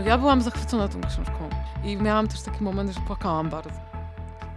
No 0.00 0.06
ja 0.06 0.18
byłam 0.18 0.42
zachwycona 0.42 0.88
tą 0.88 1.00
książką 1.00 1.48
i 1.84 1.96
miałam 1.96 2.28
też 2.28 2.42
taki 2.42 2.64
moment, 2.64 2.90
że 2.90 3.00
płakałam 3.00 3.50
bardzo. 3.50 3.89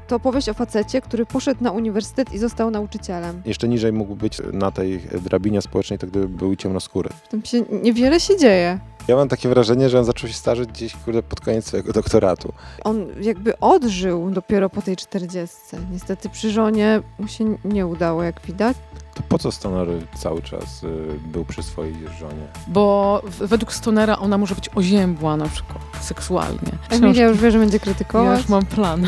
To 0.07 0.15
opowieść 0.15 0.49
o 0.49 0.53
facecie, 0.53 1.01
który 1.01 1.25
poszedł 1.25 1.63
na 1.63 1.71
uniwersytet 1.71 2.33
i 2.33 2.37
został 2.37 2.71
nauczycielem. 2.71 3.41
Jeszcze 3.45 3.67
niżej 3.67 3.93
mógł 3.93 4.15
być 4.15 4.37
na 4.53 4.71
tej 4.71 4.99
drabinie 5.21 5.61
społecznej, 5.61 5.99
to 5.99 6.07
gdyby 6.07 6.27
był 6.29 6.55
ciemnoskóry. 6.55 7.09
W 7.23 7.27
tym 7.27 7.45
się 7.45 7.61
niewiele 7.83 8.19
się 8.19 8.37
dzieje. 8.37 8.79
Ja 9.07 9.15
mam 9.15 9.27
takie 9.29 9.49
wrażenie, 9.49 9.89
że 9.89 9.99
on 9.99 10.05
zaczął 10.05 10.27
się 10.29 10.35
starzeć 10.35 10.69
gdzieś 10.69 10.95
kurde, 10.95 11.23
pod 11.23 11.41
koniec 11.41 11.65
swojego 11.67 11.93
doktoratu. 11.93 12.53
On 12.83 13.05
jakby 13.21 13.59
odżył 13.59 14.31
dopiero 14.31 14.69
po 14.69 14.81
tej 14.81 14.95
czterdziestce. 14.95 15.77
Niestety 15.91 16.29
przy 16.29 16.51
żonie 16.51 17.01
mu 17.19 17.27
się 17.27 17.57
nie 17.65 17.87
udało, 17.87 18.23
jak 18.23 18.41
widać. 18.41 18.77
To 19.13 19.23
po 19.29 19.39
co 19.39 19.51
Stoner 19.51 19.87
cały 20.15 20.41
czas 20.41 20.83
y, 20.83 20.89
był 21.31 21.45
przy 21.45 21.63
swojej 21.63 21.93
żonie? 22.19 22.47
Bo 22.67 23.21
w- 23.25 23.47
według 23.47 23.73
Stonera 23.73 24.17
ona 24.17 24.37
może 24.37 24.55
być 24.55 24.69
oziębła 24.75 25.37
na 25.37 25.45
przykład 25.47 25.81
seksualnie. 26.01 26.59
Emilia 26.89 27.27
już 27.27 27.37
wie, 27.37 27.51
że 27.51 27.59
będzie 27.59 27.77
ja 27.77 27.83
krytykować. 27.83 28.39
już 28.39 28.49
mam 28.49 28.65
plan. 28.65 29.05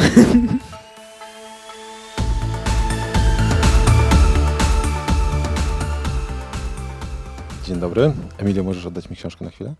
Dzień 7.65 7.79
dobry. 7.79 8.13
Emilio, 8.37 8.63
możesz 8.63 8.85
oddać 8.85 9.09
mi 9.09 9.15
książkę 9.15 9.45
na 9.45 9.51
chwilę? 9.51 9.75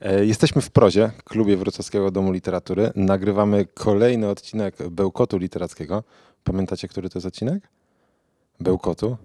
E, 0.00 0.24
Jesteśmy 0.26 0.62
w 0.62 0.70
Prozie, 0.70 1.10
klubie 1.24 1.56
Wrocławskiego 1.56 2.10
Domu 2.10 2.32
Literatury. 2.32 2.90
Nagrywamy 2.96 3.66
kolejny 3.74 4.28
odcinek 4.28 4.88
Bełkotu 4.90 5.38
Literackiego. 5.38 6.02
Pamiętacie, 6.44 6.88
który 6.88 7.08
to 7.10 7.18
jest 7.18 7.26
odcinek? 7.26 7.68
Bełkotu? 8.60 9.16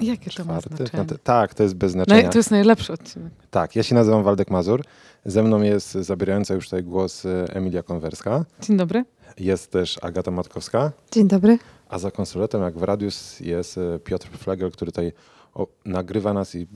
Jakie 0.00 0.30
to 0.30 0.44
ma 0.44 0.60
znaczenie? 0.60 1.04
No 1.10 1.16
tak, 1.24 1.54
to 1.54 1.62
jest 1.62 1.74
bez 1.74 1.92
znaczenia. 1.92 2.22
Naj, 2.22 2.32
to 2.32 2.38
jest 2.38 2.50
najlepszy 2.50 2.92
odcinek. 2.92 3.32
Tak, 3.50 3.76
ja 3.76 3.82
się 3.82 3.94
nazywam 3.94 4.22
Waldek 4.22 4.50
Mazur. 4.50 4.84
Ze 5.24 5.42
mną 5.42 5.62
jest 5.62 5.92
zabierająca 5.92 6.54
już 6.54 6.64
tutaj 6.64 6.82
głos 6.84 7.26
e, 7.26 7.44
Emilia 7.54 7.82
Konwerska. 7.82 8.44
Dzień 8.60 8.76
dobry. 8.76 9.04
Jest 9.38 9.70
też 9.70 9.98
Agata 10.02 10.30
Matkowska. 10.30 10.92
Dzień 11.12 11.28
dobry. 11.28 11.58
A 11.88 11.98
za 11.98 12.10
konsoletem, 12.10 12.62
jak 12.62 12.78
w 12.78 12.82
Radius, 12.82 13.40
jest 13.40 13.78
e, 13.78 13.98
Piotr 13.98 14.28
Flegel, 14.38 14.70
który 14.70 14.92
tutaj 14.92 15.12
o, 15.54 15.66
nagrywa 15.84 16.32
nas 16.32 16.54
i, 16.54 16.66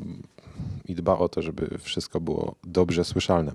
i 0.88 0.94
dba 0.94 1.18
o 1.18 1.28
to, 1.28 1.42
żeby 1.42 1.78
wszystko 1.78 2.20
było 2.20 2.54
dobrze 2.64 3.04
słyszalne. 3.04 3.52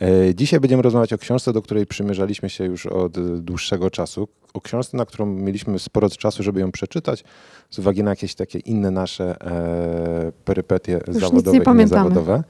E, 0.00 0.34
dzisiaj 0.34 0.60
będziemy 0.60 0.82
rozmawiać 0.82 1.12
o 1.12 1.18
książce, 1.18 1.52
do 1.52 1.62
której 1.62 1.86
przymierzaliśmy 1.86 2.50
się 2.50 2.64
już 2.64 2.86
od 2.86 3.40
dłuższego 3.40 3.90
czasu. 3.90 4.28
O 4.54 4.60
książce, 4.60 4.96
na 4.96 5.06
którą 5.06 5.26
mieliśmy 5.26 5.78
sporo 5.78 6.10
czasu, 6.10 6.42
żeby 6.42 6.60
ją 6.60 6.72
przeczytać, 6.72 7.24
z 7.70 7.78
uwagi 7.78 8.02
na 8.02 8.10
jakieś 8.10 8.34
takie 8.34 8.58
inne 8.58 8.90
nasze 8.90 9.40
e, 9.40 10.32
perypetie 10.44 11.00
nie 11.08 11.20
zawodowe 11.20 11.58
i 11.58 11.76
niezawodowe. 11.76 12.44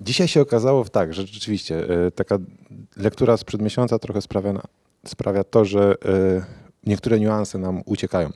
Dzisiaj 0.00 0.28
się 0.28 0.40
okazało 0.40 0.84
tak, 0.84 1.14
że 1.14 1.26
rzeczywiście 1.26 2.06
e, 2.06 2.10
taka 2.10 2.38
lektura 2.96 3.36
sprzed 3.36 3.62
miesiąca 3.62 3.98
trochę 3.98 4.22
sprawia, 4.22 4.60
sprawia 5.06 5.44
to, 5.44 5.64
że 5.64 5.94
e, 6.04 6.61
niektóre 6.86 7.20
niuanse 7.20 7.58
nam 7.58 7.82
uciekają. 7.86 8.28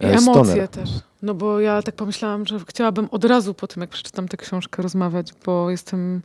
I 0.00 0.04
E, 0.04 0.08
emocje 0.08 0.44
Stoner. 0.44 0.68
też. 0.68 0.90
No 1.22 1.34
bo 1.34 1.60
ja 1.60 1.82
tak 1.82 1.94
pomyślałam, 1.94 2.46
że 2.46 2.60
chciałabym 2.68 3.08
od 3.10 3.24
razu 3.24 3.54
po 3.54 3.66
tym, 3.66 3.80
jak 3.80 3.90
przeczytam 3.90 4.28
tę 4.28 4.36
książkę, 4.36 4.82
rozmawiać, 4.82 5.32
bo 5.46 5.70
jestem 5.70 6.22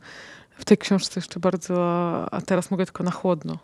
w 0.58 0.64
tej 0.64 0.78
książce 0.78 1.20
jeszcze 1.20 1.40
bardzo, 1.40 1.74
a- 2.34 2.40
teraz 2.40 2.70
mogę 2.70 2.84
tylko 2.86 3.04
na 3.04 3.10
chłodno. 3.10 3.58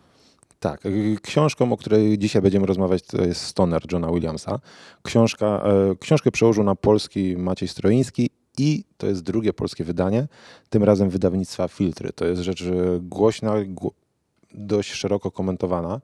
Tak, 0.59 0.85
y, 0.85 1.17
książką, 1.23 1.73
o 1.73 1.77
której 1.77 2.17
dzisiaj 2.17 2.41
będziemy 2.41 2.65
rozmawiać, 2.65 3.03
to 3.03 3.21
jest 3.21 3.41
Stoner 3.41 3.81
Johna 3.91 4.11
Williamsa. 4.11 4.59
Książka, 5.03 5.45
e, 5.45 5.95
książkę 5.99 6.31
przełożył 6.31 6.63
na 6.63 6.75
polski 6.75 7.35
Maciej 7.37 7.67
Stroiński 7.69 8.29
i 8.57 8.83
to 8.97 9.07
jest 9.07 9.21
drugie 9.23 9.53
polskie 9.53 9.83
wydanie, 9.83 10.27
tym 10.69 10.83
razem 10.83 11.09
wydawnictwa 11.09 11.67
Filtry. 11.67 12.13
To 12.13 12.25
jest 12.25 12.41
rzecz 12.41 12.61
e, 12.61 12.65
głośna, 13.01 13.51
gło- 13.53 13.91
dość 14.53 14.91
szeroko 14.93 15.31
komentowana 15.31 16.01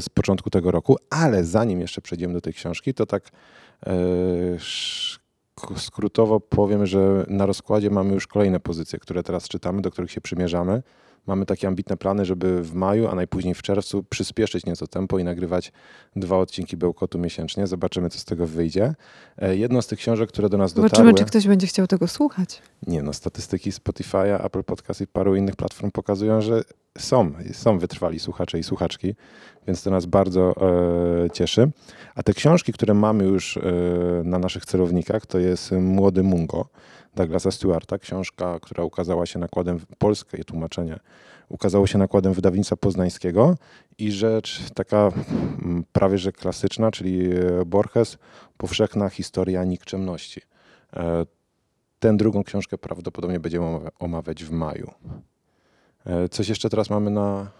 z 0.00 0.08
początku 0.08 0.50
tego 0.50 0.70
roku, 0.70 0.96
ale 1.10 1.44
zanim 1.44 1.80
jeszcze 1.80 2.00
przejdziemy 2.00 2.34
do 2.34 2.40
tej 2.40 2.52
książki, 2.52 2.94
to 2.94 3.06
tak 3.06 3.30
e, 3.86 3.92
skrótowo 5.76 6.40
powiem, 6.40 6.86
że 6.86 7.24
na 7.28 7.46
rozkładzie 7.46 7.90
mamy 7.90 8.14
już 8.14 8.26
kolejne 8.26 8.60
pozycje, 8.60 8.98
które 8.98 9.22
teraz 9.22 9.48
czytamy, 9.48 9.82
do 9.82 9.90
których 9.90 10.10
się 10.10 10.20
przymierzamy. 10.20 10.82
Mamy 11.26 11.46
takie 11.46 11.68
ambitne 11.68 11.96
plany, 11.96 12.24
żeby 12.24 12.62
w 12.62 12.74
maju, 12.74 13.08
a 13.08 13.14
najpóźniej 13.14 13.54
w 13.54 13.62
czerwcu 13.62 14.02
przyspieszyć 14.02 14.66
nieco 14.66 14.86
tempo 14.86 15.18
i 15.18 15.24
nagrywać 15.24 15.72
dwa 16.16 16.38
odcinki 16.38 16.76
Bełkotu 16.76 17.18
miesięcznie. 17.18 17.66
Zobaczymy, 17.66 18.10
co 18.10 18.18
z 18.18 18.24
tego 18.24 18.46
wyjdzie. 18.46 18.94
E, 19.38 19.56
Jedną 19.56 19.82
z 19.82 19.86
tych 19.86 19.98
książek, 19.98 20.28
które 20.28 20.48
do 20.48 20.58
nas 20.58 20.70
Zobaczymy, 20.74 20.90
dotarły... 20.90 21.18
czy 21.18 21.24
ktoś 21.24 21.46
będzie 21.46 21.66
chciał 21.66 21.86
tego 21.86 22.08
słuchać. 22.08 22.62
Nie 22.86 23.02
no, 23.02 23.12
statystyki 23.12 23.70
Spotify'a, 23.70 24.46
Apple 24.46 24.64
Podcast 24.64 25.00
i 25.00 25.06
paru 25.06 25.36
innych 25.36 25.56
platform 25.56 25.90
pokazują, 25.90 26.40
że 26.40 26.62
są, 26.98 27.32
są 27.52 27.78
wytrwali 27.78 28.18
słuchacze 28.18 28.58
i 28.58 28.62
słuchaczki, 28.62 29.14
więc 29.70 29.82
to 29.82 29.90
nas 29.90 30.06
bardzo 30.06 30.54
e, 31.24 31.30
cieszy. 31.30 31.70
A 32.14 32.22
te 32.22 32.32
książki, 32.34 32.72
które 32.72 32.94
mamy 32.94 33.24
już 33.24 33.56
e, 33.56 33.62
na 34.24 34.38
naszych 34.38 34.64
celownikach, 34.64 35.26
to 35.26 35.38
jest 35.38 35.72
Młody 35.72 36.22
Mungo 36.22 36.68
Douglasa 37.14 37.50
Stewarta, 37.50 37.98
książka, 37.98 38.58
która 38.62 38.84
ukazała 38.84 39.26
się 39.26 39.38
nakładem, 39.38 39.80
polskie 39.98 40.44
tłumaczenie, 40.44 40.98
ukazało 41.48 41.86
się 41.86 41.98
nakładem 41.98 42.32
wydawnictwa 42.32 42.76
poznańskiego 42.76 43.56
i 43.98 44.12
rzecz 44.12 44.60
taka 44.74 45.10
mm, 45.62 45.84
prawie 45.92 46.18
że 46.18 46.32
klasyczna, 46.32 46.90
czyli 46.90 47.30
e, 47.32 47.64
Borges, 47.66 48.18
Powszechna 48.56 49.08
historia 49.08 49.64
nikczemności. 49.64 50.40
E, 50.96 51.26
Tę 51.98 52.16
drugą 52.16 52.44
książkę 52.44 52.78
prawdopodobnie 52.78 53.40
będziemy 53.40 53.64
omawia- 53.64 53.90
omawiać 53.98 54.44
w 54.44 54.50
maju. 54.50 54.90
E, 56.06 56.28
Coś 56.28 56.48
jeszcze 56.48 56.70
teraz 56.70 56.90
mamy 56.90 57.10
na, 57.10 57.50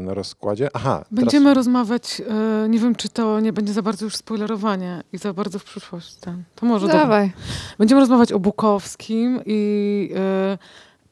na 0.00 0.14
rozkładzie? 0.14 0.68
Aha, 0.74 1.04
Będziemy 1.10 1.54
rozmawiać, 1.54 2.22
e, 2.64 2.68
nie 2.68 2.78
wiem, 2.78 2.94
czy 2.94 3.08
to 3.08 3.40
nie 3.40 3.52
będzie 3.52 3.72
za 3.72 3.82
bardzo 3.82 4.04
już 4.04 4.16
spoilerowanie 4.16 5.02
i 5.12 5.18
za 5.18 5.32
bardzo 5.32 5.58
w 5.58 5.64
przyszłość. 5.64 6.14
Ten. 6.14 6.44
To 6.54 6.66
może 6.66 6.86
dobra. 6.86 7.02
Dawaj. 7.02 7.32
Będziemy 7.78 8.00
rozmawiać 8.00 8.32
o 8.32 8.38
Bukowskim 8.38 9.40
i 9.46 10.10
e, 10.16 10.58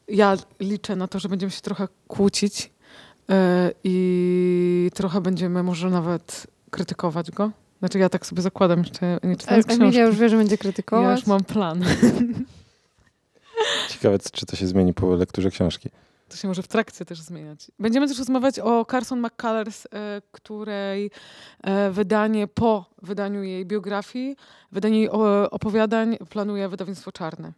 ja 0.07 0.37
liczę 0.59 0.95
na 0.95 1.07
to, 1.07 1.19
że 1.19 1.29
będziemy 1.29 1.51
się 1.51 1.61
trochę 1.61 1.87
kłócić 2.07 2.71
e, 3.29 3.71
i 3.83 4.91
trochę 4.93 5.21
będziemy 5.21 5.63
może 5.63 5.89
nawet 5.89 6.47
krytykować 6.71 7.31
go. 7.31 7.51
Znaczy 7.79 7.99
ja 7.99 8.09
tak 8.09 8.25
sobie 8.25 8.41
zakładam, 8.41 8.79
jeszcze 8.79 9.19
nie 9.23 9.35
czytając 9.35 9.65
książki. 9.65 9.83
Emilia 9.83 10.05
już 10.05 10.15
wie, 10.17 10.29
że 10.29 10.37
będzie 10.37 10.53
Ja 10.53 10.57
krytykować. 10.57 11.19
już 11.19 11.27
mam 11.27 11.43
plan. 11.43 11.79
teraz 11.81 12.13
ciekawe, 13.89 14.17
czy 14.31 14.45
to 14.45 14.55
się 14.55 14.67
zmieni 14.67 14.93
po 14.93 15.15
lekturze 15.15 15.51
książki. 15.51 15.89
To 16.29 16.37
się 16.37 16.47
może 16.47 16.63
w 16.63 16.67
trakcie 16.67 17.05
też 17.05 17.21
zmieniać. 17.21 17.71
Będziemy 17.79 18.07
też 18.07 18.19
rozmawiać 18.19 18.59
o 18.59 18.85
Carson 18.91 19.19
McCullers, 19.19 19.85
e, 19.85 20.21
której 20.31 21.11
e, 21.61 21.91
wydanie 21.91 22.47
po 22.47 22.85
wydaniu 23.01 23.43
jej 23.43 23.65
biografii, 23.65 24.35
wydanie 24.71 24.97
jej 24.97 25.09
opowiadań 25.51 26.17
planuje 26.29 26.69
wydawnictwo 26.69 27.11
Czarne. 27.11 27.53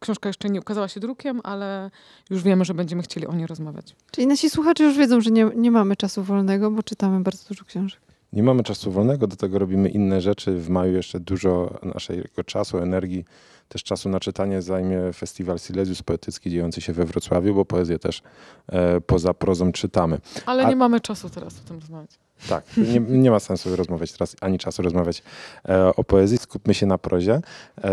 Książka 0.00 0.28
jeszcze 0.28 0.48
nie 0.48 0.60
ukazała 0.60 0.88
się 0.88 1.00
drukiem, 1.00 1.40
ale 1.44 1.90
już 2.30 2.42
wiemy, 2.42 2.64
że 2.64 2.74
będziemy 2.74 3.02
chcieli 3.02 3.26
o 3.26 3.34
niej 3.34 3.46
rozmawiać. 3.46 3.96
Czyli 4.10 4.26
nasi 4.26 4.50
słuchacze 4.50 4.84
już 4.84 4.96
wiedzą, 4.96 5.20
że 5.20 5.30
nie, 5.30 5.50
nie 5.56 5.70
mamy 5.70 5.96
czasu 5.96 6.22
wolnego, 6.22 6.70
bo 6.70 6.82
czytamy 6.82 7.20
bardzo 7.20 7.48
dużo 7.48 7.64
książek. 7.64 8.00
Nie 8.32 8.42
mamy 8.42 8.62
czasu 8.62 8.90
wolnego, 8.90 9.26
do 9.26 9.36
tego 9.36 9.58
robimy 9.58 9.88
inne 9.88 10.20
rzeczy. 10.20 10.56
W 10.56 10.68
maju 10.68 10.92
jeszcze 10.92 11.20
dużo 11.20 11.78
naszego 11.82 12.44
czasu, 12.44 12.78
energii, 12.78 13.24
też 13.70 13.82
czasu 13.84 14.08
na 14.08 14.20
czytanie 14.20 14.62
zajmie 14.62 15.12
festiwal 15.12 15.58
Silesius 15.58 16.02
Poetycki 16.02 16.50
dziejący 16.50 16.80
się 16.80 16.92
we 16.92 17.04
Wrocławiu, 17.04 17.54
bo 17.54 17.64
poezję 17.64 17.98
też 17.98 18.22
e, 18.68 19.00
poza 19.00 19.34
prozą 19.34 19.72
czytamy. 19.72 20.18
Ale 20.46 20.64
A- 20.64 20.68
nie 20.68 20.76
mamy 20.76 21.00
czasu 21.00 21.30
teraz 21.30 21.58
o 21.64 21.68
tym 21.68 21.78
rozmawiać. 21.78 22.10
Tak, 22.48 22.64
nie, 22.76 23.00
nie 23.00 23.30
ma 23.30 23.40
sensu 23.40 23.76
rozmawiać 23.76 24.12
teraz, 24.12 24.36
ani 24.40 24.58
czasu 24.58 24.82
rozmawiać 24.82 25.22
e, 25.68 25.96
o 25.96 26.04
poezji. 26.04 26.38
Skupmy 26.38 26.74
się 26.74 26.86
na 26.86 26.98
prozie. 26.98 27.40
E, 27.84 27.90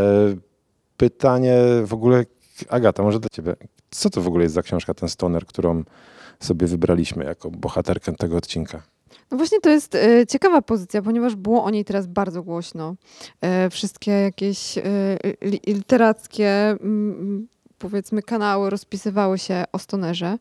pytanie 0.98 1.58
w 1.86 1.94
ogóle, 1.94 2.26
Agata, 2.70 3.04
może 3.04 3.20
dla 3.20 3.30
ciebie. 3.30 3.56
Co 3.92 4.10
to 4.10 4.22
w 4.22 4.28
ogóle 4.28 4.44
jest 4.44 4.56
za 4.56 4.62
książka, 4.62 4.94
ten 4.94 5.10
stoner, 5.10 5.46
którą 5.46 5.84
sobie 6.40 6.68
wybraliśmy 6.68 7.26
jako 7.26 7.52
bohaterkę 7.52 8.16
tego 8.16 8.38
odcinka? 8.38 8.82
No 9.32 9.38
właśnie 9.38 9.60
to 9.60 9.70
jest 9.70 9.96
e, 9.96 10.28
ciekawa 10.28 10.62
pozycja, 10.62 11.02
ponieważ 11.02 11.36
było 11.36 11.64
o 11.64 11.70
niej 11.70 11.86
teraz 11.86 12.08
bardzo 12.08 12.44
głośno. 12.44 12.96
E, 13.42 13.70
wszystkie 13.70 14.12
jakieś 14.12 14.78
e, 14.78 14.84
li, 15.42 15.62
literackie 15.68 16.50
mm, 16.70 17.48
powiedzmy 17.80 18.22
kanały 18.22 18.70
rozpisywały 18.70 19.40
się 19.40 19.64
o 19.72 19.80
stonerze. 19.80 20.38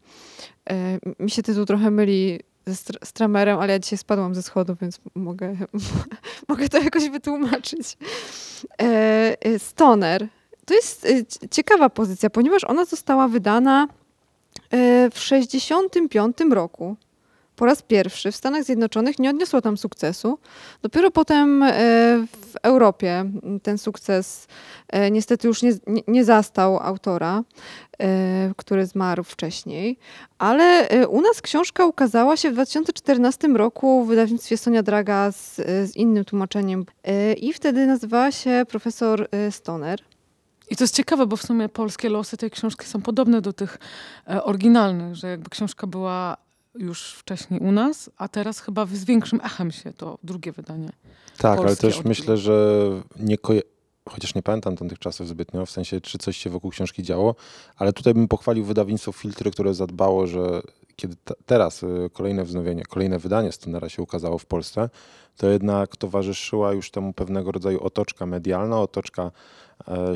Mi 1.19 1.31
się 1.31 1.43
tytuł 1.43 1.67
trochę 1.67 1.91
myli 1.91 2.41
ze 2.67 2.73
str- 2.73 3.05
Stramerem, 3.05 3.59
ale 3.59 3.73
ja 3.73 3.79
dzisiaj 3.79 3.99
spadłam 3.99 4.35
ze 4.35 4.43
schodów, 4.43 4.79
więc 4.81 5.01
mogę, 5.15 5.57
mogę 6.49 6.69
to 6.69 6.79
jakoś 6.79 7.09
wytłumaczyć. 7.09 7.99
Stoner 9.59 10.29
to 10.65 10.75
jest 10.75 11.07
ciekawa 11.51 11.91
pozycja, 11.91 12.31
ponieważ 12.31 12.65
ona 12.65 12.85
została 12.85 13.29
wydana 13.29 13.89
w 15.13 15.19
65 15.19 16.37
roku. 16.51 16.97
Po 17.57 17.67
raz 17.67 17.83
pierwszy 17.83 18.33
w 18.33 18.37
Stanach 18.37 18.65
Zjednoczonych 18.65 19.19
nie 19.19 19.31
odniosła 19.31 19.61
tam 19.61 19.77
sukcesu. 19.77 20.39
Dopiero 20.83 21.11
potem 21.11 21.63
e, 21.63 21.73
w 22.27 22.57
Europie 22.63 23.25
ten 23.63 23.79
sukces 23.79 24.47
e, 24.89 25.11
niestety 25.11 25.49
już 25.49 25.63
nie, 25.63 25.73
nie, 26.09 26.25
zastał 26.25 26.79
autora, 26.79 27.43
e, 27.99 28.53
który 28.57 28.87
zmarł 28.87 29.25
wcześniej. 29.25 29.99
Ale 30.39 30.89
u 31.09 31.21
nas 31.21 31.43
książka 31.43 31.87
ukazała 31.87 32.37
się 32.37 32.51
w 32.51 32.53
2014 32.53 33.49
roku 33.49 34.05
w 34.05 34.09
wydawnictwie 34.09 34.57
Sonia 34.57 34.83
Draga 34.83 35.33
z, 35.33 35.57
z 35.91 35.97
innym 35.97 36.25
tłumaczeniem. 36.25 36.87
I 37.37 37.53
wtedy 37.53 37.87
nazywała 37.87 38.33
się 38.33 38.65
profesor 38.69 39.29
Stoner. 39.51 40.01
I 40.71 40.77
to 40.77 40.85
jest 40.85 40.95
ciekawe, 40.95 41.27
bo 41.27 41.37
w 41.37 41.43
sumie 41.43 41.69
polskie 41.69 42.09
losy 42.09 42.37
tej 42.37 42.51
książki 42.51 42.87
są 42.87 43.03
podobne 43.03 43.41
do 43.41 43.53
tych 43.53 43.79
oryginalnych, 44.43 45.15
że 45.15 45.29
jakby 45.29 45.51
książka 45.51 45.87
była 45.87 46.37
już 46.79 47.13
wcześniej 47.13 47.61
u 47.61 47.73
nas, 47.73 48.11
a 48.17 48.29
teraz 48.29 48.61
chyba 48.61 48.87
z 48.87 49.05
większym 49.05 49.41
echem 49.45 49.71
się 49.71 49.93
to 49.93 50.19
drugie 50.23 50.53
wydanie. 50.53 50.91
Tak, 51.39 51.59
ale 51.59 51.77
też 51.77 52.05
myślę, 52.05 52.37
że 52.37 52.89
nie 53.21 53.39
koje... 53.39 53.63
chociaż 54.09 54.35
nie 54.35 54.43
pamiętam 54.43 54.77
tamtych 54.77 54.99
czasów 54.99 55.29
zbytnio, 55.29 55.67
w 55.67 55.71
sensie 55.71 56.01
czy 56.01 56.19
coś 56.19 56.37
się 56.37 56.51
wokół 56.51 56.71
książki 56.71 57.03
działo, 57.03 57.35
ale 57.77 57.93
tutaj 57.93 58.15
bym 58.15 58.29
pochwalił 58.29 58.65
wydawnictwo 58.65 59.13
Filtry, 59.13 59.51
które 59.51 59.75
zadbało, 59.75 60.27
że 60.27 60.63
kiedy 60.97 61.17
ta- 61.25 61.35
teraz 61.47 61.83
y, 61.83 62.11
kolejne 62.13 62.45
wznowienie, 62.45 62.83
kolejne 62.85 63.19
wydanie 63.19 63.53
Stonera 63.53 63.89
się 63.89 64.03
ukazało 64.03 64.39
w 64.39 64.47
Polsce, 64.47 64.89
to 65.37 65.47
jednak 65.47 65.97
towarzyszyła 65.97 66.73
już 66.73 66.91
temu 66.91 67.13
pewnego 67.13 67.53
rodzaju 67.53 67.83
otoczka 67.83 68.27
medialna, 68.27 68.81
otoczka 68.81 69.31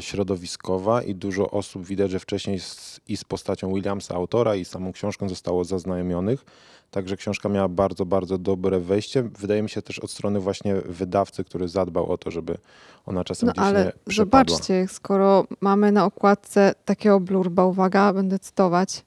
środowiskowa 0.01 1.03
i 1.03 1.15
dużo 1.15 1.51
osób 1.51 1.87
widać, 1.87 2.11
że 2.11 2.19
wcześniej 2.19 2.61
z, 2.61 3.01
i 3.09 3.17
z 3.17 3.25
postacią 3.25 3.75
Williamsa, 3.75 4.15
autora 4.15 4.55
i 4.55 4.65
samą 4.65 4.93
książką 4.93 5.29
zostało 5.29 5.65
zaznajomionych. 5.65 6.45
Także 6.91 7.17
książka 7.17 7.49
miała 7.49 7.69
bardzo, 7.69 8.07
bardzo 8.07 8.39
dobre 8.39 8.81
wejście. 8.81 9.23
Wydaje 9.23 9.62
mi 9.62 9.71
się 9.71 9.83
też 9.83 9.99
od 9.99 10.11
strony 10.11 10.41
właśnie 10.41 10.75
wydawcy, 10.75 11.45
który 11.45 11.69
zadbał 11.69 12.12
o 12.12 12.19
to, 12.19 12.31
żeby 12.31 12.59
ona 13.07 13.25
czasem 13.25 13.47
No 13.47 13.53
gdzieś 13.53 13.65
ale 13.65 13.85
nie 13.85 13.93
przepadła. 14.07 14.57
zobaczcie, 14.57 14.89
skoro 14.89 15.47
mamy 15.61 15.93
na 15.93 16.05
okładce 16.05 16.75
takiego 16.85 17.21
blurba, 17.21 17.65
uwaga, 17.65 18.12
będę 18.12 18.39
cytować, 18.39 19.03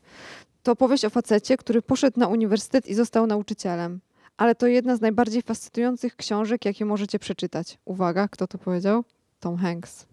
to 0.63 0.75
powieść 0.75 1.05
o 1.05 1.09
facecie, 1.09 1.57
który 1.57 1.81
poszedł 1.81 2.19
na 2.19 2.27
uniwersytet 2.27 2.87
i 2.87 2.93
został 2.93 3.27
nauczycielem. 3.27 3.99
Ale 4.37 4.55
to 4.55 4.67
jedna 4.67 4.95
z 4.95 5.01
najbardziej 5.01 5.41
fascynujących 5.41 6.15
książek, 6.15 6.65
jakie 6.65 6.85
możecie 6.85 7.19
przeczytać. 7.19 7.77
Uwaga, 7.85 8.27
kto 8.27 8.47
to 8.47 8.57
powiedział? 8.57 9.03
Tom 9.39 9.57
Hanks. 9.57 10.05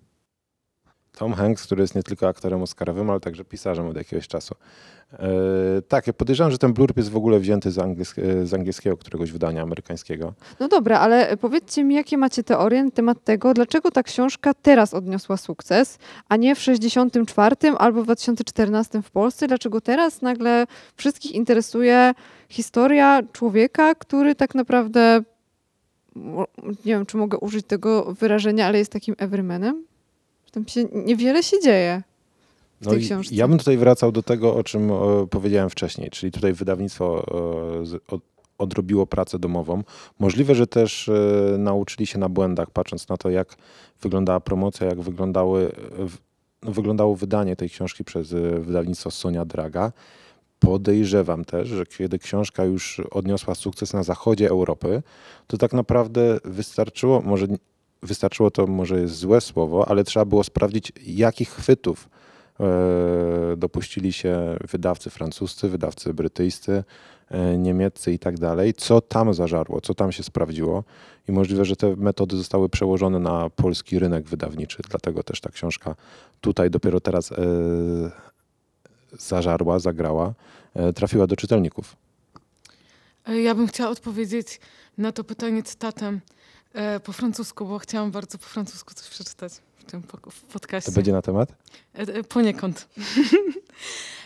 Tom 1.17 1.33
Hanks, 1.33 1.67
który 1.67 1.83
jest 1.83 1.95
nie 1.95 2.03
tylko 2.03 2.29
aktorem 2.29 2.63
oscarowym, 2.63 3.11
ale 3.11 3.21
także 3.21 3.45
pisarzem 3.45 3.87
od 3.87 3.97
jakiegoś 3.97 4.29
czasu. 4.29 4.55
E, 5.13 5.29
tak, 5.89 6.07
ja 6.07 6.13
podejrzewam, 6.13 6.51
że 6.53 6.59
ten 6.59 6.73
blurb 6.73 6.97
jest 6.97 7.11
w 7.11 7.17
ogóle 7.17 7.41
wzięty 7.41 7.71
z, 7.71 7.77
angiels- 7.77 8.45
z 8.45 8.55
angielskiego 8.55 8.97
któregoś 8.97 9.33
wydania 9.33 9.63
amerykańskiego. 9.63 10.33
No 10.61 10.69
dobra, 10.69 10.99
ale 10.99 11.37
powiedzcie 11.37 11.85
mi, 11.85 11.95
jakie 11.95 12.19
macie 12.19 12.43
teorie 12.43 12.85
na 12.85 12.91
temat 12.91 13.25
tego, 13.25 13.55
dlaczego 13.55 13.91
ta 13.91 14.03
książka 14.03 14.55
teraz 14.55 14.95
odniosła 14.95 15.37
sukces, 15.37 15.99
a 16.29 16.37
nie 16.37 16.55
w 16.55 16.61
64 16.61 17.57
albo 17.79 18.03
w 18.03 18.05
2014 18.05 19.03
w 19.03 19.11
Polsce? 19.11 19.49
Dlaczego 19.49 19.81
teraz 19.81 20.23
nagle 20.23 20.67
wszystkich 20.97 21.33
interesuje 21.33 22.15
historia 22.49 23.23
człowieka, 23.33 23.95
który 23.95 24.35
tak 24.35 24.55
naprawdę, 24.55 25.23
nie 26.57 26.73
wiem, 26.85 27.07
czy 27.07 27.17
mogę 27.17 27.39
użyć 27.39 27.67
tego 27.67 28.15
wyrażenia, 28.15 28.67
ale 28.67 28.79
jest 28.79 28.93
takim 28.93 29.15
everymanem? 29.19 29.90
Tam 30.53 30.69
się 30.69 30.85
niewiele 30.93 31.43
się 31.43 31.61
dzieje. 31.61 32.03
w 32.81 32.85
tej 32.85 32.93
No 32.93 32.99
i 32.99 33.05
książce. 33.05 33.35
ja 33.35 33.49
bym 33.49 33.59
tutaj 33.59 33.77
wracał 33.77 34.13
do 34.13 34.23
tego, 34.23 34.55
o 34.55 34.65
czym 34.65 34.91
e, 34.93 35.27
powiedziałem 35.31 35.71
wcześniej, 35.71 36.11
czyli 36.11 36.33
tutaj 36.33 36.53
wydawnictwo 36.53 37.27
e, 37.83 37.87
z, 37.87 38.03
od, 38.09 38.21
odrobiło 38.59 39.07
pracę 39.07 39.39
domową. 39.39 39.83
Możliwe, 40.19 40.55
że 40.55 40.67
też 40.67 41.09
e, 41.09 41.59
nauczyli 41.59 42.07
się 42.07 42.19
na 42.19 42.29
błędach, 42.29 42.71
patrząc 42.71 43.09
na 43.09 43.17
to, 43.17 43.31
jak 43.31 43.57
wyglądała 44.03 44.41
promocja, 44.41 44.87
jak 44.87 45.01
wyglądały, 45.01 45.73
w, 45.99 46.17
no, 46.63 46.73
wyglądało 46.73 47.17
wydanie 47.17 47.57
tej 47.57 47.71
książki 47.71 48.05
przez 48.05 48.33
wydawnictwo 48.61 49.11
Sonia 49.11 49.45
Draga. 49.45 49.93
Podejrzewam 50.59 51.45
też, 51.45 51.69
że 51.69 51.87
kiedy 51.87 52.19
książka 52.19 52.65
już 52.65 53.01
odniosła 53.11 53.55
sukces 53.55 53.93
na 53.93 54.03
zachodzie 54.03 54.49
Europy, 54.49 55.03
to 55.47 55.59
tak 55.59 55.73
naprawdę 55.73 56.39
wystarczyło, 56.45 57.21
może 57.21 57.47
wystarczyło 58.03 58.51
to 58.51 58.67
może 58.67 59.01
jest 59.01 59.15
złe 59.15 59.41
słowo, 59.41 59.89
ale 59.89 60.05
trzeba 60.05 60.25
było 60.25 60.45
sprawdzić, 60.45 60.93
jakich 61.07 61.51
chwytów 61.51 62.09
e, 62.61 63.57
dopuścili 63.57 64.13
się 64.13 64.57
wydawcy 64.71 65.11
francuscy, 65.11 65.69
wydawcy 65.69 66.15
brytyjscy, 66.15 66.85
e, 67.29 67.59
niemieccy 67.59 68.13
i 68.13 68.19
tak 68.19 68.39
dalej, 68.39 68.75
co 68.75 69.01
tam 69.01 69.35
zażarło, 69.35 69.81
co 69.81 69.95
tam 69.95 70.13
się 70.13 70.23
sprawdziło? 70.23 70.85
I 71.29 71.33
możliwe, 71.33 71.65
że 71.65 71.77
te 71.77 71.97
metody 71.97 72.37
zostały 72.37 72.69
przełożone 72.69 73.19
na 73.19 73.51
polski 73.51 73.99
rynek 73.99 74.29
wydawniczy, 74.29 74.83
dlatego 74.91 75.23
też 75.23 75.41
ta 75.41 75.51
książka 75.51 75.97
tutaj 76.41 76.71
dopiero 76.71 77.01
teraz 77.01 77.33
e, 77.33 77.37
zażarła, 79.19 79.79
zagrała, 79.79 80.35
trafiła 80.95 81.27
do 81.27 81.37
czytelników. 81.37 81.97
Ja 83.29 83.55
bym 83.55 83.67
chciała 83.67 83.91
odpowiedzieć 83.91 84.61
na 84.99 85.13
to 85.13 85.25
pytanie 85.25 85.63
cytatem 85.63 86.21
e, 86.73 87.01
po 87.01 87.13
francusku, 87.13 87.67
bo 87.67 87.79
chciałam 87.79 88.11
bardzo 88.11 88.39
po 88.39 88.47
francusku 88.47 88.95
coś 88.95 89.09
przeczytać 89.09 89.53
w 89.77 89.85
tym 89.85 90.03
po- 90.03 90.31
w 90.31 90.43
podcaście. 90.43 90.91
To 90.91 90.95
będzie 90.97 91.13
na 91.13 91.23
temat? 91.23 91.53
E, 91.95 92.01
e, 92.01 92.25
Poniekąd. 92.25 92.89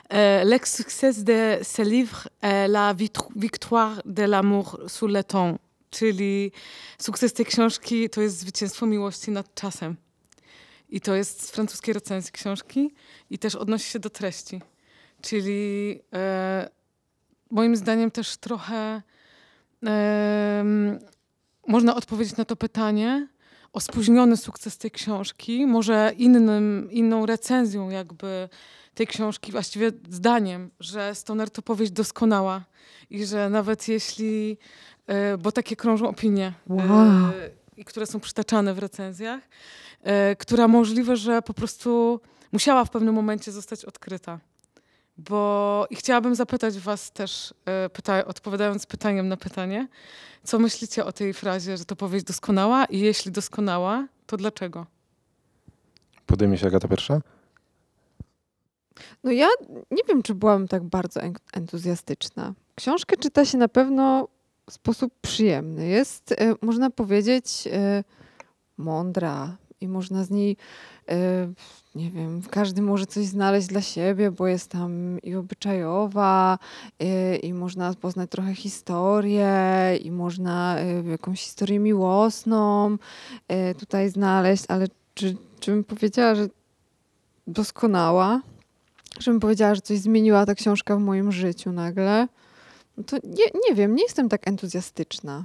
E, 0.08 0.44
Le 0.44 0.58
succès 0.58 1.24
de 1.24 1.58
ce 1.64 1.82
livre 1.82 2.28
est 2.42 2.68
la 2.68 2.94
victoire 3.36 4.02
de 4.04 4.22
l'amour 4.26 4.78
sous 4.88 5.08
le 5.10 5.22
temps. 5.24 5.58
Czyli 5.90 6.52
sukces 6.98 7.32
tej 7.32 7.46
książki 7.46 8.10
to 8.10 8.20
jest 8.20 8.38
zwycięstwo 8.38 8.86
miłości 8.86 9.30
nad 9.30 9.54
czasem. 9.54 9.96
I 10.88 11.00
to 11.00 11.14
jest 11.14 11.42
z 11.42 11.50
francuskiej 11.50 11.94
recenzji 11.94 12.32
książki 12.32 12.94
i 13.30 13.38
też 13.38 13.54
odnosi 13.54 13.90
się 13.90 13.98
do 13.98 14.10
treści. 14.10 14.60
Czyli 15.22 16.00
e, 16.12 16.68
moim 17.50 17.76
zdaniem 17.76 18.10
też 18.10 18.36
trochę 18.36 19.02
em, 19.82 20.98
można 21.66 21.94
odpowiedzieć 21.94 22.36
na 22.36 22.44
to 22.44 22.56
pytanie 22.56 23.28
o 23.72 23.80
spóźniony 23.80 24.36
sukces 24.36 24.78
tej 24.78 24.90
książki, 24.90 25.66
może 25.66 26.12
innym, 26.18 26.88
inną 26.90 27.26
recenzją 27.26 27.90
jakby 27.90 28.48
tej 28.94 29.06
książki, 29.06 29.52
właściwie 29.52 29.92
zdaniem, 30.10 30.70
że 30.80 31.14
Stoner 31.14 31.50
to 31.50 31.62
powieść 31.62 31.92
doskonała 31.92 32.64
i 33.10 33.26
że 33.26 33.50
nawet 33.50 33.88
jeśli, 33.88 34.58
e, 35.06 35.38
bo 35.38 35.52
takie 35.52 35.76
krążą 35.76 36.08
opinie, 36.08 36.52
Wow. 36.68 36.82
e, 36.90 37.32
i 37.76 37.84
które 37.84 38.06
są 38.06 38.20
przytaczane 38.20 38.74
w 38.74 38.78
recenzjach, 38.78 39.40
e, 40.02 40.36
która 40.36 40.68
możliwe, 40.68 41.16
że 41.16 41.42
po 41.42 41.54
prostu 41.54 42.20
musiała 42.52 42.84
w 42.84 42.90
pewnym 42.90 43.14
momencie 43.14 43.52
zostać 43.52 43.84
odkryta. 43.84 44.40
Bo 45.18 45.86
i 45.90 45.96
chciałabym 45.96 46.34
zapytać 46.34 46.78
was 46.78 47.10
też, 47.10 47.54
e, 47.66 47.88
pyta, 47.90 48.24
odpowiadając 48.24 48.86
pytaniem 48.86 49.28
na 49.28 49.36
pytanie, 49.36 49.88
co 50.44 50.58
myślicie 50.58 51.04
o 51.04 51.12
tej 51.12 51.34
frazie, 51.34 51.76
że 51.76 51.84
to 51.84 51.96
powieść 51.96 52.24
doskonała 52.24 52.84
i 52.84 53.00
jeśli 53.00 53.32
doskonała, 53.32 54.06
to 54.26 54.36
dlaczego? 54.36 54.86
Podejmie 56.26 56.58
się 56.58 56.66
Agata 56.66 56.88
pierwsza? 56.88 57.20
No 59.24 59.30
ja 59.32 59.46
nie 59.90 60.02
wiem, 60.08 60.22
czy 60.22 60.34
byłam 60.34 60.68
tak 60.68 60.84
bardzo 60.84 61.20
en- 61.20 61.34
entuzjastyczna. 61.52 62.54
Książkę 62.74 63.16
czyta 63.16 63.44
się 63.44 63.58
na 63.58 63.68
pewno 63.68 64.28
w 64.70 64.72
sposób 64.72 65.12
przyjemny. 65.20 65.86
Jest, 65.86 66.32
e, 66.32 66.54
można 66.62 66.90
powiedzieć, 66.90 67.68
e, 67.72 68.04
mądra 68.76 69.56
i 69.80 69.88
można 69.88 70.24
z 70.24 70.30
niej, 70.30 70.56
nie 71.94 72.10
wiem, 72.10 72.42
każdy 72.50 72.82
może 72.82 73.06
coś 73.06 73.26
znaleźć 73.26 73.66
dla 73.66 73.80
siebie, 73.80 74.30
bo 74.30 74.46
jest 74.46 74.70
tam 74.70 75.18
i 75.22 75.34
obyczajowa, 75.34 76.58
e, 77.00 77.36
i 77.36 77.54
można 77.54 77.94
poznać 77.94 78.30
trochę 78.30 78.54
historię, 78.54 79.52
i 80.02 80.10
można 80.10 80.78
e, 80.78 81.02
jakąś 81.02 81.40
historię 81.40 81.78
miłosną 81.78 82.96
e, 83.48 83.74
tutaj 83.74 84.10
znaleźć, 84.10 84.64
ale 84.68 84.86
czy, 85.14 85.36
czy 85.60 85.70
bym 85.70 85.84
powiedziała, 85.84 86.34
że 86.34 86.48
doskonała? 87.46 88.40
żebym 89.18 89.40
powiedziała, 89.40 89.74
że 89.74 89.80
coś 89.80 89.98
zmieniła 89.98 90.46
ta 90.46 90.54
książka 90.54 90.96
w 90.96 91.00
moim 91.00 91.32
życiu 91.32 91.72
nagle, 91.72 92.28
no 92.96 93.04
to 93.04 93.16
nie, 93.16 93.44
nie 93.68 93.74
wiem, 93.74 93.94
nie 93.94 94.02
jestem 94.02 94.28
tak 94.28 94.48
entuzjastyczna. 94.48 95.44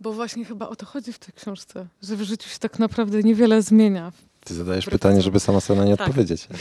Bo 0.00 0.12
właśnie 0.12 0.44
chyba 0.44 0.68
o 0.68 0.76
to 0.76 0.86
chodzi 0.86 1.12
w 1.12 1.18
tej 1.18 1.34
książce, 1.34 1.86
że 2.02 2.16
w 2.16 2.22
życiu 2.22 2.48
się 2.48 2.58
tak 2.58 2.78
naprawdę 2.78 3.22
niewiele 3.22 3.62
zmienia. 3.62 4.12
Ty 4.44 4.54
zadajesz 4.54 4.86
pytanie, 4.86 5.22
żeby 5.22 5.40
sama 5.40 5.60
sobie 5.60 5.80
na 5.80 5.86
nie 5.86 5.96
Tak. 5.96 6.08
odpowiedzieć. 6.08 6.48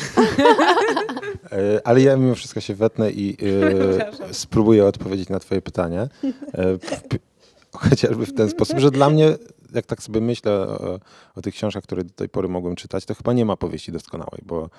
E, 1.52 1.88
Ale 1.88 2.02
ja 2.02 2.18
mimo 2.18 2.36
wszystko 2.36 2.62
się 2.62 2.76
wetnę 2.76 3.12
i 3.12 3.38
Przepraszam. 3.98 4.34
spróbuję 4.34 4.86
odpowiedzieć 4.86 5.30
na 5.30 5.40
twoje 5.40 5.62
pytanie. 5.62 6.00
E, 6.02 6.78
Chociażby 7.72 8.26
w 8.26 8.34
ten 8.34 8.50
sposób, 8.50 8.80
że 8.80 8.92
dla 8.92 9.10
mnie 9.10 9.36
jak 9.74 9.86
tak 9.86 10.04
sobie 10.04 10.22
myślę 10.22 10.52
o, 10.54 11.00
o 11.36 11.42
tych 11.42 11.54
książkach, 11.54 11.84
które 11.84 12.04
do 12.04 12.14
tej 12.14 12.30
pory 12.30 12.48
mogłem 12.48 12.76
czytać, 12.76 13.06
to 13.06 13.16
chyba 13.16 13.34
nie 13.34 13.46
ma 13.46 13.58
powieści 13.58 13.92
doskonałej, 13.92 14.42
bo 14.46 14.70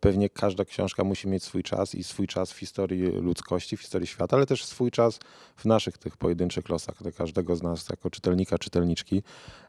pewnie 0.00 0.28
każda 0.30 0.64
książka 0.64 1.04
musi 1.04 1.28
mieć 1.28 1.44
swój 1.44 1.62
czas 1.62 1.94
i 1.94 2.04
swój 2.04 2.26
czas 2.26 2.52
w 2.52 2.58
historii 2.58 3.02
ludzkości, 3.02 3.76
w 3.76 3.80
historii 3.80 4.06
świata, 4.06 4.36
ale 4.36 4.46
też 4.46 4.64
swój 4.64 4.90
czas 4.90 5.18
w 5.56 5.64
naszych 5.64 5.98
tych 5.98 6.16
pojedynczych 6.16 6.68
losach, 6.68 7.02
dla 7.02 7.12
każdego 7.12 7.56
z 7.56 7.62
nas 7.62 7.88
jako 7.88 8.10
czytelnika, 8.10 8.58
czytelniczki. 8.58 9.22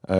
E, 0.09 0.17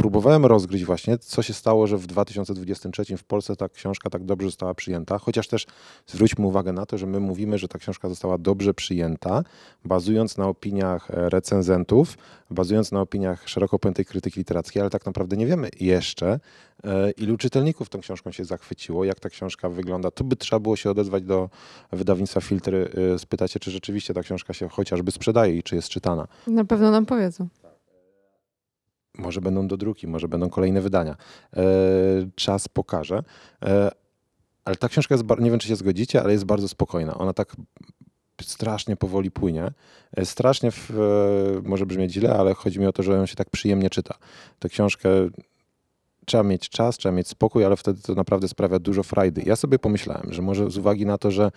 próbowałem 0.00 0.46
rozgryźć 0.46 0.84
właśnie, 0.84 1.18
co 1.18 1.42
się 1.42 1.54
stało, 1.54 1.86
że 1.86 1.96
w 1.96 2.06
2023 2.06 3.16
w 3.16 3.24
Polsce 3.24 3.56
ta 3.56 3.68
książka 3.68 4.10
tak 4.10 4.24
dobrze 4.24 4.48
została 4.48 4.74
przyjęta, 4.74 5.18
chociaż 5.18 5.48
też 5.48 5.66
zwróćmy 6.06 6.46
uwagę 6.46 6.72
na 6.72 6.86
to, 6.86 6.98
że 6.98 7.06
my 7.06 7.20
mówimy, 7.20 7.58
że 7.58 7.68
ta 7.68 7.78
książka 7.78 8.08
została 8.08 8.38
dobrze 8.38 8.74
przyjęta, 8.74 9.42
bazując 9.84 10.36
na 10.36 10.48
opiniach 10.48 11.10
e, 11.10 11.28
recenzentów, 11.28 12.18
bazując 12.50 12.92
na 12.92 13.00
opiniach 13.00 13.48
szeroko 13.48 13.78
pojętej 13.78 14.04
krytyki 14.04 14.40
literackiej, 14.40 14.80
ale 14.80 14.90
tak 14.90 15.06
naprawdę 15.06 15.36
nie 15.36 15.46
wiemy 15.46 15.68
jeszcze, 15.80 16.40
e, 16.84 17.10
ilu 17.10 17.36
czytelników 17.36 17.88
tą 17.88 18.00
książką 18.00 18.32
się 18.32 18.44
zachwyciło, 18.44 19.04
jak 19.04 19.20
ta 19.20 19.28
książka 19.28 19.68
wygląda. 19.68 20.10
Tu 20.10 20.24
by 20.24 20.36
trzeba 20.36 20.60
było 20.60 20.76
się 20.76 20.90
odezwać 20.90 21.22
do 21.22 21.50
wydawnictwa 21.92 22.40
Filtry, 22.40 22.90
e, 23.14 23.18
spytać 23.18 23.52
się, 23.52 23.60
czy 23.60 23.70
rzeczywiście 23.70 24.14
ta 24.14 24.22
książka 24.22 24.52
się 24.52 24.68
chociażby 24.68 25.10
sprzedaje 25.10 25.56
i 25.56 25.62
czy 25.62 25.76
jest 25.76 25.88
czytana. 25.88 26.26
Na 26.46 26.64
pewno 26.64 26.90
nam 26.90 27.06
powiedzą. 27.06 27.48
Może 29.20 29.40
będą 29.40 29.68
dodruki, 29.68 30.06
może 30.06 30.28
będą 30.28 30.50
kolejne 30.50 30.80
wydania. 30.80 31.16
E, 31.56 31.62
czas 32.34 32.68
pokaże. 32.68 33.22
E, 33.64 33.90
ale 34.64 34.76
ta 34.76 34.88
książka 34.88 35.14
jest, 35.14 35.24
nie 35.40 35.50
wiem 35.50 35.58
czy 35.58 35.68
się 35.68 35.76
zgodzicie, 35.76 36.22
ale 36.22 36.32
jest 36.32 36.44
bardzo 36.44 36.68
spokojna. 36.68 37.18
Ona 37.18 37.32
tak 37.32 37.56
strasznie 38.42 38.96
powoli 38.96 39.30
płynie. 39.30 39.72
E, 40.16 40.24
strasznie, 40.26 40.70
w, 40.70 40.90
może 41.64 41.86
brzmieć 41.86 42.12
źle, 42.12 42.34
ale 42.34 42.54
chodzi 42.54 42.80
mi 42.80 42.86
o 42.86 42.92
to, 42.92 43.02
że 43.02 43.12
ją 43.12 43.26
się 43.26 43.36
tak 43.36 43.50
przyjemnie 43.50 43.90
czyta. 43.90 44.14
Tę 44.58 44.68
książkę 44.68 45.08
trzeba 46.26 46.42
mieć 46.42 46.68
czas, 46.68 46.96
trzeba 46.96 47.14
mieć 47.14 47.28
spokój, 47.28 47.64
ale 47.64 47.76
wtedy 47.76 48.02
to 48.02 48.14
naprawdę 48.14 48.48
sprawia 48.48 48.78
dużo 48.78 49.02
frajdy. 49.02 49.42
Ja 49.46 49.56
sobie 49.56 49.78
pomyślałem, 49.78 50.32
że 50.32 50.42
może 50.42 50.70
z 50.70 50.78
uwagi 50.78 51.06
na 51.06 51.18
to, 51.18 51.30
że 51.30 51.50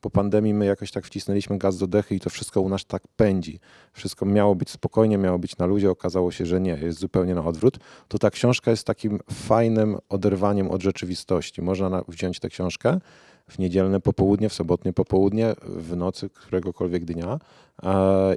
po 0.00 0.10
pandemii 0.10 0.54
my 0.54 0.66
jakoś 0.66 0.90
tak 0.90 1.06
wcisnęliśmy 1.06 1.58
gaz 1.58 1.78
do 1.78 1.86
dechy 1.86 2.14
i 2.14 2.20
to 2.20 2.30
wszystko 2.30 2.60
u 2.60 2.68
nas 2.68 2.84
tak 2.86 3.02
pędzi. 3.16 3.60
Wszystko 3.92 4.26
miało 4.26 4.54
być 4.54 4.70
spokojnie, 4.70 5.18
miało 5.18 5.38
być 5.38 5.56
na 5.58 5.66
ludzie, 5.66 5.90
okazało 5.90 6.30
się, 6.30 6.46
że 6.46 6.60
nie, 6.60 6.78
jest 6.82 6.98
zupełnie 6.98 7.34
na 7.34 7.44
odwrót. 7.44 7.78
To 8.08 8.18
ta 8.18 8.30
książka 8.30 8.70
jest 8.70 8.86
takim 8.86 9.18
fajnym 9.32 9.98
oderwaniem 10.08 10.70
od 10.70 10.82
rzeczywistości. 10.82 11.62
Można 11.62 12.04
wziąć 12.08 12.40
tę 12.40 12.48
książkę, 12.48 13.00
w 13.48 13.58
niedzielne 13.58 14.00
popołudnie, 14.00 14.48
w 14.48 14.54
sobotnie 14.54 14.92
popołudnie, 14.92 15.54
w 15.66 15.96
nocy 15.96 16.30
któregokolwiek 16.30 17.04
dnia 17.04 17.38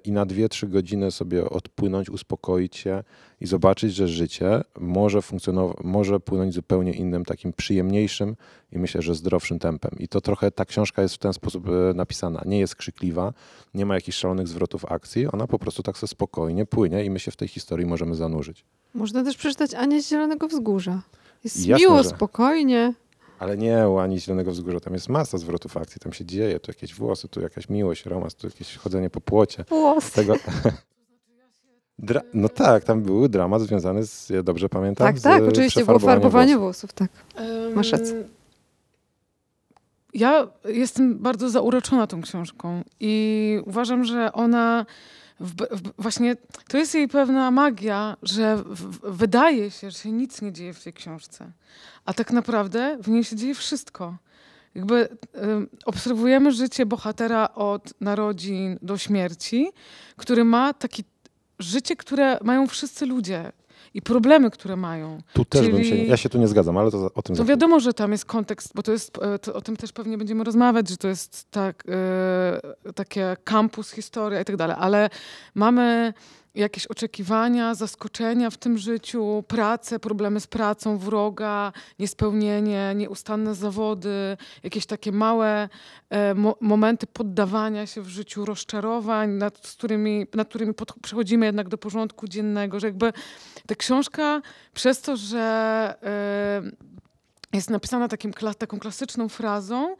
i 0.03 0.11
na 0.11 0.25
2-3 0.25 0.69
godziny 0.69 1.11
sobie 1.11 1.49
odpłynąć, 1.49 2.09
uspokoić 2.09 2.75
się 2.75 3.03
i 3.41 3.47
zobaczyć, 3.47 3.93
że 3.93 4.07
życie 4.07 4.61
może 4.79 5.21
funkcjonować, 5.21 5.77
może 5.83 6.19
płynąć 6.19 6.53
zupełnie 6.53 6.91
innym, 6.93 7.25
takim 7.25 7.53
przyjemniejszym 7.53 8.35
i 8.71 8.79
myślę, 8.79 9.01
że 9.01 9.15
zdrowszym 9.15 9.59
tempem. 9.59 9.91
I 9.99 10.07
to 10.07 10.21
trochę 10.21 10.51
ta 10.51 10.65
książka 10.65 11.01
jest 11.01 11.15
w 11.15 11.17
ten 11.17 11.33
sposób 11.33 11.67
e, 11.67 11.93
napisana. 11.93 12.41
Nie 12.45 12.59
jest 12.59 12.75
krzykliwa, 12.75 13.33
nie 13.73 13.85
ma 13.85 13.95
jakichś 13.95 14.17
szalonych 14.17 14.47
zwrotów 14.47 14.85
akcji, 14.85 15.27
ona 15.27 15.47
po 15.47 15.59
prostu 15.59 15.83
tak 15.83 15.97
sobie 15.97 16.07
spokojnie 16.07 16.65
płynie 16.65 17.05
i 17.05 17.09
my 17.09 17.19
się 17.19 17.31
w 17.31 17.35
tej 17.35 17.47
historii 17.47 17.85
możemy 17.85 18.15
zanurzyć. 18.15 18.65
Można 18.93 19.23
też 19.23 19.37
przeczytać 19.37 19.73
Anię 19.73 20.01
z 20.01 20.09
Zielonego 20.09 20.47
Wzgórza. 20.47 21.01
Jest 21.43 21.65
Jasne, 21.67 21.85
miło, 21.85 22.03
że- 22.03 22.09
spokojnie. 22.09 22.93
Ale 23.41 23.57
nie 23.57 23.89
u 23.89 23.99
Ani 23.99 24.19
Zielonego 24.19 24.51
Wzgórza, 24.51 24.79
tam 24.79 24.93
jest 24.93 25.09
masa 25.09 25.37
zwrotów 25.37 25.77
akcji, 25.77 25.99
tam 25.99 26.13
się 26.13 26.25
dzieje, 26.25 26.59
tu 26.59 26.71
jakieś 26.71 26.95
włosy, 26.95 27.27
tu 27.27 27.41
jakaś 27.41 27.69
miłość, 27.69 28.05
romans, 28.05 28.35
tu 28.35 28.47
jakieś 28.47 28.77
chodzenie 28.77 29.09
po 29.09 29.21
płocie. 29.21 29.65
Włos. 29.69 30.11
Tego... 30.11 30.35
Dra... 31.99 32.21
No 32.33 32.49
tak, 32.49 32.83
tam 32.83 33.01
był 33.01 33.27
dramat 33.27 33.61
związany 33.61 34.05
z, 34.05 34.29
ja 34.29 34.43
dobrze 34.43 34.69
pamiętam, 34.69 35.07
Tak, 35.07 35.19
z 35.19 35.21
tak, 35.21 35.43
oczywiście 35.43 35.85
było 35.85 35.99
farbowanie 35.99 36.57
włosów. 36.57 36.89
włosów, 36.89 36.93
tak. 36.93 37.09
Masz 37.75 37.91
rację. 37.91 38.23
Ja 40.13 40.47
jestem 40.65 41.19
bardzo 41.19 41.49
zauroczona 41.49 42.07
tą 42.07 42.21
książką 42.21 42.83
i 42.99 43.59
uważam, 43.65 44.03
że 44.03 44.33
ona 44.33 44.85
w, 45.41 45.55
w, 45.55 46.01
właśnie 46.01 46.35
to 46.67 46.77
jest 46.77 46.95
jej 46.95 47.07
pewna 47.07 47.51
magia, 47.51 48.17
że 48.23 48.57
w, 48.57 48.99
wydaje 49.17 49.71
się, 49.71 49.91
że 49.91 49.97
się 49.97 50.11
nic 50.11 50.41
nie 50.41 50.51
dzieje 50.51 50.73
w 50.73 50.83
tej 50.83 50.93
książce, 50.93 51.51
a 52.05 52.13
tak 52.13 52.31
naprawdę 52.31 52.97
w 53.01 53.07
niej 53.07 53.23
się 53.23 53.35
dzieje 53.35 53.55
wszystko. 53.55 54.17
Jakby 54.75 55.17
em, 55.33 55.67
obserwujemy 55.85 56.51
życie 56.51 56.85
bohatera 56.85 57.49
od 57.53 57.93
narodzin 58.01 58.79
do 58.81 58.97
śmierci, 58.97 59.71
który 60.15 60.43
ma 60.43 60.73
takie 60.73 61.03
życie, 61.59 61.95
które 61.95 62.39
mają 62.43 62.67
wszyscy 62.67 63.05
ludzie 63.05 63.51
i 63.93 64.01
problemy, 64.01 64.51
które 64.51 64.75
mają. 64.75 65.21
Tu 65.33 65.45
też 65.45 65.69
bym 65.69 65.83
się, 65.83 65.89
Czyli- 65.89 66.07
ja 66.07 66.17
się 66.17 66.29
tu 66.29 66.37
nie 66.37 66.47
zgadzam, 66.47 66.77
ale 66.77 66.91
to 66.91 67.11
o 67.15 67.21
tym 67.21 67.35
To 67.35 67.45
wiadomo, 67.45 67.79
że 67.79 67.93
tam 67.93 68.11
jest 68.11 68.25
kontekst, 68.25 68.71
bo 68.75 68.83
to 68.83 68.91
jest, 68.91 69.17
e, 69.21 69.39
to, 69.39 69.53
o 69.53 69.61
tym 69.61 69.77
też 69.77 69.91
pewnie 69.91 70.17
będziemy 70.17 70.43
rozmawiać, 70.43 70.89
że 70.89 70.97
to 70.97 71.07
jest 71.07 71.51
tak, 71.51 71.83
e, 72.87 72.93
takie 72.93 73.37
kampus, 73.43 73.91
historia 73.91 74.41
i 74.41 74.45
tak 74.45 74.55
dalej, 74.55 74.75
ale 74.79 75.09
mamy 75.55 76.13
jakieś 76.55 76.87
oczekiwania, 76.87 77.75
zaskoczenia 77.75 78.49
w 78.49 78.57
tym 78.57 78.77
życiu, 78.77 79.43
pracę, 79.47 79.99
problemy 79.99 80.39
z 80.39 80.47
pracą, 80.47 80.97
wroga, 80.97 81.73
niespełnienie, 81.99 82.93
nieustanne 82.95 83.55
zawody, 83.55 84.37
jakieś 84.63 84.85
takie 84.85 85.11
małe 85.11 85.69
e, 86.09 86.33
mo 86.33 86.55
momenty 86.61 87.07
poddawania 87.07 87.87
się 87.87 88.01
w 88.01 88.07
życiu, 88.07 88.45
rozczarowań, 88.45 89.29
nad 89.29 89.57
którymi, 89.57 90.27
nad 90.35 90.49
którymi 90.49 90.73
przechodzimy 91.01 91.45
jednak 91.45 91.69
do 91.69 91.77
porządku 91.77 92.27
dziennego, 92.27 92.79
że 92.79 92.87
jakby 92.87 93.13
ta 93.67 93.75
książka 93.75 94.41
przez 94.73 95.01
to, 95.01 95.17
że 95.17 95.39
e, 96.03 96.90
jest 97.53 97.69
napisana 97.69 98.07
takim, 98.07 98.33
taką 98.57 98.79
klasyczną 98.79 99.29
frazą, 99.29 99.95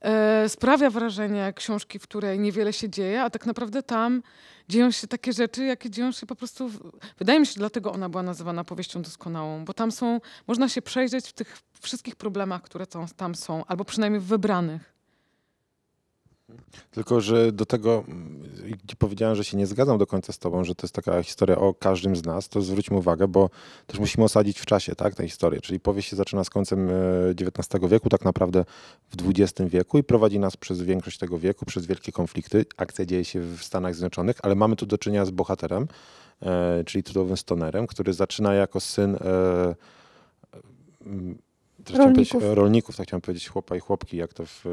e, 0.00 0.48
sprawia 0.48 0.90
wrażenie 0.90 1.52
książki, 1.56 1.98
w 1.98 2.02
której 2.02 2.38
niewiele 2.38 2.72
się 2.72 2.90
dzieje, 2.90 3.22
a 3.22 3.30
tak 3.30 3.46
naprawdę 3.46 3.82
tam 3.82 4.22
dzieją 4.68 4.90
się 4.90 5.06
takie 5.06 5.32
rzeczy, 5.32 5.64
jakie 5.64 5.90
dzieją 5.90 6.12
się 6.12 6.26
po 6.26 6.36
prostu. 6.36 6.68
W, 6.68 6.92
wydaje 7.18 7.40
mi 7.40 7.46
się, 7.46 7.54
dlatego 7.56 7.92
ona 7.92 8.08
była 8.08 8.22
nazywana 8.22 8.64
powieścią 8.64 9.02
doskonałą, 9.02 9.64
bo 9.64 9.74
tam 9.74 9.92
są, 9.92 10.20
można 10.46 10.68
się 10.68 10.82
przejrzeć 10.82 11.28
w 11.28 11.32
tych 11.32 11.58
wszystkich 11.80 12.16
problemach, 12.16 12.62
które 12.62 12.86
tam 13.16 13.34
są, 13.34 13.64
albo 13.64 13.84
przynajmniej 13.84 14.20
w 14.20 14.24
wybranych. 14.24 14.93
Tylko, 16.90 17.20
że 17.20 17.52
do 17.52 17.66
tego 17.66 18.04
mm, 18.08 18.42
powiedziałem, 18.98 19.36
że 19.36 19.44
się 19.44 19.56
nie 19.56 19.66
zgadzam 19.66 19.98
do 19.98 20.06
końca 20.06 20.32
z 20.32 20.38
tobą, 20.38 20.64
że 20.64 20.74
to 20.74 20.86
jest 20.86 20.94
taka 20.94 21.22
historia 21.22 21.58
o 21.58 21.74
każdym 21.74 22.16
z 22.16 22.24
nas, 22.24 22.48
to 22.48 22.62
zwróćmy 22.62 22.96
uwagę, 22.96 23.28
bo 23.28 23.50
też 23.86 24.00
musimy 24.00 24.24
osadzić 24.24 24.60
w 24.60 24.66
czasie 24.66 24.94
tak, 24.94 25.14
tę 25.14 25.28
historię. 25.28 25.60
Czyli 25.60 25.80
powieść 25.80 26.08
się 26.08 26.16
zaczyna 26.16 26.44
z 26.44 26.50
końcem 26.50 26.88
e, 26.88 26.92
XIX 27.30 27.90
wieku, 27.90 28.08
tak 28.08 28.24
naprawdę 28.24 28.64
w 29.10 29.30
XX 29.30 29.70
wieku 29.70 29.98
i 29.98 30.04
prowadzi 30.04 30.38
nas 30.38 30.56
przez 30.56 30.82
większość 30.82 31.18
tego 31.18 31.38
wieku, 31.38 31.66
przez 31.66 31.86
wielkie 31.86 32.12
konflikty. 32.12 32.66
Akcja 32.76 33.06
dzieje 33.06 33.24
się 33.24 33.40
w 33.40 33.62
Stanach 33.62 33.94
Zjednoczonych, 33.94 34.36
ale 34.42 34.54
mamy 34.54 34.76
tu 34.76 34.86
do 34.86 34.98
czynienia 34.98 35.24
z 35.24 35.30
bohaterem, 35.30 35.88
e, 36.42 36.84
czyli 36.84 37.02
tytułowym 37.02 37.36
stonerem, 37.36 37.86
który 37.86 38.12
zaczyna 38.12 38.54
jako 38.54 38.80
syn 38.80 39.16
Rolników. 41.90 42.42
rolników, 42.46 42.96
tak 42.96 43.06
chciałem 43.06 43.20
powiedzieć, 43.20 43.48
chłopa 43.48 43.76
i 43.76 43.80
chłopki, 43.80 44.16
jak 44.16 44.34
to 44.34 44.44
w, 44.46 44.64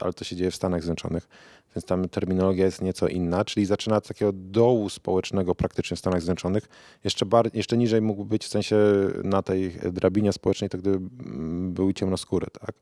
ale 0.00 0.12
to 0.12 0.24
się 0.24 0.36
dzieje 0.36 0.50
w 0.50 0.56
Stanach 0.56 0.82
Zjednoczonych, 0.82 1.28
więc 1.76 1.84
tam 1.84 2.08
terminologia 2.08 2.64
jest 2.64 2.82
nieco 2.82 3.08
inna, 3.08 3.44
czyli 3.44 3.66
zaczyna 3.66 3.96
od 3.96 4.08
takiego 4.08 4.32
dołu 4.34 4.88
społecznego 4.88 5.54
praktycznie 5.54 5.96
w 5.96 6.00
Stanach 6.00 6.20
Zjednoczonych. 6.20 6.68
Jeszcze, 7.04 7.26
bar, 7.26 7.50
jeszcze 7.54 7.76
niżej 7.76 8.00
mógł 8.00 8.24
być 8.24 8.44
w 8.44 8.48
sensie 8.48 8.76
na 9.24 9.42
tej 9.42 9.70
drabinie 9.92 10.32
społecznej, 10.32 10.70
to 10.70 10.78
gdyby 10.78 10.96
mm, 10.96 11.72
były 11.72 11.94
ciemnoskóre, 11.94 12.46
tak? 12.60 12.74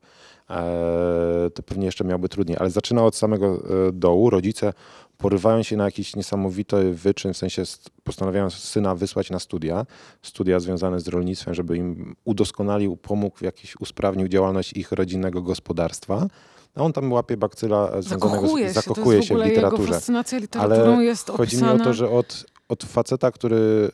E, 0.49 1.49
to 1.53 1.63
pewnie 1.63 1.85
jeszcze 1.85 2.03
miałby 2.03 2.29
trudniej, 2.29 2.57
ale 2.57 2.69
zaczyna 2.69 3.03
od 3.03 3.15
samego 3.15 3.63
e, 3.87 3.91
dołu. 3.91 4.29
Rodzice 4.29 4.73
porywają 5.17 5.63
się 5.63 5.77
na 5.77 5.85
jakiś 5.85 6.15
niesamowity 6.15 6.93
wyczyn, 6.93 7.33
w 7.33 7.37
sensie 7.37 7.65
st- 7.65 7.89
postanawiają 8.03 8.49
syna 8.49 8.95
wysłać 8.95 9.29
na 9.29 9.39
studia, 9.39 9.85
studia 10.21 10.59
związane 10.59 10.99
z 10.99 11.07
rolnictwem, 11.07 11.53
żeby 11.53 11.77
im 11.77 12.15
udoskonalił, 12.25 12.97
pomógł, 12.97 13.45
jakiś 13.45 13.75
usprawnił 13.79 14.27
działalność 14.27 14.73
ich 14.73 14.91
rodzinnego 14.91 15.41
gospodarstwa. 15.41 16.27
A 16.75 16.81
on 16.81 16.93
tam 16.93 17.11
łapie 17.13 17.37
bakcyla 17.37 17.89
e, 17.89 18.01
związanego 18.01 18.29
Zakochuje 18.29 18.69
z, 18.69 18.73
się, 18.73 18.81
zakochuje 18.81 19.05
to 19.05 19.11
jest 19.13 19.25
w 19.25 19.27
się 19.27 19.33
w 19.33 19.37
ogóle 19.37 19.49
jego 19.49 19.61
literaturze. 19.61 19.93
fascynacja 19.93 20.37
literaturą 20.37 20.93
Ale 20.93 21.03
jest 21.03 21.27
Chodzi 21.29 21.55
opisana... 21.55 21.73
mi 21.73 21.81
o 21.81 21.83
to, 21.83 21.93
że 21.93 22.09
od, 22.09 22.45
od 22.69 22.83
faceta, 22.83 23.31
który 23.31 23.55
y, 23.57 23.91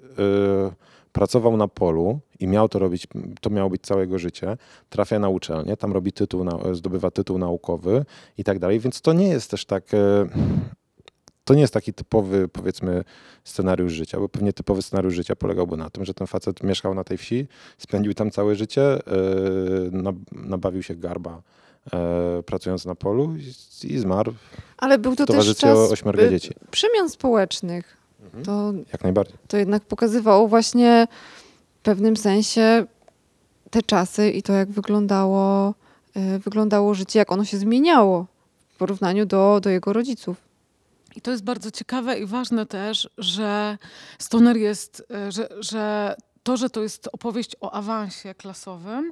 pracował 1.12 1.58
na 1.58 1.68
polu 1.68 2.20
i 2.40 2.48
miał 2.48 2.70
to 2.70 2.80
robić, 2.80 3.08
to 3.42 3.50
miało 3.50 3.70
być 3.70 3.82
całe 3.82 4.02
jego 4.02 4.20
życie, 4.20 4.58
trafia 4.90 5.20
na 5.20 5.30
uczelnię, 5.30 5.78
tam 5.78 5.94
robi 5.94 6.12
tytuł, 6.12 6.44
na, 6.44 6.60
zdobywa 6.74 7.12
tytuł 7.12 7.38
naukowy 7.38 8.06
i 8.38 8.44
tak 8.44 8.60
dalej, 8.60 8.80
więc 8.80 9.02
to 9.02 9.14
nie 9.14 9.28
jest 9.28 9.52
też 9.52 9.66
tak... 9.66 9.94
y, 9.94 9.98
to 11.44 11.54
nie 11.54 11.62
jest 11.62 11.74
taki 11.74 11.94
typowy, 11.94 12.48
powiedzmy, 12.48 13.04
scenariusz 13.44 13.94
życia, 13.94 14.20
bo 14.20 14.30
pewnie 14.30 14.54
typowy 14.54 14.82
scenariusz 14.82 15.14
życia 15.14 15.36
polegałby 15.36 15.78
na 15.78 15.90
tym, 15.90 16.06
że 16.06 16.14
ten 16.14 16.28
facet 16.28 16.64
mieszkał 16.64 16.94
na 16.94 17.04
tej 17.04 17.18
wsi, 17.18 17.48
spędził 17.78 18.14
tam 18.14 18.32
całe 18.32 18.56
życie, 18.56 18.82
yy, 18.82 19.92
nab- 19.92 20.24
nabawił 20.32 20.84
się 20.84 20.96
garba 20.96 21.42
pracując 22.46 22.86
na 22.86 22.96
polu 22.96 23.36
i, 23.38 23.54
i 23.94 24.00
zmarł 24.00 24.34
Ale 24.78 24.98
był 24.98 25.16
to 25.16 25.24
w 25.24 25.28
też 25.28 25.58
czas 25.58 25.92
ośmiorga 25.92 26.30
dzieci. 26.30 26.54
przemian 26.72 27.10
społecznych. 27.10 27.98
To, 28.44 28.74
Jak 28.94 29.04
najbardziej. 29.04 29.36
to 29.48 29.58
jednak 29.58 29.84
pokazywało 29.84 30.48
właśnie 30.48 31.08
w 31.80 31.84
pewnym 31.84 32.18
sensie 32.18 32.86
te 33.72 33.82
czasy 33.82 34.30
i 34.30 34.44
to, 34.44 34.54
jak 34.54 34.72
wyglądało, 34.72 35.74
e, 36.16 36.40
wyglądało 36.40 36.94
życie, 36.94 37.20
jak 37.20 37.32
ono 37.32 37.46
się 37.46 37.58
zmieniało 37.58 38.26
w 38.70 38.78
porównaniu 38.78 39.26
do, 39.26 39.60
do 39.62 39.70
jego 39.70 39.94
rodziców. 39.94 40.38
I 41.16 41.22
to 41.22 41.32
jest 41.32 41.44
bardzo 41.44 41.72
ciekawe 41.72 42.20
i 42.20 42.26
ważne 42.26 42.66
też, 42.66 43.10
że 43.18 43.78
Stoner 44.20 44.58
jest, 44.58 45.04
e, 45.12 45.32
że, 45.32 45.50
że 45.60 46.16
to, 46.44 46.58
że 46.58 46.70
to 46.70 46.84
jest 46.84 47.10
opowieść 47.12 47.56
o 47.62 47.72
awansie 47.74 48.36
klasowym, 48.36 49.12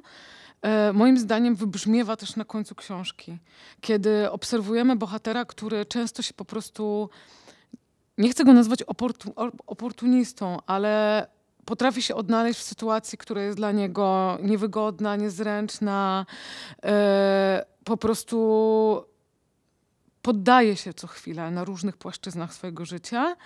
moim 0.92 1.18
zdaniem 1.18 1.54
wybrzmiewa 1.54 2.16
też 2.16 2.36
na 2.36 2.44
końcu 2.44 2.74
książki. 2.74 3.38
Kiedy 3.80 4.30
obserwujemy 4.30 4.96
bohatera, 4.96 5.44
który 5.44 5.86
często 5.86 6.22
się 6.22 6.34
po 6.34 6.44
prostu, 6.44 7.10
nie 8.18 8.30
chcę 8.30 8.44
go 8.44 8.52
nazwać 8.52 8.82
oportu, 8.82 9.32
oportunistą, 9.66 10.58
ale 10.66 11.26
potrafi 11.64 12.02
się 12.02 12.14
odnaleźć 12.14 12.60
w 12.60 12.62
sytuacji, 12.62 13.18
która 13.18 13.42
jest 13.42 13.56
dla 13.56 13.72
niego 13.72 14.38
niewygodna, 14.42 15.16
niezręczna, 15.16 16.26
e, 16.84 17.64
po 17.84 17.96
prostu 17.96 19.04
poddaje 20.22 20.76
się 20.76 20.94
co 20.94 21.06
chwilę 21.06 21.50
na 21.50 21.64
różnych 21.64 21.96
płaszczyznach 21.96 22.54
swojego 22.54 22.84
życia. 22.84 23.36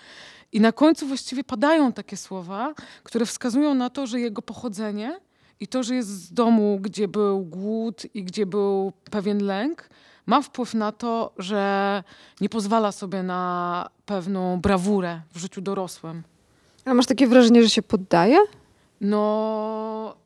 I 0.53 0.61
na 0.61 0.73
końcu 0.73 1.07
właściwie 1.07 1.45
padają 1.45 1.93
takie 1.93 2.17
słowa, 2.17 2.75
które 3.03 3.27
wskazują 3.27 3.75
na 3.75 3.91
to, 3.91 4.07
że 4.07 4.21
jego 4.21 4.43
pochodzenie 4.43 5.21
i 5.61 5.69
to, 5.69 5.83
że 5.83 5.95
jest 5.95 6.09
z 6.09 6.33
domu, 6.33 6.79
gdzie 6.83 7.09
był 7.09 7.41
głód 7.45 8.03
i 8.15 8.25
gdzie 8.25 8.47
był 8.47 8.93
pewien 9.11 9.45
lęk, 9.45 9.89
ma 10.27 10.43
wpływ 10.43 10.75
na 10.75 10.93
to, 10.93 11.33
że 11.39 12.03
nie 12.41 12.49
pozwala 12.49 12.93
sobie 12.93 13.23
na 13.23 13.89
pewną 14.07 14.61
brawurę 14.61 15.21
w 15.35 15.39
życiu 15.39 15.61
dorosłym. 15.61 16.23
A 16.85 16.95
masz 16.95 17.07
takie 17.07 17.27
wrażenie, 17.27 17.63
że 17.63 17.71
się 17.71 17.83
poddaje? 17.83 18.39
No, 19.01 20.17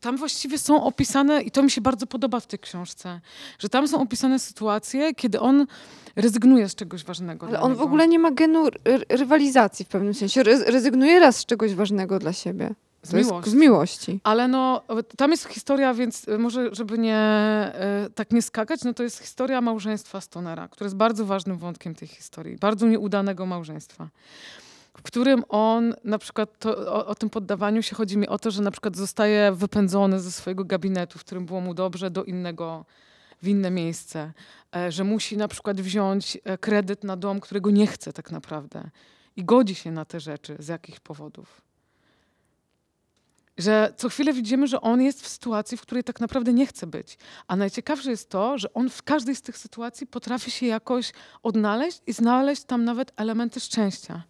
tam 0.00 0.16
właściwie 0.16 0.58
są 0.58 0.84
opisane, 0.84 1.42
i 1.42 1.50
to 1.50 1.62
mi 1.62 1.70
się 1.70 1.80
bardzo 1.80 2.06
podoba 2.06 2.40
w 2.40 2.46
tej 2.46 2.58
książce, 2.58 3.20
że 3.58 3.68
tam 3.68 3.88
są 3.88 4.00
opisane 4.02 4.38
sytuacje, 4.38 5.14
kiedy 5.14 5.40
on 5.40 5.66
rezygnuje 6.16 6.68
z 6.68 6.74
czegoś 6.74 7.04
ważnego. 7.04 7.46
Ale 7.46 7.60
on 7.60 7.72
w 7.72 7.74
niego. 7.74 7.84
ogóle 7.84 8.08
nie 8.08 8.18
ma 8.18 8.30
genu 8.30 8.66
ry- 8.70 9.04
rywalizacji 9.08 9.84
w 9.84 9.88
pewnym 9.88 10.14
sensie. 10.14 10.40
Re- 10.40 10.64
rezygnuje 10.70 11.20
raz 11.20 11.36
z 11.36 11.46
czegoś 11.46 11.74
ważnego 11.74 12.18
dla 12.18 12.32
siebie. 12.32 12.74
Z 13.04 13.10
To 13.10 13.16
jest 13.16 13.30
miłości. 13.30 13.50
z 13.50 13.54
miłości. 13.54 14.20
Ale 14.24 14.48
no, 14.48 14.82
tam 15.16 15.30
jest 15.30 15.48
historia, 15.48 15.94
więc 15.94 16.28
y, 16.28 16.38
może, 16.38 16.74
żeby 16.74 16.98
nie 16.98 17.16
e, 17.16 18.08
tak 18.14 18.30
nie 18.32 18.42
skakać, 18.42 18.84
no 18.84 18.94
to 18.94 19.02
jest 19.02 19.18
historia 19.18 19.60
małżeństwa 19.60 20.20
Stonera, 20.20 20.68
które 20.68 20.86
jest 20.86 20.96
bardzo 20.96 21.24
ważnym 21.24 21.58
wątkiem 21.58 21.94
tej 21.94 22.08
historii. 22.08 22.56
Bardzo 22.56 22.86
nieudanego 22.86 23.46
małżeństwa. 23.46 24.08
W 24.96 25.02
którym 25.02 25.44
on, 25.48 25.94
na 26.04 26.18
przykład 26.18 26.58
to, 26.58 26.94
o, 26.94 27.06
o 27.06 27.14
tym 27.14 27.30
poddawaniu 27.30 27.82
się 27.82 27.96
chodzi 27.96 28.18
mi 28.18 28.28
o 28.28 28.38
to, 28.38 28.50
że 28.50 28.62
na 28.62 28.70
przykład 28.70 28.96
zostaje 28.96 29.52
wypędzony 29.52 30.20
ze 30.20 30.32
swojego 30.32 30.64
gabinetu, 30.64 31.18
w 31.18 31.24
którym 31.24 31.46
było 31.46 31.60
mu 31.60 31.74
dobrze, 31.74 32.10
do 32.10 32.24
innego, 32.24 32.84
w 33.42 33.48
inne 33.48 33.70
miejsce. 33.70 34.32
E, 34.76 34.92
że 34.92 35.04
musi 35.04 35.36
na 35.36 35.48
przykład 35.48 35.80
wziąć 35.80 36.38
e, 36.44 36.58
kredyt 36.58 37.04
na 37.04 37.16
dom, 37.16 37.40
którego 37.40 37.70
nie 37.70 37.86
chce 37.86 38.12
tak 38.12 38.30
naprawdę. 38.30 38.90
I 39.36 39.44
godzi 39.44 39.74
się 39.74 39.90
na 39.90 40.04
te 40.04 40.20
rzeczy 40.20 40.56
z 40.58 40.68
jakich 40.68 41.00
powodów 41.00 41.63
że 43.58 43.92
co 43.96 44.08
chwilę 44.08 44.32
widzimy, 44.32 44.66
że 44.66 44.80
on 44.80 45.02
jest 45.02 45.22
w 45.22 45.28
sytuacji, 45.28 45.76
w 45.76 45.80
której 45.80 46.04
tak 46.04 46.20
naprawdę 46.20 46.52
nie 46.52 46.66
chce 46.66 46.86
być. 46.86 47.18
A 47.48 47.56
najciekawsze 47.56 48.10
jest 48.10 48.28
to, 48.28 48.58
że 48.58 48.74
on 48.74 48.90
w 48.90 49.02
każdej 49.02 49.36
z 49.36 49.42
tych 49.42 49.58
sytuacji 49.58 50.06
potrafi 50.06 50.50
się 50.50 50.66
jakoś 50.66 51.12
odnaleźć 51.42 52.00
i 52.06 52.12
znaleźć 52.12 52.64
tam 52.64 52.84
nawet 52.84 53.12
elementy 53.16 53.60
szczęścia. 53.60 54.22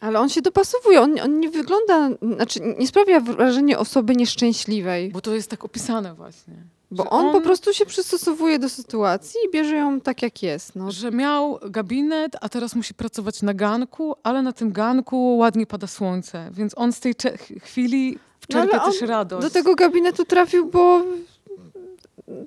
Ale 0.00 0.20
on 0.20 0.28
się 0.28 0.42
dopasowuje. 0.42 1.00
On, 1.00 1.20
on 1.20 1.40
nie 1.40 1.48
wygląda, 1.50 2.10
znaczy 2.34 2.60
nie 2.78 2.86
sprawia 2.86 3.20
wrażenia 3.20 3.78
osoby 3.78 4.16
nieszczęśliwej. 4.16 5.10
Bo 5.10 5.20
to 5.20 5.34
jest 5.34 5.50
tak 5.50 5.64
opisane 5.64 6.14
właśnie. 6.14 6.54
Bo 6.90 7.02
że 7.02 7.10
on, 7.10 7.32
po 7.32 7.40
prostu 7.40 7.72
się 7.72 7.86
przystosowuje 7.86 8.58
do 8.58 8.68
sytuacji 8.68 9.40
i 9.48 9.52
bierze 9.52 9.76
ją 9.76 10.00
tak, 10.00 10.22
jak 10.22 10.42
jest. 10.42 10.76
No. 10.76 10.90
Że 10.90 11.10
miał 11.10 11.58
gabinet, 11.70 12.36
a 12.40 12.48
teraz 12.48 12.74
musi 12.74 12.94
pracować 12.94 13.42
na 13.42 13.54
ganku, 13.54 14.14
ale 14.22 14.42
na 14.42 14.52
tym 14.52 14.72
ganku 14.72 15.36
ładnie 15.36 15.66
pada 15.66 15.86
słońce. 15.86 16.50
Więc 16.52 16.72
on 16.78 16.92
z 16.92 17.00
tej 17.00 17.14
chwili 17.62 18.18
No, 18.50 18.60
czerpie 18.60 18.82
on 18.82 18.92
też 18.92 19.00
radość. 19.00 19.42
Do 19.42 19.50
tego 19.50 19.74
gabinetu 19.74 20.24
trafił, 20.24 20.70
bo 20.70 21.02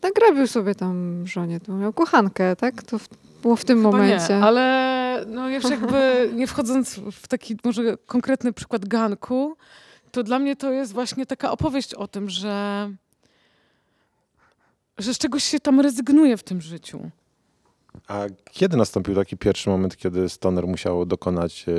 nagrabił 0.03 0.47
sobie 0.47 0.75
tam 0.75 1.27
żonie, 1.27 1.59
to 1.59 1.73
miał 1.73 1.93
kochankę, 1.93 2.55
tak? 2.55 2.83
To 2.83 2.99
w, 2.99 3.07
było 3.41 3.55
w 3.55 3.65
tym 3.65 3.77
Chyba 3.77 3.91
momencie. 3.91 4.33
Nie, 4.37 4.43
ale 4.43 5.25
no 5.27 5.49
już 5.49 5.69
jakby 5.69 5.99
nie 6.35 6.47
wchodząc 6.47 6.95
w 6.95 7.27
taki 7.27 7.57
może 7.63 7.97
konkretny 8.05 8.53
przykład 8.53 8.85
ganku, 8.85 9.57
to 10.11 10.23
dla 10.23 10.39
mnie 10.39 10.55
to 10.55 10.71
jest 10.71 10.93
właśnie 10.93 11.25
taka 11.25 11.51
opowieść 11.51 11.93
o 11.93 12.07
tym, 12.07 12.29
że, 12.29 12.89
że 14.97 15.13
z 15.13 15.17
czegoś 15.17 15.43
się 15.43 15.59
tam 15.59 15.79
rezygnuje 15.79 16.37
w 16.37 16.43
tym 16.43 16.61
życiu. 16.61 17.09
A 18.07 18.23
kiedy 18.51 18.77
nastąpił 18.77 19.15
taki 19.15 19.37
pierwszy 19.37 19.69
moment, 19.69 19.97
kiedy 19.97 20.29
Stoner 20.29 20.67
musiał 20.67 21.05
dokonać 21.05 21.65
e, 21.67 21.71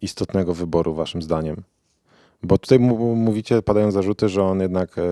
istotnego 0.00 0.54
wyboru, 0.54 0.94
waszym 0.94 1.22
zdaniem? 1.22 1.56
Bo 2.42 2.58
tutaj 2.58 2.78
mówicie, 2.78 3.62
padają 3.62 3.90
zarzuty, 3.90 4.28
że 4.28 4.42
on 4.44 4.60
jednak 4.60 4.98
e, 4.98 5.02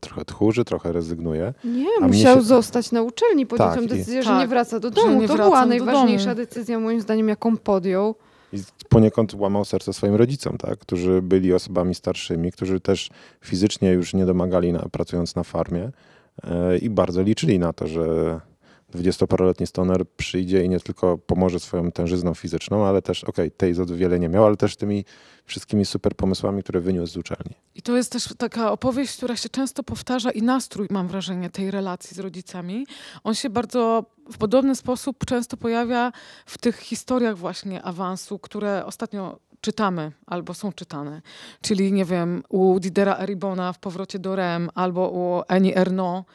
trochę 0.00 0.24
tchórzy, 0.24 0.64
trochę 0.64 0.92
rezygnuje. 0.92 1.54
Nie, 1.64 1.86
musiał 2.00 2.36
się- 2.36 2.42
zostać 2.42 2.92
na 2.92 3.02
uczelni, 3.02 3.46
podjął 3.46 3.68
Tak, 3.68 3.78
tę 3.78 3.84
i- 3.84 3.88
decyzję, 3.88 4.22
że 4.22 4.28
Tak, 4.30 4.40
nie 4.40 4.46
wraca 4.48 4.80
do 4.80 4.90
domu. 4.90 5.28
To 5.28 5.34
była 5.36 5.60
do 5.60 5.66
najważniejsza 5.66 6.24
domu. 6.24 6.36
decyzja, 6.36 6.78
moim 6.80 7.00
zdaniem, 7.00 7.28
jaką 7.28 7.56
podjął. 7.56 8.14
I 8.52 8.56
poniekąd 8.88 9.34
łamał 9.34 9.64
serce 9.64 9.92
swoim 9.92 10.14
rodzicom, 10.14 10.58
tak? 10.58 10.78
którzy 10.78 11.22
byli 11.22 11.52
osobami 11.54 11.94
starszymi, 11.94 12.52
którzy 12.52 12.80
też 12.80 13.10
fizycznie 13.44 13.90
już 13.90 14.14
nie 14.14 14.26
domagali, 14.26 14.72
na, 14.72 14.78
pracując 14.92 15.36
na 15.36 15.42
farmie 15.42 15.90
i 16.82 16.90
bardzo 16.90 17.22
liczyli 17.22 17.58
na 17.58 17.72
to, 17.72 17.86
że 17.86 18.40
dwudziestoparoletni 18.90 19.66
stoner 19.66 20.08
przyjdzie 20.16 20.64
i 20.64 20.68
nie 20.68 20.80
tylko 20.80 21.18
pomoże 21.18 21.60
swoją 21.60 21.92
tężyzną 21.92 22.34
fizyczną, 22.34 22.86
ale 22.86 23.02
też, 23.02 23.24
okej, 23.24 23.50
tej 23.50 23.74
za 23.74 23.84
wiele 23.84 24.18
nie 24.18 24.28
miał, 24.28 24.44
ale 24.44 24.56
też 24.56 24.76
tymi 24.76 25.04
wszystkimi 25.44 25.84
super 25.84 26.16
pomysłami, 26.16 26.62
które 26.62 26.80
wyniósł 26.80 27.12
z 27.12 27.16
uczelni. 27.16 27.54
I 27.74 27.82
to 27.82 27.96
jest 27.96 28.12
też 28.12 28.34
taka 28.38 28.72
opowieść, 28.72 29.16
która 29.16 29.36
się 29.36 29.48
często 29.48 29.82
powtarza 29.82 30.30
i 30.30 30.42
nastrój, 30.42 30.86
mam 30.90 31.08
wrażenie, 31.08 31.50
tej 31.50 31.70
relacji 31.70 32.16
z 32.16 32.18
rodzicami. 32.18 32.86
On 33.24 33.34
się 33.34 33.50
bardzo 33.50 34.04
w 34.32 34.38
podobny 34.38 34.76
sposób 34.76 35.24
często 35.26 35.56
pojawia 35.56 36.12
w 36.46 36.58
tych 36.58 36.78
historiach 36.78 37.38
właśnie 37.38 37.82
awansu, 37.82 38.38
które 38.38 38.86
ostatnio 38.86 39.38
czytamy 39.60 40.12
albo 40.26 40.54
są 40.54 40.72
czytane. 40.72 41.22
Czyli, 41.60 41.92
nie 41.92 42.04
wiem, 42.04 42.42
u 42.48 42.80
Didera 42.80 43.16
Eribona 43.18 43.72
w 43.72 43.78
Powrocie 43.78 44.18
do 44.18 44.36
Rem 44.36 44.70
albo 44.74 45.10
u 45.10 45.42
Annie 45.48 45.76
Ernaux, 45.76 46.28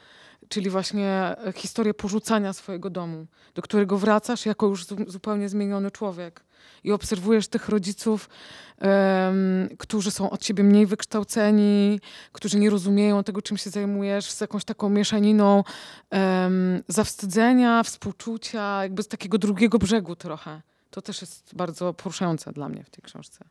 czyli 0.49 0.69
właśnie 0.69 1.07
e, 1.10 1.53
historię 1.55 1.93
porzucania 1.93 2.53
swojego 2.53 2.89
domu, 2.89 3.25
do 3.55 3.62
którego 3.62 3.97
wracasz 3.97 4.45
jako 4.45 4.67
już 4.67 4.86
zu- 4.86 5.10
zupełnie 5.12 5.49
zmieniony 5.49 5.91
człowiek. 5.91 6.43
I 6.84 6.91
obserwujesz 6.91 7.47
tych 7.47 7.69
rodziców, 7.69 8.29
em, 8.77 9.69
którzy 9.77 10.12
są 10.12 10.29
od 10.29 10.41
ciebie 10.41 10.63
mniej 10.63 10.86
wykształceni, 10.86 11.99
którzy 12.31 12.60
nie 12.60 12.69
rozumieją 12.69 13.23
tego, 13.23 13.41
czym 13.41 13.57
się 13.57 13.69
zajmujesz, 13.69 14.31
z 14.31 14.41
jakąś 14.41 14.65
taką 14.65 14.89
mieszaniną 14.89 15.63
em, 16.10 16.84
zawstydzenia, 16.88 17.84
współczucia, 17.84 18.84
jakby 18.84 19.03
z 19.03 19.07
takiego 19.07 19.38
drugiego 19.38 19.77
brzegu 19.77 20.15
trochę. 20.15 20.62
To 20.91 21.01
też 21.01 21.21
jest 21.21 21.56
bardzo 21.56 21.93
poruszające 21.93 22.51
dla 22.51 22.69
mnie 22.69 22.84
w 22.84 22.89
tej 22.89 23.01
książce. 23.04 23.45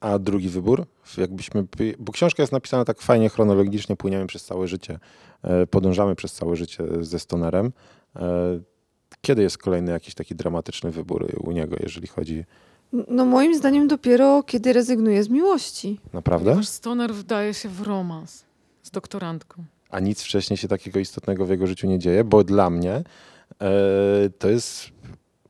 A 0.00 0.18
drugi 0.18 0.48
wybór, 0.48 0.86
jakbyśmy, 1.18 1.66
bo 1.98 2.12
książka 2.12 2.42
jest 2.42 2.52
napisana 2.52 2.84
tak 2.84 3.00
fajnie, 3.00 3.28
chronologicznie, 3.28 3.96
płyniemy 3.96 4.26
przez 4.26 4.44
całe 4.44 4.68
życie, 4.68 4.98
e, 5.42 5.66
podążamy 5.66 6.14
przez 6.16 6.32
całe 6.32 6.56
życie 6.56 6.84
ze 7.00 7.18
Stonerem. 7.18 7.72
E, 8.16 8.60
Kiedy 9.20 9.42
jest 9.42 9.58
kolejny 9.58 9.92
jakiś 9.92 10.14
taki 10.14 10.34
dramatyczny 10.34 10.90
wybór 10.90 11.26
u 11.40 11.52
niego, 11.52 11.76
jeżeli 11.80 12.06
chodzi 12.06 12.44
No 13.08 13.24
moim 13.24 13.54
zdaniem 13.58 13.88
dopiero, 13.88 14.42
kiedy 14.42 14.72
rezygnuje 14.72 15.24
z 15.24 15.28
miłości. 15.28 16.00
naprawdę? 16.12 16.50
Ponieważ 16.50 16.68
Stoner 16.68 17.14
wdaje 17.14 17.54
się 17.54 17.68
w 17.68 17.80
romans 17.80 18.44
z 18.82 18.90
doktorantką. 18.90 19.64
A 19.90 20.00
nic 20.00 20.22
wcześniej 20.22 20.56
się 20.56 20.68
takiego 20.68 20.98
istotnego 21.00 21.46
w 21.46 21.50
jego 21.50 21.66
życiu 21.66 21.86
nie 21.86 21.98
dzieje, 21.98 22.24
bo 22.24 22.44
dla 22.44 22.70
mnie 22.70 22.92
e, 22.94 23.04
to 24.38 24.48
jest 24.48 24.90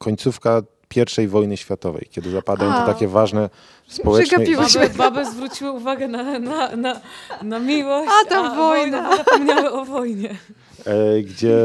końcówka 0.02 0.62
pierwszej 0.88 1.28
wojny 1.28 1.56
światowej, 1.56 2.08
kiedy 2.10 2.30
zapadają 2.30 2.72
A. 2.72 2.80
te 2.80 2.92
takie 2.92 3.08
ważne. 3.08 3.50
Przegapiłeś. 3.88 4.74
Baby, 4.74 4.94
baby 4.94 5.24
zwróciły 5.30 5.70
uwagę 5.70 6.08
na, 6.08 6.38
na, 6.38 6.76
na, 6.76 7.00
na 7.42 7.58
miłość, 7.58 8.10
A, 8.22 8.28
tam 8.28 8.56
wojna. 8.56 9.10
bo 9.10 9.16
zapomniały 9.16 9.72
o 9.72 9.84
wojnie. 9.84 10.38
e, 10.86 11.22
gdzie 11.22 11.56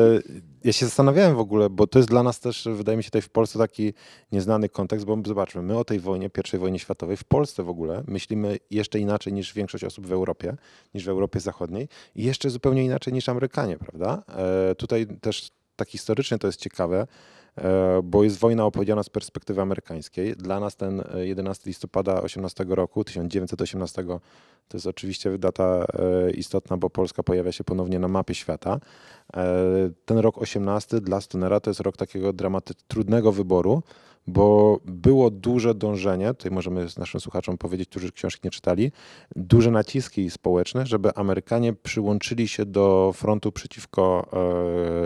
ja 0.63 0.73
się 0.73 0.85
zastanawiałem 0.85 1.35
w 1.35 1.39
ogóle, 1.39 1.69
bo 1.69 1.87
to 1.87 1.99
jest 1.99 2.09
dla 2.09 2.23
nas 2.23 2.39
też, 2.39 2.67
wydaje 2.73 2.97
mi 2.97 3.03
się, 3.03 3.09
tutaj 3.09 3.21
w 3.21 3.29
Polsce 3.29 3.59
taki 3.59 3.93
nieznany 4.31 4.69
kontekst, 4.69 5.05
bo 5.05 5.17
zobaczmy, 5.25 5.61
my 5.61 5.77
o 5.77 5.85
tej 5.85 5.99
wojnie, 5.99 6.29
pierwszej 6.29 6.59
wojnie 6.59 6.79
światowej 6.79 7.17
w 7.17 7.23
Polsce 7.23 7.63
w 7.63 7.69
ogóle 7.69 8.03
myślimy 8.07 8.57
jeszcze 8.71 8.99
inaczej 8.99 9.33
niż 9.33 9.53
większość 9.53 9.83
osób 9.83 10.07
w 10.07 10.11
Europie, 10.11 10.55
niż 10.93 11.05
w 11.05 11.09
Europie 11.09 11.39
Zachodniej 11.39 11.87
i 12.15 12.23
jeszcze 12.23 12.49
zupełnie 12.49 12.85
inaczej 12.85 13.13
niż 13.13 13.29
Amerykanie, 13.29 13.77
prawda? 13.77 14.23
E, 14.71 14.75
tutaj 14.75 15.07
też 15.21 15.49
tak 15.75 15.89
historycznie 15.89 16.37
to 16.37 16.47
jest 16.47 16.59
ciekawe, 16.59 17.07
bo 18.03 18.23
jest 18.23 18.39
wojna 18.39 18.65
opowiedziana 18.65 19.03
z 19.03 19.09
perspektywy 19.09 19.61
amerykańskiej. 19.61 20.35
Dla 20.35 20.59
nas 20.59 20.75
ten 20.75 21.03
e, 21.13 21.27
11 21.27 21.63
listopada 21.69 22.21
18 22.21 22.65
roku, 22.69 23.03
1918, 23.03 24.05
to 24.67 24.77
jest 24.77 24.87
oczywiście 24.87 25.37
data 25.37 25.85
e, 26.25 26.31
istotna, 26.31 26.77
bo 26.77 26.89
Polska 26.89 27.23
pojawia 27.23 27.51
się 27.51 27.63
ponownie 27.63 27.99
na 27.99 28.07
mapie 28.07 28.35
świata. 28.35 28.79
E, 29.37 29.55
Ten 30.05 30.17
rok 30.17 30.37
18 30.37 31.01
dla 31.01 31.21
Stonera 31.21 31.59
to 31.59 31.69
jest 31.69 31.79
rok 31.79 31.97
takiego 31.97 32.33
dramaty, 32.33 32.73
trudnego 32.87 33.31
wyboru, 33.31 33.83
bo 34.27 34.79
było 34.85 35.31
duże 35.31 35.75
dążenie, 35.75 36.27
tutaj 36.27 36.51
możemy 36.51 36.89
z 36.89 36.97
naszym 36.97 37.19
słuchaczom 37.19 37.57
powiedzieć, 37.57 37.89
którzy 37.89 38.11
książki 38.11 38.41
nie 38.43 38.51
czytali, 38.51 38.91
duże 39.35 39.71
naciski 39.71 40.29
społeczne, 40.29 40.85
żeby 40.85 41.15
Amerykanie 41.15 41.73
przyłączyli 41.73 42.47
się 42.47 42.65
do 42.65 43.13
frontu 43.15 43.51
przeciwko 43.51 44.27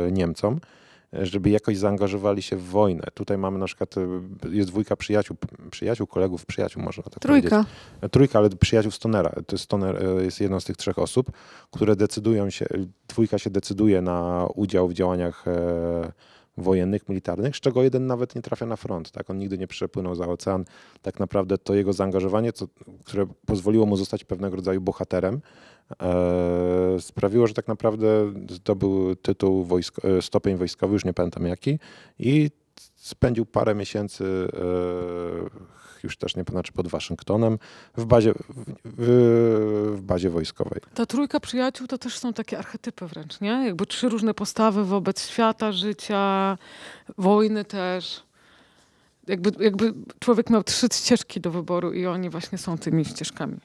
e, 0.07 0.11
Niemcom, 0.11 0.53
e, 0.53 0.80
żeby 1.13 1.49
jakoś 1.49 1.77
zaangażowali 1.77 2.41
się 2.41 2.55
w 2.55 2.63
wojnę. 2.63 3.03
Tutaj 3.13 3.37
mamy 3.37 3.59
na 3.59 3.65
przykład, 3.65 3.95
e, 3.97 4.01
jest 4.49 4.69
dwójka 4.69 4.95
przyjaciół, 4.95 5.37
przyjaciół, 5.71 6.07
kolegów, 6.07 6.45
przyjaciół 6.45 6.83
można 6.83 7.03
tak 7.03 7.19
powiedzieć. 7.19 7.49
Trójka. 7.49 8.09
Trójka, 8.11 8.39
ale 8.39 8.49
przyjaciół 8.49 8.91
Stonera. 8.91 9.29
To 9.29 9.55
jest 9.55 9.63
Stoner 9.63 10.05
e, 10.05 10.23
jest 10.23 10.41
jedną 10.41 10.59
z 10.59 10.65
tych 10.65 10.77
trzech 10.77 10.99
osób, 10.99 11.31
które 11.71 11.95
decydują 11.95 12.49
się, 12.49 12.65
dwójka 13.07 13.37
się 13.39 13.49
decyduje 13.49 14.01
na 14.01 14.47
udział 14.55 14.87
w 14.87 14.93
działaniach 14.93 15.47
e, 15.47 16.11
wojennych, 16.57 17.09
militarnych, 17.09 17.55
z 17.55 17.59
czego 17.59 17.83
jeden 17.83 18.07
nawet 18.07 18.35
nie 18.35 18.41
trafia 18.41 18.65
na 18.65 18.75
front. 18.75 19.11
Tak? 19.11 19.29
On 19.29 19.37
nigdy 19.37 19.57
nie 19.57 19.67
przepłynął 19.67 20.15
za 20.15 20.27
ocean. 20.27 20.65
Tak 21.01 21.19
naprawdę 21.19 21.57
to 21.57 21.73
jego 21.73 21.93
zaangażowanie, 21.93 22.53
co, 22.53 22.67
które 23.05 23.25
pozwoliło 23.45 23.85
mu 23.85 23.97
zostać 23.97 24.23
pewnego 24.23 24.55
rodzaju 24.55 24.81
bohaterem, 24.81 25.41
e, 26.01 26.97
sprawiło, 26.99 27.47
że 27.47 27.53
tak 27.53 27.67
naprawdę 27.67 28.33
zdobył 28.49 29.15
tytuł 29.15 29.63
wojsko, 29.63 30.09
e, 30.09 30.21
stopień 30.21 30.57
wojskowy, 30.57 30.93
już 30.93 31.05
nie 31.05 31.13
pamiętam 31.13 31.45
jaki, 31.45 31.79
i 32.19 32.51
spędził 32.95 33.45
parę 33.45 33.75
miesięcy 33.75 34.47
e, 34.53 35.71
już 36.03 36.17
też 36.17 36.35
nie 36.35 36.43
pamiętam, 36.45 36.63
czy 36.63 36.71
pod 36.71 36.87
Waszyngtonem, 36.87 37.59
w 37.97 38.05
bazie, 38.05 38.33
w, 38.33 38.37
w, 38.85 39.95
w 39.97 40.01
bazie 40.01 40.29
wojskowej. 40.29 40.81
Ta 40.93 41.05
trójka 41.05 41.39
przyjaciół 41.39 41.87
to 41.87 41.97
też 41.97 42.17
są 42.19 42.33
takie 42.33 42.59
archetypy 42.59 43.07
wręcz, 43.07 43.41
nie? 43.41 43.49
Jakby 43.65 43.85
trzy 43.85 44.09
różne 44.09 44.33
postawy 44.33 44.85
wobec 44.85 45.27
świata, 45.27 45.71
życia, 45.71 46.57
wojny 47.17 47.65
też. 47.65 48.23
Jakby, 49.27 49.63
jakby 49.63 49.93
człowiek 50.19 50.49
miał 50.49 50.63
trzy 50.63 50.87
ścieżki 50.93 51.41
do 51.41 51.51
wyboru 51.51 51.93
i 51.93 52.05
oni 52.05 52.29
właśnie 52.29 52.57
są 52.57 52.77
tymi 52.77 53.05
ścieżkami. 53.05 53.57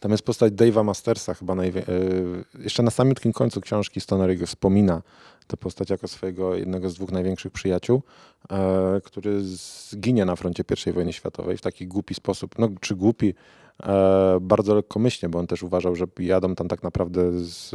Tam 0.00 0.10
jest 0.12 0.24
postać 0.24 0.52
Dave'a 0.52 0.84
Mastersa, 0.84 1.34
chyba 1.34 1.54
najwie- 1.54 1.82
e, 1.88 2.62
jeszcze 2.62 2.82
na 2.82 2.90
samym 2.90 3.14
końcu 3.34 3.60
książki 3.60 4.00
Stoner 4.00 4.30
jego 4.30 4.46
wspomina 4.46 5.02
tę 5.48 5.56
postać 5.56 5.90
jako 5.90 6.08
swojego 6.08 6.54
jednego 6.54 6.90
z 6.90 6.94
dwóch 6.94 7.12
największych 7.12 7.52
przyjaciół, 7.52 8.02
e, 8.50 9.00
który 9.04 9.40
zginie 9.42 10.24
na 10.24 10.36
froncie 10.36 10.64
I 10.86 10.92
wojny 10.92 11.12
światowej 11.12 11.56
w 11.56 11.60
taki 11.60 11.86
głupi 11.86 12.14
sposób, 12.14 12.58
no 12.58 12.68
czy 12.80 12.96
głupi, 12.96 13.34
e, 13.82 14.38
bardzo 14.40 14.74
lekkomyślnie, 14.74 15.28
bo 15.28 15.38
on 15.38 15.46
też 15.46 15.62
uważał, 15.62 15.96
że 15.96 16.06
jadą 16.18 16.54
tam 16.54 16.68
tak 16.68 16.82
naprawdę, 16.82 17.32
z, 17.32 17.70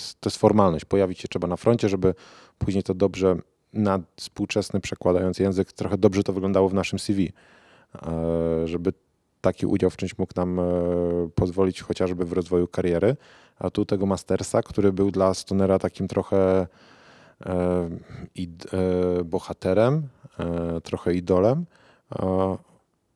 z, 0.00 0.14
to 0.20 0.28
jest 0.28 0.36
formalność, 0.36 0.84
pojawić 0.84 1.20
się 1.20 1.28
trzeba 1.28 1.48
na 1.48 1.56
froncie, 1.56 1.88
żeby 1.88 2.14
później 2.58 2.82
to 2.82 2.94
dobrze 2.94 3.36
na 3.72 4.00
współczesny 4.16 4.80
przekładając 4.80 5.38
język, 5.38 5.72
trochę 5.72 5.98
dobrze 5.98 6.22
to 6.22 6.32
wyglądało 6.32 6.68
w 6.68 6.74
naszym 6.74 6.98
CV, 6.98 7.32
e, 8.02 8.68
żeby 8.68 8.92
taki 9.40 9.66
udział 9.66 9.90
w 9.90 9.96
czymś 9.96 10.18
mógł 10.18 10.32
nam 10.36 10.60
e, 10.60 10.62
pozwolić 11.34 11.80
chociażby 11.82 12.24
w 12.24 12.32
rozwoju 12.32 12.68
kariery. 12.68 13.16
A 13.58 13.70
tu 13.70 13.84
tego 13.84 14.06
Mastersa, 14.06 14.62
który 14.62 14.92
był 14.92 15.10
dla 15.10 15.34
Stonera 15.34 15.78
takim 15.78 16.08
trochę 16.08 16.66
id, 18.34 18.66
e, 18.72 19.24
bohaterem, 19.24 20.08
e, 20.38 20.80
trochę 20.80 21.14
idolem. 21.14 21.66
E, 22.18 22.56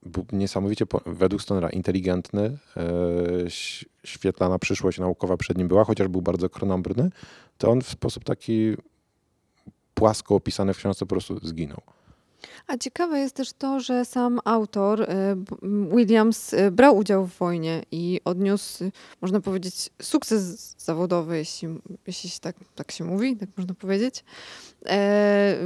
był 0.02 0.26
niesamowicie, 0.32 0.84
według 1.06 1.42
Stonera, 1.42 1.70
inteligentny, 1.70 2.58
świetlana 4.04 4.58
przyszłość 4.58 4.98
naukowa 4.98 5.36
przed 5.36 5.58
nim 5.58 5.68
była, 5.68 5.84
chociaż 5.84 6.08
był 6.08 6.22
bardzo 6.22 6.48
krnąbrny, 6.48 7.10
to 7.58 7.70
on 7.70 7.82
w 7.82 7.88
sposób 7.88 8.24
taki 8.24 8.74
płasko 9.94 10.34
opisany 10.34 10.74
w 10.74 10.76
książce 10.76 11.06
po 11.06 11.08
prostu 11.08 11.38
zginął. 11.46 11.80
A 12.66 12.76
ciekawe 12.76 13.18
jest 13.18 13.34
też 13.34 13.52
to, 13.52 13.80
że 13.80 14.04
sam 14.04 14.40
autor, 14.44 15.02
y, 15.02 15.06
Williams, 15.96 16.52
y, 16.52 16.70
brał 16.70 16.96
udział 16.96 17.26
w 17.26 17.38
wojnie 17.38 17.82
i 17.90 18.20
odniósł, 18.24 18.84
można 19.20 19.40
powiedzieć, 19.40 19.90
sukces 20.02 20.74
zawodowy, 20.78 21.36
jeśli, 21.36 21.68
jeśli 22.06 22.30
się 22.30 22.40
tak, 22.40 22.56
tak 22.74 22.92
się 22.92 23.04
mówi, 23.04 23.36
tak 23.36 23.48
można 23.56 23.74
powiedzieć, 23.74 24.24
e, 24.86 25.56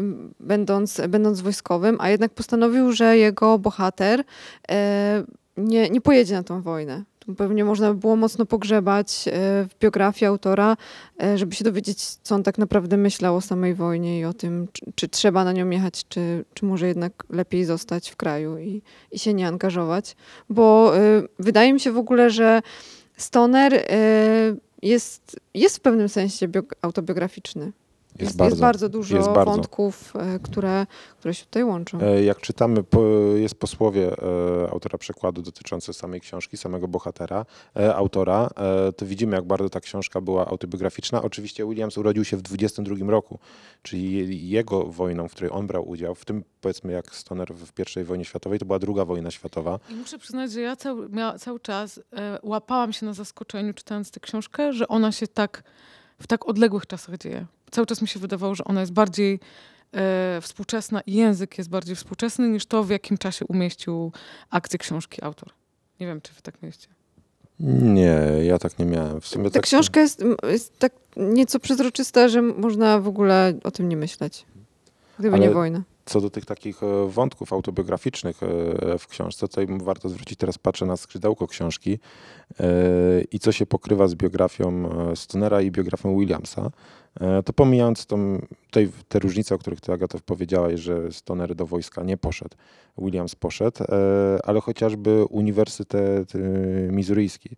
będąc, 0.40 1.00
będąc 1.08 1.40
wojskowym, 1.40 1.96
a 2.00 2.10
jednak 2.10 2.32
postanowił, 2.32 2.92
że 2.92 3.18
jego 3.18 3.58
bohater 3.58 4.24
e, 4.70 5.24
nie, 5.56 5.90
nie 5.90 6.00
pojedzie 6.00 6.34
na 6.34 6.42
tą 6.42 6.62
wojnę. 6.62 7.04
Pewnie 7.36 7.64
można 7.64 7.94
by 7.94 8.00
było 8.00 8.16
mocno 8.16 8.46
pogrzebać 8.46 9.28
e, 9.28 9.30
w 9.68 9.78
biografii 9.80 10.28
autora, 10.28 10.76
e, 11.22 11.38
żeby 11.38 11.54
się 11.54 11.64
dowiedzieć, 11.64 12.04
co 12.04 12.34
on 12.34 12.42
tak 12.42 12.58
naprawdę 12.58 12.96
myślał 12.96 13.36
o 13.36 13.40
samej 13.40 13.74
wojnie 13.74 14.20
i 14.20 14.24
o 14.24 14.32
tym, 14.32 14.68
czy, 14.72 14.82
czy 14.94 15.08
trzeba 15.08 15.44
na 15.44 15.52
nią 15.52 15.70
jechać, 15.70 16.04
czy, 16.08 16.44
czy 16.54 16.64
może 16.64 16.88
jednak 16.88 17.12
lepiej 17.30 17.64
zostać 17.64 18.10
w 18.10 18.16
kraju 18.16 18.58
i, 18.58 18.82
i 19.12 19.18
się 19.18 19.34
nie 19.34 19.48
angażować. 19.48 20.16
Bo 20.50 20.96
e, 20.96 21.22
wydaje 21.38 21.72
mi 21.72 21.80
się 21.80 21.92
w 21.92 21.98
ogóle, 21.98 22.30
że 22.30 22.62
Stoner 23.16 23.86
jest, 24.82 25.40
jest 25.54 25.76
w 25.76 25.80
pewnym 25.80 26.08
sensie 26.08 26.48
bio- 26.48 26.74
autobiograficzny. 26.82 27.72
Jest, 28.18 28.40
jest 28.40 28.60
bardzo 28.60 28.88
dużo 28.88 29.16
jest 29.16 29.28
bardzo. 29.28 29.52
wątków, 29.52 30.12
e, 30.16 30.38
które, 30.38 30.86
które 31.18 31.34
się 31.34 31.44
tutaj 31.44 31.64
łączą. 31.64 32.00
E, 32.00 32.24
Jak 32.24 32.40
czytamy, 32.40 32.84
jest 33.36 33.54
posłowie 33.54 34.12
e, 34.66 34.70
autora 34.70 34.98
przekładu 34.98 35.42
dotyczące 35.42 35.92
samej 35.92 36.20
książki, 36.20 36.56
samego 36.56 36.88
bohatera, 36.88 37.46
autora, 37.94 38.50
to 38.96 39.06
widzimy, 39.06 39.36
jak 39.36 39.44
bardzo 39.44 39.68
ta 39.70 39.80
książka 39.80 40.20
była 40.20 40.46
autobiograficzna. 40.46 41.22
Oczywiście 41.22 41.66
Williams 41.66 41.98
urodził 41.98 42.24
się 42.24 42.36
w 42.36 42.42
22 42.42 43.10
roku, 43.10 43.38
czyli 43.82 44.12
je- 44.12 44.48
jego 44.50 44.84
wojną, 44.84 45.28
w 45.28 45.32
której 45.32 45.50
on 45.52 45.66
brał 45.66 45.88
udział, 45.88 46.14
w 46.14 46.24
tym 46.24 46.44
powiedzmy 46.60 46.92
jak 46.92 47.14
Stoner 47.16 47.54
w 47.54 47.96
I 48.00 48.04
wojnie 48.04 48.24
światowej, 48.24 48.58
to 48.58 48.64
była 48.66 48.78
druga 48.78 49.04
wojna 49.04 49.30
światowa. 49.30 49.78
I 49.90 49.94
muszę 49.94 50.18
przyznać, 50.18 50.52
że 50.52 50.60
ja 50.60 50.76
cały, 50.76 51.08
mia, 51.08 51.38
cały 51.38 51.60
czas 51.60 52.00
łapałam 52.42 52.92
się 52.92 53.06
na 53.06 53.12
zaskoczeniu, 53.12 53.74
czytając 53.74 54.10
tę 54.10 54.20
książkę, 54.20 54.72
że 54.72 54.88
ona 54.88 55.12
się 55.12 55.26
tak 55.28 55.62
w 56.22 56.26
tak 56.26 56.48
odległych 56.48 56.86
czasach 56.86 57.18
dzieje. 57.18 57.46
Cały 57.70 57.86
czas 57.86 58.02
mi 58.02 58.08
się 58.08 58.20
wydawało, 58.20 58.54
że 58.54 58.64
ona 58.64 58.80
jest 58.80 58.92
bardziej 58.92 59.40
e, 59.92 60.38
współczesna 60.40 61.00
i 61.00 61.14
język 61.14 61.58
jest 61.58 61.70
bardziej 61.70 61.96
współczesny 61.96 62.48
niż 62.48 62.66
to, 62.66 62.84
w 62.84 62.90
jakim 62.90 63.18
czasie 63.18 63.44
umieścił 63.46 64.12
akcję 64.50 64.78
książki 64.78 65.24
autor. 65.24 65.50
Nie 66.00 66.06
wiem, 66.06 66.20
czy 66.20 66.32
wy 66.34 66.42
tak 66.42 66.62
myślicie. 66.62 66.88
Nie, 67.60 68.18
ja 68.42 68.58
tak 68.58 68.78
nie 68.78 68.84
miałem. 68.84 69.20
W 69.20 69.26
sumie 69.26 69.44
Ta 69.44 69.50
tak, 69.50 69.62
książka 69.62 70.00
jest, 70.00 70.24
jest 70.50 70.78
tak 70.78 70.92
nieco 71.16 71.60
przezroczysta, 71.60 72.28
że 72.28 72.42
można 72.42 73.00
w 73.00 73.08
ogóle 73.08 73.52
o 73.64 73.70
tym 73.70 73.88
nie 73.88 73.96
myśleć. 73.96 74.46
Gdyby 75.18 75.36
Ale- 75.36 75.46
nie 75.46 75.54
wojna. 75.54 75.82
Co 76.04 76.20
do 76.20 76.30
tych 76.30 76.44
takich 76.44 76.82
e, 76.82 77.08
wątków 77.08 77.52
autobiograficznych 77.52 78.42
e, 78.42 78.98
w 78.98 79.06
książce, 79.08 79.48
tutaj 79.48 79.66
warto 79.70 80.08
zwrócić, 80.08 80.38
teraz 80.38 80.58
patrzę 80.58 80.86
na 80.86 80.96
skrzydełko 80.96 81.46
książki 81.46 81.98
e, 82.60 82.66
i 83.32 83.38
co 83.38 83.52
się 83.52 83.66
pokrywa 83.66 84.08
z 84.08 84.14
biografią 84.14 84.88
Stonera 85.14 85.62
i 85.62 85.70
biografią 85.70 86.18
Williamsa, 86.18 86.70
to 87.44 87.52
pomijając 87.52 88.06
tą, 88.06 88.46
tutaj 88.66 88.90
te 89.08 89.18
różnice, 89.18 89.54
o 89.54 89.58
których 89.58 89.80
ty 89.80 89.92
Agato 89.92 90.18
powiedziałaś, 90.26 90.80
że 90.80 91.12
Stoner 91.12 91.54
do 91.54 91.66
wojska 91.66 92.02
nie 92.02 92.16
poszedł, 92.16 92.56
Williams 92.98 93.34
poszedł, 93.34 93.84
ale 94.44 94.60
chociażby 94.60 95.24
Uniwersytet 95.24 96.34
e, 96.34 96.38
Mizuryjski, 96.92 97.56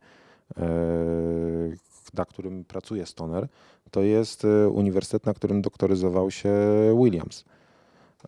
na 2.14 2.24
którym 2.24 2.64
pracuje 2.64 3.06
Stoner, 3.06 3.48
to 3.90 4.02
jest 4.02 4.46
uniwersytet, 4.72 5.26
na 5.26 5.34
którym 5.34 5.62
doktoryzował 5.62 6.30
się 6.30 6.50
Williams. 7.02 7.44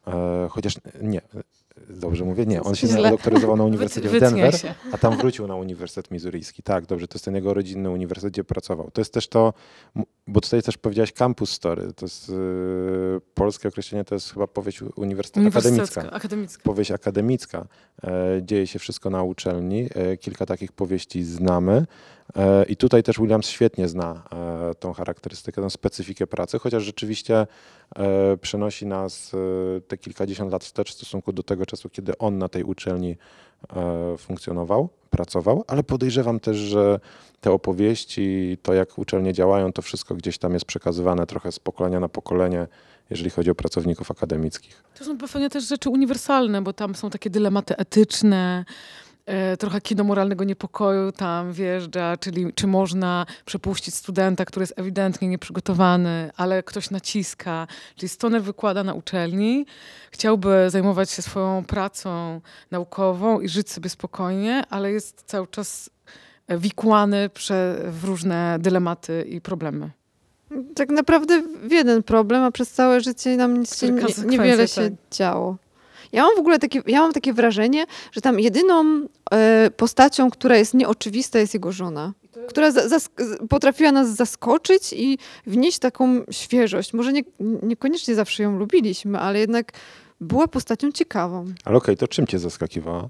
E, 0.07 0.49
chociaż 0.51 0.75
nie, 1.03 1.21
dobrze 1.91 2.25
mówię, 2.25 2.47
nie, 2.47 2.63
on 2.63 2.75
się 2.75 2.87
Źle. 2.87 3.11
doktoryzował 3.11 3.57
na 3.57 3.65
Uniwersytecie 3.65 4.17
w 4.17 4.21
Denver, 4.21 4.59
się. 4.59 4.75
a 4.93 4.99
tam 4.99 5.17
wrócił 5.17 5.47
na 5.47 5.57
Uniwersytet 5.57 6.11
Mizuryjski. 6.11 6.63
Tak, 6.63 6.87
dobrze, 6.87 7.09
to 7.09 7.15
jest 7.15 7.25
ten 7.25 7.35
jego 7.35 7.55
rodzinny 7.55 7.91
uniwersytet, 7.91 8.33
gdzie 8.33 8.45
pracował. 8.45 8.91
To 8.91 9.01
jest 9.01 9.13
też 9.13 9.29
to, 9.29 9.53
bo 10.27 10.41
tutaj 10.41 10.63
też 10.63 10.79
powiedziałaś 10.79 11.13
campus 11.13 11.51
story, 11.51 11.93
to 11.97 12.05
jest 12.05 12.31
e, 12.31 12.35
polskie 13.35 13.69
określenie, 13.69 14.05
to 14.05 14.15
jest 14.15 14.33
chyba 14.33 14.47
powieść 14.47 14.83
uniwersytet 14.97 15.47
akademicka 15.47 16.11
akademicka. 16.11 16.63
powieść 16.63 16.91
akademicka. 16.91 17.67
E, 18.05 18.41
dzieje 18.43 18.67
się 18.67 18.79
wszystko 18.79 19.11
na 19.11 19.23
uczelni. 19.23 19.89
E, 19.95 20.17
kilka 20.17 20.47
takich 20.47 20.73
powieści 20.73 21.25
znamy. 21.25 21.87
E, 22.37 22.65
I 22.65 22.77
tutaj 22.77 23.03
też 23.03 23.19
Williams 23.19 23.49
świetnie 23.49 23.89
zna 23.89 24.23
e, 24.33 24.75
tą 24.75 24.93
charakterystykę, 24.93 25.63
tą 25.63 25.71
specyfikę 25.71 26.27
pracy, 26.27 26.59
chociaż 26.59 26.83
rzeczywiście 26.83 27.47
e, 27.97 28.37
przenosi 28.37 28.87
nas 28.87 29.33
te 29.89 29.99
kilkadziesiąt 29.99 30.53
lat 30.53 30.65
wstecz 30.65 30.91
w 30.91 30.95
stosunku 30.95 31.33
do 31.33 31.43
tego 31.43 31.67
czasu, 31.67 31.91
kiedy 31.91 32.19
on 32.19 32.39
na 32.39 32.49
tej 32.49 32.65
uczelni 32.65 33.17
funkcjonował, 34.19 34.89
pracował, 35.11 35.65
ale 35.67 35.83
podejrzewam 35.83 36.41
też, 36.41 36.57
że 36.57 37.01
te 37.41 37.53
opowieści, 37.53 38.59
to 38.63 38.75
jak 38.75 38.99
uczelnie 38.99 39.33
działają, 39.33 39.73
to 39.73 39.83
wszystko 39.83 40.15
gdzieś 40.15 40.39
tam 40.39 40.53
jest 40.55 40.65
przekazywane 40.65 41.27
trochę 41.27 41.53
z 41.53 41.59
pokolenia 41.59 42.01
na 42.01 42.09
pokolenie, 42.09 42.67
jeżeli 43.11 43.31
chodzi 43.31 43.51
o 43.51 43.55
pracowników 43.55 44.11
akademickich. 44.11 44.83
To 44.99 45.05
są 45.05 45.19
pewnie 45.19 45.51
też 45.51 45.69
rzeczy 45.69 45.91
uniwersalne, 45.91 46.63
bo 46.63 46.73
tam 46.73 46.95
są 46.95 47.11
takie 47.11 47.31
dylematy 47.31 47.77
etyczne, 47.77 48.65
trochę 49.59 49.81
kino 49.81 50.05
moralnego 50.05 50.45
niepokoju 50.45 51.13
tam 51.13 51.53
wjeżdża, 51.53 52.17
czyli 52.17 52.53
czy 52.55 52.67
można 52.67 53.27
przepuścić 53.45 53.95
studenta, 53.95 54.45
który 54.45 54.63
jest 54.63 54.75
ewidentnie 54.77 55.29
nieprzygotowany, 55.29 56.31
ale 56.37 56.63
ktoś 56.63 56.91
naciska. 56.91 57.67
Czyli 57.97 58.09
Stoner 58.09 58.43
wykłada 58.43 58.85
na 58.85 58.95
uczelni, 58.95 59.67
chciałby 60.11 60.71
zajmować 60.71 61.11
się 61.11 61.23
swoją 61.23 61.65
pracą 61.65 62.41
naukową 62.71 63.41
i 63.41 63.49
żyć 63.49 63.71
sobie 63.71 63.91
spokojnie, 63.91 64.63
ale 64.71 64.93
jest 64.93 65.23
cały 65.27 65.47
czas 65.47 65.91
wikłany 66.49 67.31
w 67.91 68.05
różne 68.05 68.59
dylematy 68.61 69.25
i 69.29 69.41
problemy. 69.41 69.91
Tak 70.75 70.89
naprawdę 70.89 71.43
w 71.63 71.73
jeden 71.73 72.03
problem, 72.03 72.43
a 72.43 72.51
przez 72.51 72.71
całe 72.71 73.01
życie 73.01 73.37
nam 73.37 73.61
nic 73.61 73.81
się, 73.81 73.91
nie, 73.91 74.03
niewiele 74.27 74.69
się 74.69 74.83
tak. 74.83 74.93
działo. 75.11 75.57
Ja 76.13 76.23
mam 76.23 76.37
w 76.37 76.39
ogóle 76.39 76.59
takie, 76.59 76.83
ja 76.87 77.01
mam 77.01 77.13
takie 77.13 77.33
wrażenie, 77.33 77.87
że 78.13 78.21
tam 78.21 78.41
jedyną 78.41 79.07
e, 79.31 79.71
postacią, 79.77 80.31
która 80.31 80.57
jest 80.57 80.75
nieoczywista, 80.75 81.39
jest 81.39 81.55
jego 81.55 81.73
żona. 81.73 82.13
Która 82.49 82.71
za, 82.71 82.99
potrafiła 83.49 83.93
nas 83.93 84.09
zaskoczyć 84.09 84.93
i 84.93 85.19
wnieść 85.47 85.79
taką 85.79 86.21
świeżość. 86.31 86.93
Może 86.93 87.13
nie, 87.13 87.23
niekoniecznie 87.63 88.15
zawsze 88.15 88.43
ją 88.43 88.59
lubiliśmy, 88.59 89.19
ale 89.19 89.39
jednak 89.39 89.73
była 90.21 90.49
postacią 90.49 90.93
ciekawą. 90.93 91.45
Ale 91.65 91.77
okej, 91.77 91.97
to 91.97 92.09
czym 92.09 92.27
cię 92.27 92.39
zaskakiwała? 92.39 93.09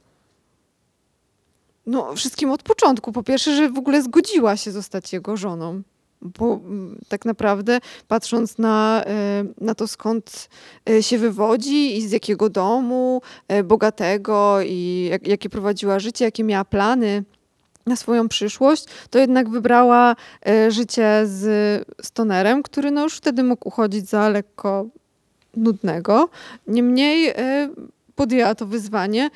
No, 1.86 2.14
wszystkim 2.14 2.50
od 2.50 2.62
początku. 2.62 3.12
Po 3.12 3.22
pierwsze, 3.22 3.56
że 3.56 3.70
w 3.70 3.78
ogóle 3.78 4.02
zgodziła 4.02 4.56
się 4.56 4.70
zostać 4.72 5.12
jego 5.12 5.36
żoną. 5.36 5.82
Bo 6.22 6.54
mm, 6.54 6.98
tak 7.08 7.24
naprawdę, 7.24 7.78
patrząc 8.08 8.58
na, 8.58 9.04
e, 9.06 9.44
na 9.60 9.74
to, 9.74 9.88
skąd 9.88 10.48
e, 10.90 11.02
się 11.02 11.18
wywodzi 11.18 11.96
i 11.96 12.08
z 12.08 12.12
jakiego 12.12 12.50
domu 12.50 13.22
e, 13.48 13.62
bogatego, 13.62 14.58
i 14.62 15.08
jak, 15.10 15.26
jakie 15.26 15.50
prowadziła 15.50 15.98
życie, 15.98 16.24
jakie 16.24 16.44
miała 16.44 16.64
plany 16.64 17.24
na 17.86 17.96
swoją 17.96 18.28
przyszłość, 18.28 18.84
to 19.10 19.18
jednak 19.18 19.48
wybrała 19.48 20.16
życie 20.68 21.22
z 21.24 21.84
stonerem, 22.02 22.62
który 22.62 22.90
no 22.90 23.02
już 23.02 23.16
wtedy 23.16 23.44
mógł 23.44 23.68
uchodzić 23.68 24.08
za 24.08 24.28
lekko 24.28 24.86
nudnego. 25.56 26.28
Niemniej 26.66 27.34
podjęła 28.14 28.54
to 28.54 28.66
wyzwanie. 28.66 29.30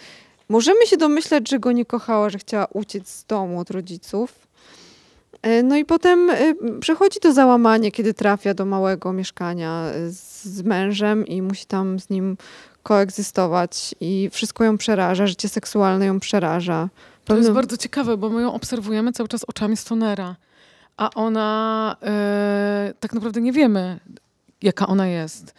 Możemy 0.48 0.86
się 0.86 0.96
domyśleć, 0.96 1.50
że 1.50 1.58
go 1.58 1.72
nie 1.72 1.84
kochała, 1.84 2.30
że 2.30 2.38
chciała 2.38 2.66
uciec 2.66 3.08
z 3.08 3.24
domu 3.24 3.60
od 3.60 3.70
rodziców. 3.70 4.46
E, 5.42 5.62
No 5.62 5.76
i 5.76 5.84
potem 5.84 6.30
e, 6.30 6.54
przechodzi 6.80 7.20
to 7.20 7.32
załamanie, 7.32 7.92
kiedy 7.92 8.14
trafia 8.14 8.54
do 8.54 8.66
małego 8.66 9.12
mieszkania 9.12 9.84
e, 9.86 10.10
z, 10.10 10.62
mężem 10.62 11.26
i 11.26 11.42
musi 11.42 11.66
tam 11.66 12.00
z 12.00 12.10
nim 12.10 12.36
koegzystować 12.82 13.94
i 14.00 14.28
wszystko 14.32 14.64
ją 14.64 14.78
przeraża, 14.78 15.26
życie 15.26 15.48
seksualne 15.48 16.06
ją 16.06 16.20
przeraża. 16.20 16.88
To 17.24 17.36
jest 17.36 17.50
bardzo 17.50 17.76
ciekawe, 17.76 18.16
bo 18.16 18.28
my 18.30 18.42
ją 18.42 18.54
obserwujemy 18.54 19.12
cały 19.12 19.28
czas 19.28 19.44
oczami 19.44 19.76
Stonera, 19.76 20.36
a 20.96 21.10
ona 21.14 21.96
tak 23.00 23.12
naprawdę 23.12 23.40
nie 23.40 23.52
wiemy, 23.52 24.00
jaka 24.62 24.86
ona 24.86 25.06
jest. 25.06 25.54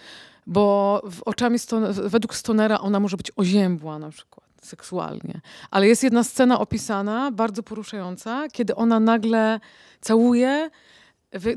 Bo 0.47 1.01
w 1.11 1.23
oczami 1.23 1.59
Ston- 1.59 1.93
według 2.09 2.35
Stonera 2.35 2.79
ona 2.79 2.99
może 2.99 3.17
być 3.17 3.31
oziębła 3.35 3.99
na 3.99 4.09
przykład 4.09 4.42
seksualnie. 4.65 5.41
Ale 5.71 5.87
jest 5.87 6.03
jedna 6.03 6.23
scena 6.23 6.59
opisana, 6.59 7.31
bardzo 7.31 7.63
poruszająca, 7.63 8.43
kiedy 8.51 8.75
ona 8.75 8.99
nagle 8.99 9.59
całuje 10.01 10.69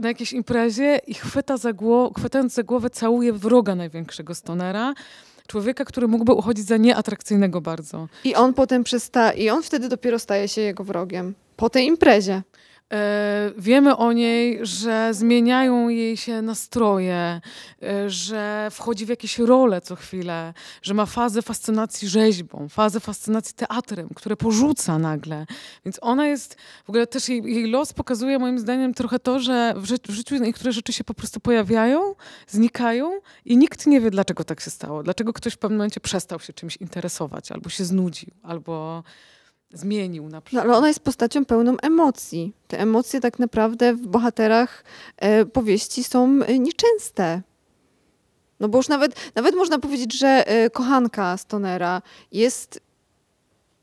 na 0.01 0.09
jakiejś 0.09 0.33
imprezie 0.33 1.01
i 1.07 1.14
chwyta 1.14 1.57
za 1.57 1.71
gło- 1.73 2.19
chwytając 2.19 2.55
za 2.55 2.62
głowę 2.62 2.90
całuje 2.90 3.33
wroga 3.33 3.75
największego 3.75 4.35
Stonera. 4.35 4.95
Człowieka, 5.47 5.85
który 5.85 6.09
mógłby 6.09 6.33
uchodzić 6.33 6.66
za 6.66 6.77
nieatrakcyjnego 6.77 7.61
bardzo. 7.61 8.09
I 8.25 8.35
on 8.35 8.55
potem 8.55 8.85
przesta 8.85 9.33
i 9.33 9.49
on 9.51 9.62
wtedy 9.62 9.88
dopiero 9.88 10.19
staje 10.19 10.49
się 10.49 10.61
jego 10.61 10.85
wrogiem. 10.85 11.35
Po 11.57 11.71
tej 11.71 11.87
imprezie. 11.87 12.42
E, 12.92 13.53
wiemy 13.59 13.96
o 13.96 14.12
niej, 14.12 14.59
że 14.62 15.14
zmieniają 15.14 15.88
jej 15.88 16.16
się 16.16 16.42
nastroje, 16.42 17.40
e, 17.83 18.11
że 18.11 18.68
wchodzi 18.70 19.07
w 19.07 19.09
jakieś 19.09 19.38
role 19.38 19.81
co 19.81 19.96
chwilę, 19.96 20.55
że 20.83 20.94
ma 20.94 21.07
fazę 21.07 21.42
fascynacji 21.42 22.09
rzeźbą, 22.09 22.68
fazę 22.68 23.01
fascynacji 23.01 23.55
teatrem, 23.55 24.09
które 24.14 24.37
porzuca 24.37 24.99
nagle. 24.99 25.46
Więc 25.85 25.99
ona 26.03 26.27
jest, 26.27 26.57
w 26.85 26.88
ogóle 26.90 27.07
też 27.07 27.29
jej, 27.29 27.42
jej 27.55 27.70
los 27.70 27.92
pokazuje 27.92 28.38
moim 28.38 28.59
zdaniem 28.59 28.94
trochę 28.94 29.18
to, 29.18 29.40
że 29.40 29.75
w, 29.77 29.85
ży 29.85 29.96
w 30.09 30.12
życiu 30.12 30.37
niektóre 30.37 30.72
rzeczy 30.72 30.92
się 30.92 31.05
po 31.05 31.14
prostu 31.14 31.40
pojawiają, 31.40 32.14
znikają 32.49 33.20
i 33.44 33.57
nikt 33.57 33.87
nie 33.87 34.01
wie, 34.01 34.11
dlaczego 34.11 34.44
tak 34.44 34.61
się 34.61 34.70
stało. 34.70 35.03
Dlaczego 35.03 35.33
ktoś 35.33 35.53
w 35.53 35.59
pewnym 35.59 35.79
momencie 35.79 36.01
przestał 36.01 36.40
się 36.40 36.53
czymś 36.53 36.77
interesować, 36.77 37.53
albo 37.53 37.68
się 37.68 37.85
znudził, 37.85 38.31
albo 38.42 39.03
zmienił 39.72 40.29
na 40.29 40.37
No, 40.37 40.42
przykład. 40.42 40.64
ale 40.64 40.76
ona 40.76 40.88
jest 40.88 41.00
postacią 41.00 41.44
pełną 41.44 41.76
emocji. 41.83 42.52
Te 42.68 42.81
emocje 42.81 43.20
tak 43.20 43.38
naprawdę 43.38 43.94
w 43.94 44.07
bohaterach 44.07 44.85
e, 45.16 45.46
powieści 45.46 46.05
są 46.05 46.38
e, 46.46 46.59
nieczęste. 46.59 47.42
No 48.61 48.68
bo 48.68 48.79
już 48.79 48.88
nawet, 48.88 49.33
nawet 49.35 49.55
można 49.55 49.79
powiedzieć, 49.79 50.18
że 50.18 50.29
e, 50.48 50.70
kochanka 50.70 51.37
Stonera 51.37 52.02
jest, 52.33 52.81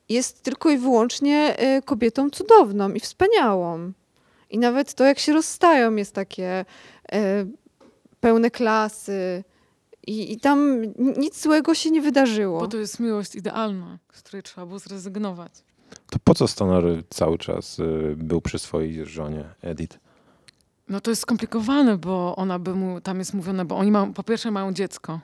jest 0.10 0.43
tylko 0.43 0.69
i 0.69 0.78
wyłącznie 0.78 1.58
kobietą 1.86 2.30
cudowną 2.30 2.93
i 2.93 3.00
wspaniałą. 3.00 3.91
I 4.50 4.58
nawet 4.58 4.93
to, 4.93 5.04
jak 5.04 5.19
się 5.19 5.34
rozstają, 5.34 5.96
jest 5.96 6.15
takie 6.15 6.65
pełne 8.19 8.52
klasy. 8.52 9.43
I, 10.08 10.34
I 10.34 10.39
tam 10.39 10.82
nic 10.98 11.41
złego 11.41 11.76
się 11.76 11.91
nie 11.91 12.02
wydarzyło. 12.02 12.60
Bo 12.60 12.67
to 12.67 12.78
jest 12.78 13.00
miłość 13.00 13.36
idealna, 13.36 13.98
z 14.13 14.22
której 14.22 14.43
trzeba 14.43 14.67
było 14.67 14.80
zrezygnować. 14.80 15.52
To 16.13 16.19
po 16.23 16.34
co 16.34 16.47
Stoner 16.47 16.84
cały 17.10 17.38
czas 17.38 17.80
y, 17.80 18.15
był 18.17 18.41
przy 18.41 18.60
swojej 18.60 19.06
żonie, 19.06 19.43
Edith? 19.62 19.99
No 20.89 21.02
to 21.02 21.12
jest 21.12 21.21
skomplikowane, 21.21 21.97
bo 21.97 22.36
ona 22.36 22.60
by 22.60 22.76
mu, 22.76 23.02
tam 23.02 23.19
jest 23.19 23.34
mówione, 23.34 23.65
bo 23.65 23.78
oni 23.78 23.91
mają, 23.91 24.13
po 24.13 24.23
pierwsze 24.23 24.52
mają 24.52 24.73
dziecko. 24.73 25.19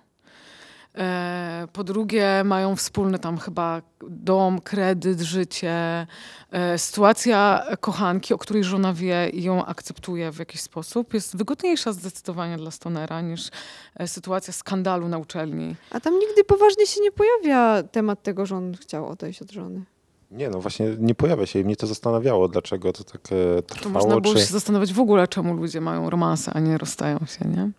E, 0.98 1.68
po 1.74 1.84
drugie 1.84 2.44
mają 2.46 2.76
wspólny 2.76 3.20
tam 3.20 3.38
chyba 3.38 3.82
dom, 4.10 4.62
kredyt, 4.62 5.22
życie. 5.22 6.08
E, 6.52 6.78
sytuacja 6.78 7.66
kochanki, 7.80 8.34
o 8.34 8.38
której 8.38 8.64
żona 8.64 8.94
wie 8.94 9.30
i 9.30 9.44
ją 9.44 9.66
akceptuje 9.66 10.32
w 10.32 10.40
jakiś 10.40 10.62
sposób, 10.62 11.14
jest 11.14 11.38
wygodniejsza 11.38 11.94
zdecydowanie 11.94 12.58
dla 12.58 12.72
Stonera 12.72 13.22
niż 13.22 13.50
e, 13.96 14.08
sytuacja 14.08 14.54
skandalu 14.54 15.08
na 15.08 15.18
uczelni. 15.18 15.76
A 15.92 16.00
tam 16.00 16.20
nigdy 16.20 16.44
poważnie 16.44 16.88
się 16.88 17.02
nie 17.02 17.12
pojawia 17.12 17.84
temat 17.84 18.24
tego, 18.24 18.46
że 18.46 18.56
on 18.56 18.76
chciał 18.76 19.08
odejść 19.08 19.42
od 19.42 19.52
żony. 19.52 19.86
Nie, 20.32 20.50
no 20.50 20.60
właśnie 20.62 20.96
nie 21.00 21.16
pojawia 21.16 21.46
się 21.46 21.60
i 21.60 21.64
mnie 21.64 21.76
to 21.76 21.88
zastanawiało, 21.88 22.48
dlaczego 22.48 22.94
to 22.94 23.04
tak 23.04 23.22
e, 23.32 23.62
To 23.62 23.76
trwało. 23.76 23.94
można 23.94 24.20
było 24.22 24.34
czy... 24.34 24.40
się 24.40 24.46
zastanawiać 24.46 24.94
w 24.94 25.00
ogóle, 25.00 25.28
czemu 25.28 25.54
ludzie 25.54 25.82
mają 25.82 26.10
romanse, 26.10 26.54
a 26.54 26.60
nie 26.60 26.78
rozstają 26.78 27.20
się, 27.20 27.46
nie? 27.46 27.70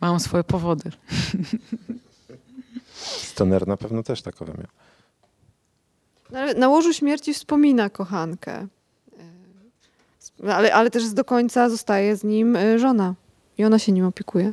Mają 0.00 0.18
swoje 0.18 0.44
powody. 0.44 0.90
Stoner 3.32 3.66
na 3.68 3.76
pewno 3.76 4.02
też 4.02 4.22
takowe 4.22 4.52
miał. 4.52 4.66
Ale 6.42 6.54
na 6.54 6.68
łożu 6.68 6.92
śmierci 6.92 7.34
wspomina 7.34 7.90
kochankę. 7.90 8.66
E, 10.44 10.54
Ale, 10.54 10.74
ale 10.74 10.90
też 10.90 11.12
do 11.12 11.24
końca 11.24 11.70
zostaje 11.70 12.16
z 12.16 12.24
nim 12.24 12.56
e, 12.56 12.78
żona. 12.78 13.14
I 13.58 13.64
ona 13.64 13.78
się 13.78 13.92
nim 13.92 14.04
opiekuje. 14.04 14.52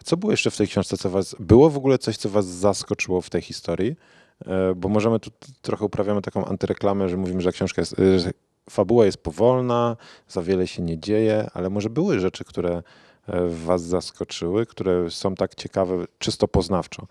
A 0.00 0.02
co 0.04 0.16
było 0.16 0.32
jeszcze 0.32 0.50
w 0.50 0.56
tej 0.56 0.68
książce, 0.68 0.96
co 0.96 1.10
was... 1.10 1.36
Było 1.40 1.70
w 1.70 1.76
ogóle 1.76 1.98
coś, 1.98 2.16
co 2.16 2.28
was 2.28 2.46
zaskoczyło 2.46 3.20
w 3.20 3.30
tej 3.30 3.42
historii? 3.42 3.96
E, 4.46 4.74
Bo 4.74 4.88
możemy 4.88 5.20
tu 5.20 5.30
trochę 5.62 5.84
uprawiamy 5.84 6.22
taką 6.22 6.44
antyreklamę, 6.44 7.08
że 7.08 7.16
mówimy, 7.16 7.40
że 7.40 7.52
książka 7.52 7.82
jest... 7.82 7.98
e, 7.98 8.18
Że 8.18 8.30
fabuła 8.70 9.06
jest 9.06 9.18
powolna, 9.18 9.96
za 10.28 10.42
wiele 10.42 10.66
się 10.66 10.82
nie 10.82 10.98
dzieje, 10.98 11.50
ale 11.54 11.70
może 11.70 11.90
były 11.90 12.20
rzeczy, 12.20 12.44
które 12.44 12.82
e, 13.26 13.48
was 13.48 13.82
zaskoczyły, 13.82 14.66
które 14.66 15.10
są 15.10 15.34
tak 15.34 15.54
ciekawe 15.54 16.04
czysto 16.18 16.48
poznawczo. 16.48 17.06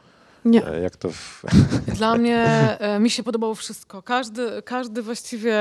Nie. 0.46 0.68
E, 0.68 0.80
Jak 0.82 0.96
to 0.96 1.10
w... 1.12 1.44
Dla 1.96 2.16
mnie 2.16 2.38
e, 2.80 3.00
mi 3.00 3.10
się 3.10 3.24
podobało 3.24 3.56
wszystko. 3.56 4.02
Każdy, 4.02 4.62
każdy 4.66 5.02
właściwie 5.02 5.54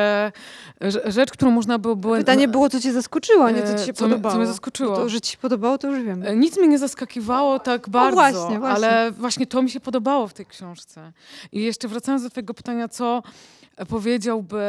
rze- 0.80 1.10
rzecz, 1.12 1.30
którą 1.30 1.50
można 1.50 1.78
było... 1.78 1.96
było 1.96 2.16
Pytanie 2.16 2.48
było, 2.48 2.68
co 2.68 2.80
cię 2.80 2.92
zaskoczyło, 2.92 3.44
a 3.44 3.50
nie 3.50 3.62
co 3.62 3.78
ci 3.78 3.84
się 3.84 3.90
E, 3.90 3.94
co 3.94 4.04
mnie- 4.06 4.14
co 4.14 4.16
podobało. 4.16 4.36
mnie 4.36 4.46
zaskoczyło? 4.46 4.90
No 4.90 4.96
To, 4.96 5.08
że 5.08 5.20
ci 5.20 5.32
się 5.32 5.38
podobało, 5.38 5.78
to 5.78 5.88
już 5.90 6.02
wiem. 6.04 6.24
Nic 6.40 6.58
mnie 6.58 6.68
nie 6.68 6.78
zaskakiwało 6.78 7.58
tak 7.58 7.88
bardzo, 7.88 8.14
właśnie, 8.16 8.58
właśnie. 8.58 8.88
ale 8.88 9.12
właśnie 9.12 9.46
to 9.46 9.62
mi 9.62 9.70
się 9.70 9.80
podobało 9.80 10.26
w 10.28 10.34
tej 10.34 10.46
książce. 10.46 11.12
I 11.52 11.62
jeszcze 11.62 11.88
wracając 11.88 12.22
do 12.22 12.30
twojego 12.30 12.54
pytania, 12.54 12.88
co 12.88 13.22
powiedziałby 13.88 14.62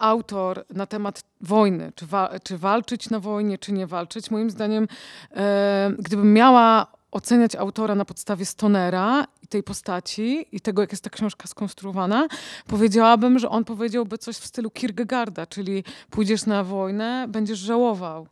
autor 0.00 0.64
na 0.74 0.86
temat 0.86 1.22
wojny, 1.40 1.92
czy, 1.94 2.06
wa- 2.06 2.30
czy 2.42 2.58
walczyć 2.58 3.10
na 3.10 3.20
wojnie, 3.20 3.58
czy 3.58 3.72
nie 3.72 3.86
walczyć. 3.86 4.30
Moim 4.30 4.50
zdaniem, 4.50 4.88
e, 5.36 5.90
gdybym 5.98 6.32
miała 6.32 6.86
oceniać 7.10 7.54
autora 7.54 7.94
na 7.94 8.04
podstawie 8.04 8.46
Stonera 8.46 9.26
i 9.42 9.46
tej 9.46 9.62
postaci 9.62 10.46
i 10.52 10.60
tego, 10.60 10.82
jak 10.82 10.92
jest 10.92 11.04
ta 11.04 11.10
książka 11.10 11.46
skonstruowana, 11.46 12.28
powiedziałabym, 12.66 13.38
że 13.38 13.48
on 13.48 13.64
powiedziałby 13.64 14.18
coś 14.18 14.36
w 14.36 14.46
stylu 14.46 14.70
Kierkegaarda, 14.70 15.46
czyli 15.46 15.84
pójdziesz 16.10 16.46
na 16.46 16.64
wojnę, 16.64 17.26
będziesz 17.28 17.58
żałował 17.58 18.26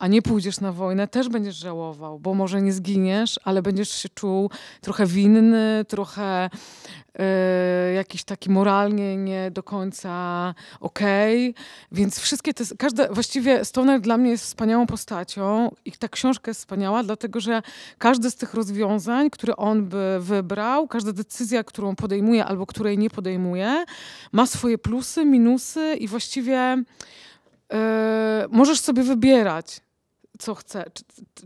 a 0.00 0.06
nie 0.06 0.22
pójdziesz 0.22 0.60
na 0.60 0.72
wojnę, 0.72 1.08
też 1.08 1.28
będziesz 1.28 1.56
żałował, 1.56 2.18
bo 2.18 2.34
może 2.34 2.62
nie 2.62 2.72
zginiesz, 2.72 3.40
ale 3.44 3.62
będziesz 3.62 3.90
się 3.90 4.08
czuł 4.08 4.50
trochę 4.80 5.06
winny, 5.06 5.84
trochę 5.88 6.50
y, 6.50 7.94
jakiś 7.94 8.24
taki 8.24 8.50
moralnie 8.50 9.16
nie 9.16 9.50
do 9.50 9.62
końca 9.62 10.10
okej. 10.80 11.50
Okay. 11.50 11.64
Więc 11.92 12.18
wszystkie 12.18 12.54
te, 12.54 12.64
każde, 12.78 13.08
właściwie 13.08 13.64
Stoner 13.64 14.00
dla 14.00 14.16
mnie 14.16 14.30
jest 14.30 14.44
wspaniałą 14.44 14.86
postacią 14.86 15.70
i 15.84 15.92
ta 15.92 16.08
książka 16.08 16.50
jest 16.50 16.60
wspaniała, 16.60 17.02
dlatego 17.02 17.40
że 17.40 17.62
każde 17.98 18.30
z 18.30 18.36
tych 18.36 18.54
rozwiązań, 18.54 19.30
które 19.30 19.56
on 19.56 19.86
by 19.86 20.18
wybrał, 20.20 20.88
każda 20.88 21.12
decyzja, 21.12 21.64
którą 21.64 21.96
podejmuje 21.96 22.44
albo 22.44 22.66
której 22.66 22.98
nie 22.98 23.10
podejmuje, 23.10 23.84
ma 24.32 24.46
swoje 24.46 24.78
plusy, 24.78 25.24
minusy 25.24 25.96
i 25.98 26.08
właściwie 26.08 26.84
Yy, 27.72 28.48
możesz 28.50 28.80
sobie 28.80 29.02
wybierać 29.02 29.80
co 30.40 30.54
chce, 30.54 30.84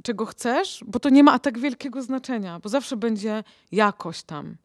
czego 0.02 0.26
chcesz, 0.26 0.84
bo 0.86 1.00
to 1.00 1.08
nie 1.08 1.22
ma 1.22 1.38
tak 1.38 1.58
wielkiego 1.58 2.02
znaczenia, 2.02 2.60
bo 2.60 2.68
zawsze 2.68 2.96
będzie 2.96 3.44
jakoś 3.72 4.22
tam. 4.22 4.56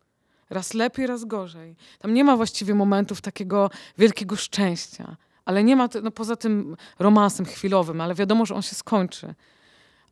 Raz 0.49 0.73
lepiej, 0.73 1.07
raz 1.07 1.25
gorzej. 1.25 1.75
Tam 1.99 2.13
nie 2.13 2.23
ma 2.23 2.37
właściwie 2.37 2.75
momentów 2.75 3.21
takiego 3.21 3.69
wielkiego 3.97 4.35
szczęścia, 4.35 5.15
ale 5.45 5.63
nie 5.63 5.75
ma, 5.75 5.89
no 6.03 6.11
poza 6.11 6.35
tym 6.35 6.75
romansem 6.99 7.45
chwilowym, 7.45 8.01
ale 8.01 8.15
wiadomo, 8.15 8.45
że 8.45 8.55
on 8.55 8.61
się 8.61 8.75
skończy. 8.75 9.33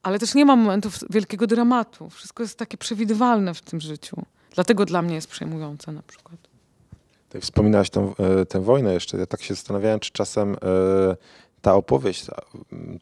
Ale 0.03 0.19
też 0.19 0.35
nie 0.35 0.45
ma 0.45 0.55
momentów 0.55 0.99
wielkiego 1.09 1.47
dramatu. 1.47 2.09
Wszystko 2.09 2.43
jest 2.43 2.59
takie 2.59 2.77
przewidywalne 2.77 3.53
w 3.53 3.61
tym 3.61 3.79
życiu. 3.79 4.21
Dlatego 4.55 4.85
dla 4.85 5.01
mnie 5.01 5.15
jest 5.15 5.27
przejmujące 5.27 5.91
na 5.91 6.01
przykład. 6.01 6.39
Ty 7.29 7.41
wspominałaś 7.41 7.89
tą, 7.89 8.15
e, 8.15 8.45
tę 8.45 8.61
wojnę 8.61 8.93
jeszcze. 8.93 9.17
Ja 9.17 9.25
tak 9.25 9.41
się 9.41 9.53
zastanawiałem, 9.53 9.99
czy 9.99 10.11
czasem 10.11 10.53
e, 10.53 10.57
ta 11.61 11.75
opowieść, 11.75 12.25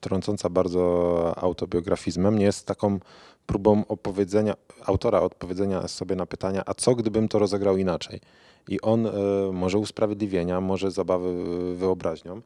trącąca 0.02 0.50
bardzo 0.50 1.34
autobiografizmem, 1.38 2.40
nie 2.40 2.46
jest 2.46 2.66
taką 2.66 3.00
próbą 3.46 3.84
opowiedzenia, 3.88 4.54
autora 4.86 5.20
odpowiedzenia 5.20 5.88
sobie 5.88 6.16
na 6.16 6.26
pytania, 6.26 6.64
a 6.66 6.74
co 6.74 6.96
gdybym 6.96 7.28
to 7.28 7.40
rozegrał 7.40 7.78
inaczej? 7.78 8.20
I 8.68 8.82
on 8.82 9.06
y, 9.06 9.12
może 9.54 9.78
usprawiedliwienia, 9.78 10.62
może 10.62 10.92
zabawy 10.92 11.34
wyobraźnią. 11.76 12.42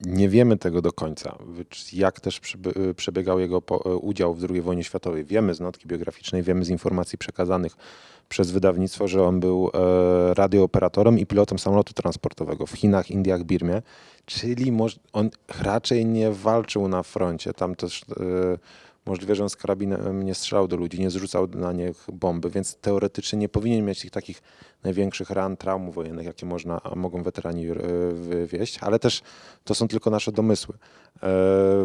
Nie 0.00 0.28
wiemy 0.28 0.56
tego 0.56 0.82
do 0.82 0.92
końca, 0.92 1.38
jak 1.92 2.20
też 2.20 2.40
przebiegał 2.96 3.40
jego 3.40 3.62
udział 4.00 4.34
w 4.34 4.50
II 4.50 4.62
wojnie 4.62 4.84
światowej. 4.84 5.24
Wiemy 5.24 5.54
z 5.54 5.60
notki 5.60 5.88
biograficznej, 5.88 6.42
wiemy 6.42 6.64
z 6.64 6.68
informacji 6.68 7.18
przekazanych 7.18 7.76
przez 8.28 8.50
wydawnictwo, 8.50 9.08
że 9.08 9.22
on 9.24 9.40
był 9.40 9.70
e, 9.74 10.34
radiooperatorem 10.34 11.18
i 11.18 11.26
pilotem 11.26 11.58
samolotu 11.58 11.92
transportowego 11.92 12.66
w 12.66 12.72
Chinach, 12.72 13.10
Indiach, 13.10 13.42
Birmie, 13.44 13.82
czyli 14.26 14.72
on 15.12 15.30
raczej 15.62 16.06
nie 16.06 16.30
walczył 16.30 16.88
na 16.88 17.02
froncie. 17.02 17.52
Tam 17.52 17.74
też 17.74 18.02
e, 18.02 18.04
możliwe, 19.06 19.34
że 19.34 19.42
on 19.42 19.50
z 19.50 19.56
karabinem 19.56 20.22
nie 20.22 20.34
strzelał 20.34 20.68
do 20.68 20.76
ludzi, 20.76 21.00
nie 21.00 21.10
zrzucał 21.10 21.48
na 21.48 21.72
nich 21.72 22.06
bomby, 22.12 22.50
więc 22.50 22.76
teoretycznie 22.76 23.38
nie 23.38 23.48
powinien 23.48 23.84
mieć 23.84 24.00
tych 24.00 24.10
takich 24.10 24.42
największych 24.84 25.30
ran, 25.30 25.56
traum 25.56 25.90
wojennych, 25.90 26.26
jakie 26.26 26.46
można, 26.46 26.80
mogą 26.96 27.22
weterani 27.22 27.66
e, 27.66 27.74
wywieźć, 28.12 28.78
ale 28.80 28.98
też 28.98 29.22
to 29.64 29.74
są 29.74 29.88
tylko 29.88 30.10
nasze 30.10 30.32
domysły. 30.32 30.74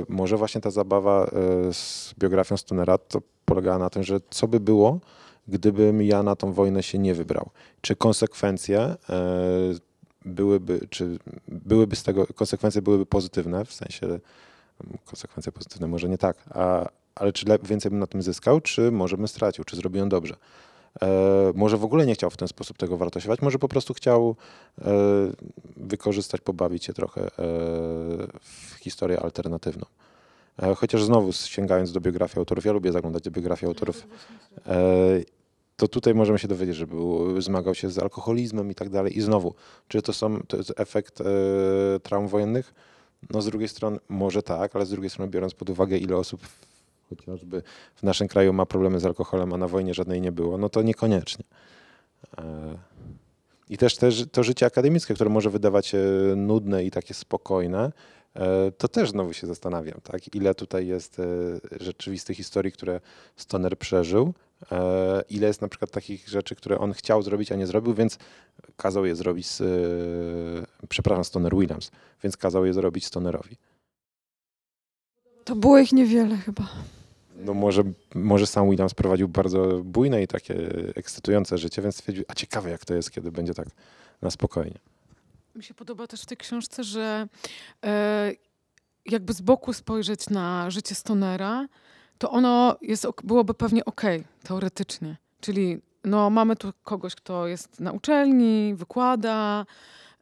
Może 0.09 0.37
właśnie 0.37 0.61
ta 0.61 0.71
zabawa 0.71 1.31
z 1.71 2.13
biografią 2.19 2.57
Stonera 2.57 2.97
to 2.97 3.21
polegała 3.45 3.77
na 3.77 3.89
tym, 3.89 4.03
że 4.03 4.19
co 4.29 4.47
by 4.47 4.59
było, 4.59 4.99
gdybym 5.47 6.01
ja 6.01 6.23
na 6.23 6.35
tą 6.35 6.53
wojnę 6.53 6.83
się 6.83 6.97
nie 6.97 7.13
wybrał? 7.13 7.49
Czy 7.81 7.95
konsekwencje 7.95 8.95
byłyby, 10.25 10.87
czy 10.89 11.19
byłyby 11.47 11.95
z 11.95 12.03
tego, 12.03 12.27
konsekwencje 12.27 12.81
byłyby 12.81 13.05
pozytywne, 13.05 13.65
w 13.65 13.73
sensie 13.73 14.05
mm, 14.05 14.19
konsekwencje 15.05 15.51
pozytywne 15.51 15.87
może 15.87 16.09
nie 16.09 16.17
tak, 16.17 16.37
a, 16.49 16.89
ale 17.15 17.33
czy 17.33 17.45
więcej 17.63 17.91
bym 17.91 17.99
na 17.99 18.07
tym 18.07 18.21
zyskał, 18.21 18.61
czy 18.61 18.91
może 18.91 19.17
bym 19.17 19.27
stracił, 19.27 19.63
czy 19.63 19.75
zrobiłem 19.75 20.09
dobrze? 20.09 20.35
E, 21.01 21.07
może 21.55 21.77
w 21.77 21.83
ogóle 21.83 22.05
nie 22.05 22.13
chciał 22.13 22.29
w 22.29 22.37
ten 22.37 22.47
sposób 22.47 22.77
tego 22.77 22.97
wartościować, 22.97 23.41
może 23.41 23.59
po 23.59 23.67
prostu 23.67 23.93
chciał 23.93 24.35
e, 24.81 24.83
wykorzystać, 25.77 26.41
pobawić 26.41 26.85
się 26.85 26.93
trochę 26.93 27.27
w 28.41 28.75
historię 28.79 29.19
alternatywną. 29.19 29.85
Chociaż 30.75 31.03
znowu 31.03 31.33
sięgając 31.33 31.91
do 31.91 32.01
biografii 32.01 32.39
autorów, 32.39 32.65
ja 32.65 32.71
lubię 32.71 32.91
zaglądać 32.91 33.23
do 33.23 33.31
biografii 33.31 33.67
autorów 33.67 34.07
to 35.81 35.87
tutaj 35.87 36.15
możemy 36.15 36.39
się 36.39 36.47
dowiedzieć, 36.47 36.75
że 36.75 36.87
był, 36.87 37.41
zmagał 37.41 37.75
się 37.75 37.89
z 37.89 37.99
alkoholizmem 37.99 38.71
i 38.71 38.75
tak 38.75 38.89
dalej. 38.89 39.17
I 39.17 39.21
znowu, 39.21 39.53
czy 39.87 40.01
to, 40.01 40.13
są, 40.13 40.41
to 40.47 40.57
jest 40.57 40.73
efekt 40.77 41.21
e, 41.21 41.25
traum 41.99 42.27
wojennych? 42.27 42.73
No 43.29 43.41
z 43.41 43.45
drugiej 43.45 43.67
strony 43.67 43.99
może 44.09 44.43
tak, 44.43 44.75
ale 44.75 44.85
z 44.85 44.89
drugiej 44.89 45.09
strony 45.09 45.31
biorąc 45.31 45.53
pod 45.53 45.69
uwagę 45.69 45.97
ile 45.97 46.17
osób 46.17 46.41
chociażby 47.09 47.63
w 47.95 48.03
naszym 48.03 48.27
kraju 48.27 48.53
ma 48.53 48.65
problemy 48.65 48.99
z 48.99 49.05
alkoholem, 49.05 49.53
a 49.53 49.57
na 49.57 49.67
wojnie 49.67 49.93
żadnej 49.93 50.21
nie 50.21 50.31
było, 50.31 50.57
no 50.57 50.69
to 50.69 50.81
niekoniecznie. 50.81 51.45
E, 52.37 52.77
I 53.69 53.77
też, 53.77 53.95
też 53.95 54.25
to 54.31 54.43
życie 54.43 54.65
akademickie, 54.65 55.13
które 55.13 55.29
może 55.29 55.49
wydawać 55.49 55.87
się 55.87 55.99
nudne 56.35 56.83
i 56.83 56.91
takie 56.91 57.13
spokojne, 57.13 57.91
e, 58.35 58.71
to 58.71 58.87
też 58.87 59.09
znowu 59.09 59.33
się 59.33 59.47
zastanawiam, 59.47 59.99
tak? 60.03 60.35
ile 60.35 60.55
tutaj 60.55 60.87
jest 60.87 61.19
e, 61.19 61.25
rzeczywistych 61.79 62.37
historii, 62.37 62.71
które 62.71 62.99
Stoner 63.35 63.77
przeżył, 63.77 64.33
E, 64.33 64.50
ile 65.29 65.47
jest 65.47 65.61
na 65.61 65.67
przykład 65.67 65.91
takich 65.91 66.29
rzeczy, 66.29 66.55
które 66.55 66.79
on 66.79 66.93
chciał 66.93 67.21
zrobić, 67.21 67.51
a 67.51 67.55
nie 67.55 67.67
zrobił, 67.67 67.93
więc 67.93 68.17
kazał 68.77 69.05
je 69.05 69.15
zrobić 69.15 69.47
z, 69.47 69.61
e, 69.61 70.87
przepraszam, 70.89 71.23
Stoner 71.23 71.55
Williams, 71.55 71.91
więc 72.23 72.37
kazał 72.37 72.65
je 72.65 72.73
zrobić 72.73 73.05
Stonerowi. 73.05 73.57
To 75.43 75.55
było 75.55 75.79
ich 75.79 75.91
niewiele 75.91 76.37
chyba. 76.37 76.69
No 77.35 77.53
może, 77.53 77.83
może 78.15 78.47
sam 78.47 78.69
Williams 78.69 78.93
prowadził 78.93 79.27
bardzo 79.27 79.83
bujne 79.83 80.23
i 80.23 80.27
takie 80.27 80.55
ekscytujące 80.95 81.57
życie, 81.57 81.81
więc 81.81 81.95
stwierdził, 81.95 82.23
a 82.27 82.33
ciekawe 82.33 82.69
jak 82.69 82.85
to 82.85 82.93
jest, 82.93 83.11
kiedy 83.11 83.31
będzie 83.31 83.53
tak 83.53 83.67
na 84.21 84.31
spokojnie. 84.31 84.79
Mi 85.55 85.63
się 85.63 85.73
podoba 85.73 86.07
też 86.07 86.21
w 86.21 86.25
tej 86.25 86.37
książce, 86.37 86.83
że 86.83 87.27
e, 87.85 88.31
jakby 89.05 89.33
z 89.33 89.41
boku 89.41 89.73
spojrzeć 89.73 90.29
na 90.29 90.71
życie 90.71 90.95
Stonera, 90.95 91.67
to 92.21 92.31
ono 92.31 92.77
jest, 92.81 93.07
byłoby 93.23 93.53
pewnie 93.53 93.85
ok, 93.85 94.01
teoretycznie. 94.43 95.17
Czyli 95.39 95.81
no, 96.03 96.29
mamy 96.29 96.55
tu 96.55 96.73
kogoś, 96.83 97.15
kto 97.15 97.47
jest 97.47 97.79
na 97.79 97.91
uczelni, 97.91 98.73
wykłada, 98.75 99.65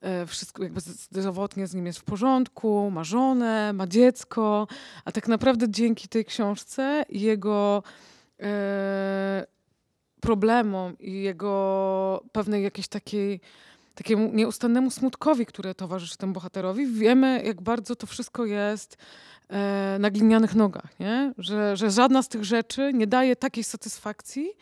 e, 0.02 0.26
wszystko 0.26 0.64
jakby 0.64 0.82
zdrowotnie 0.82 1.68
z 1.68 1.74
nim 1.74 1.86
jest 1.86 2.00
w 2.00 2.04
porządku, 2.04 2.92
ma 2.92 3.04
żonę, 3.04 3.74
ma 3.74 3.88
dziecko, 3.88 4.68
a 5.06 5.12
tak 5.12 5.28
naprawdę 5.28 5.70
dzięki 5.70 6.08
tej 6.08 6.26
książce 6.26 7.06
jego 7.10 7.84
e, 8.40 9.46
problemom 10.22 10.98
i 11.00 11.22
jego 11.22 12.24
pewnej 12.32 12.64
jakiejś 12.64 12.88
takiej 12.88 13.42
takiemu 14.00 14.30
nieustannemu 14.34 14.92
smutkowi, 14.92 15.46
który 15.46 15.76
towarzyszy 15.76 16.18
temu 16.18 16.34
bohaterowi, 16.34 16.88
wiemy, 16.88 17.42
jak 17.46 17.62
bardzo 17.62 17.96
to 17.96 18.08
wszystko 18.08 18.46
jest 18.46 18.98
e, 19.50 19.98
na 20.00 20.10
glinianych 20.10 20.56
nogach, 20.56 21.00
nie? 21.00 21.34
Że, 21.38 21.78
że 21.78 21.92
żadna 21.92 22.24
z 22.24 22.28
tych 22.30 22.44
rzeczy 22.46 22.92
nie 22.94 23.08
daje 23.08 23.36
takiej 23.36 23.64
satysfakcji, 23.64 24.54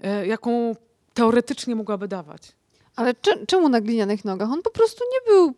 e, 0.00 0.26
jaką 0.26 0.76
teoretycznie 1.14 1.76
mogłaby 1.76 2.08
dawać. 2.08 2.52
Ale 2.96 3.14
czemu 3.46 3.68
na 3.68 3.80
glinianych 3.80 4.24
nogach? 4.24 4.50
On 4.50 4.62
po 4.62 4.70
prostu 4.70 5.04
nie 5.12 5.32
był 5.32 5.54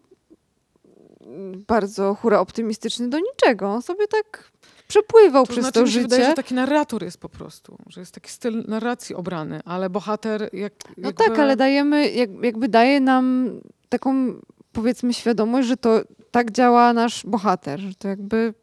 bardzo 1.68 2.14
hura 2.14 2.40
optymistyczny 2.40 3.08
do 3.08 3.18
niczego. 3.18 3.68
On 3.68 3.82
sobie 3.82 4.08
tak 4.08 4.50
przepływał 4.92 5.46
to 5.46 5.52
przez 5.52 5.64
znaczy, 5.64 5.80
to 5.80 5.86
życie. 5.86 6.02
Wydaje, 6.02 6.24
że 6.24 6.34
taki 6.34 6.54
narrator 6.54 7.02
jest 7.02 7.18
po 7.18 7.28
prostu, 7.28 7.76
że 7.86 8.00
jest 8.00 8.14
taki 8.14 8.30
styl 8.30 8.64
narracji 8.68 9.14
obrany, 9.14 9.60
ale 9.64 9.90
bohater 9.90 10.50
jak, 10.52 10.72
No 10.96 11.08
jakby... 11.08 11.24
tak, 11.24 11.38
ale 11.38 11.56
dajemy, 11.56 12.10
jak, 12.10 12.30
jakby 12.42 12.68
daje 12.68 13.00
nam 13.00 13.50
taką 13.88 14.34
powiedzmy 14.72 15.14
świadomość, 15.14 15.68
że 15.68 15.76
to 15.76 16.00
tak 16.30 16.50
działa 16.50 16.92
nasz 16.92 17.26
bohater, 17.26 17.80
że 17.80 17.94
to 17.94 18.08
jakby 18.08 18.54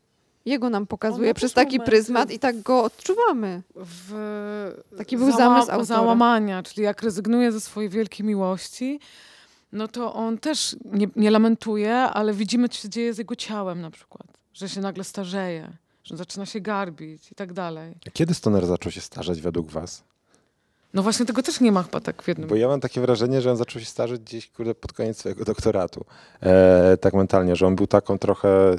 jego 0.45 0.69
nam 0.69 0.87
pokazuje 0.87 1.33
przez 1.33 1.53
taki 1.53 1.79
pryzmat 1.79 2.31
i 2.31 2.39
tak 2.39 2.61
go 2.61 2.83
odczuwamy. 2.83 3.61
W 3.75 4.13
taki 4.97 5.17
był 5.17 5.31
zamysł 5.31 5.71
autora. 5.71 5.83
Załamania, 5.83 6.63
czyli 6.63 6.83
jak 6.83 7.03
rezygnuje 7.03 7.51
ze 7.51 7.61
swojej 7.61 7.89
wielkiej 7.89 8.25
miłości, 8.25 8.99
no 9.71 9.87
to 9.87 10.13
on 10.13 10.37
też 10.37 10.75
nie, 10.85 11.07
nie 11.15 11.31
lamentuje, 11.31 11.95
ale 11.95 12.33
widzimy, 12.33 12.69
co 12.69 12.77
się 12.77 12.89
dzieje 12.89 13.13
z 13.13 13.17
jego 13.17 13.35
ciałem 13.35 13.81
na 13.81 13.91
przykład, 13.91 14.27
że 14.53 14.69
się 14.69 14.81
nagle 14.81 15.03
starzeje 15.03 15.77
że 16.09 16.17
zaczyna 16.17 16.45
się 16.45 16.59
garbić 16.59 17.31
i 17.31 17.35
tak 17.35 17.53
dalej. 17.53 17.95
Kiedy 18.13 18.33
Stoner 18.33 18.65
zaczął 18.65 18.91
się 18.91 19.01
starzeć 19.01 19.41
według 19.41 19.71
was? 19.71 20.03
No 20.93 21.03
właśnie 21.03 21.25
tego 21.25 21.43
też 21.43 21.59
nie 21.59 21.71
ma 21.71 21.83
chyba 21.83 21.99
tak 21.99 22.23
w 22.23 22.27
jednym. 22.27 22.49
Bo 22.49 22.55
ja 22.55 22.67
mam 22.67 22.79
takie 22.79 23.01
wrażenie, 23.01 23.41
że 23.41 23.51
on 23.51 23.57
zaczął 23.57 23.81
się 23.81 23.87
starzeć 23.87 24.21
gdzieś 24.21 24.47
kurde, 24.47 24.75
pod 24.75 24.93
koniec 24.93 25.17
swojego 25.17 25.45
doktoratu. 25.45 26.05
E, 26.41 26.97
tak 26.97 27.13
mentalnie, 27.13 27.55
że 27.55 27.67
on 27.67 27.75
był 27.75 27.87
taką 27.87 28.17
trochę 28.17 28.75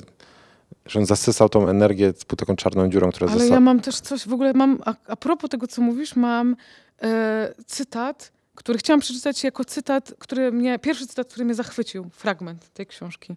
że 0.87 0.99
on 0.99 1.07
zasysał 1.07 1.49
tą 1.49 1.69
energię 1.69 2.13
z 2.17 2.25
taką 2.25 2.57
czarną 2.57 2.89
dziurą, 2.89 3.11
która 3.11 3.33
Ale 3.33 3.49
ja 3.49 3.61
mam 3.61 3.81
też 3.81 4.01
coś, 4.01 4.29
w 4.29 4.33
ogóle 4.33 4.53
mam, 4.53 4.79
a, 4.85 4.95
a 5.07 5.17
propos 5.17 5.51
tego, 5.51 5.67
co 5.67 5.83
mówisz, 5.83 6.17
mam 6.17 6.57
e, 7.03 7.55
cytat, 7.67 8.33
który 8.55 8.79
chciałam 8.79 9.01
przeczytać 9.01 9.45
jako 9.45 9.65
cytat, 9.65 10.15
który 10.19 10.53
mnie, 10.53 10.79
pierwszy 10.79 11.07
cytat, 11.07 11.29
który 11.29 11.45
mnie 11.45 11.55
zachwycił, 11.55 12.11
fragment 12.13 12.73
tej 12.73 12.87
książki. 12.87 13.37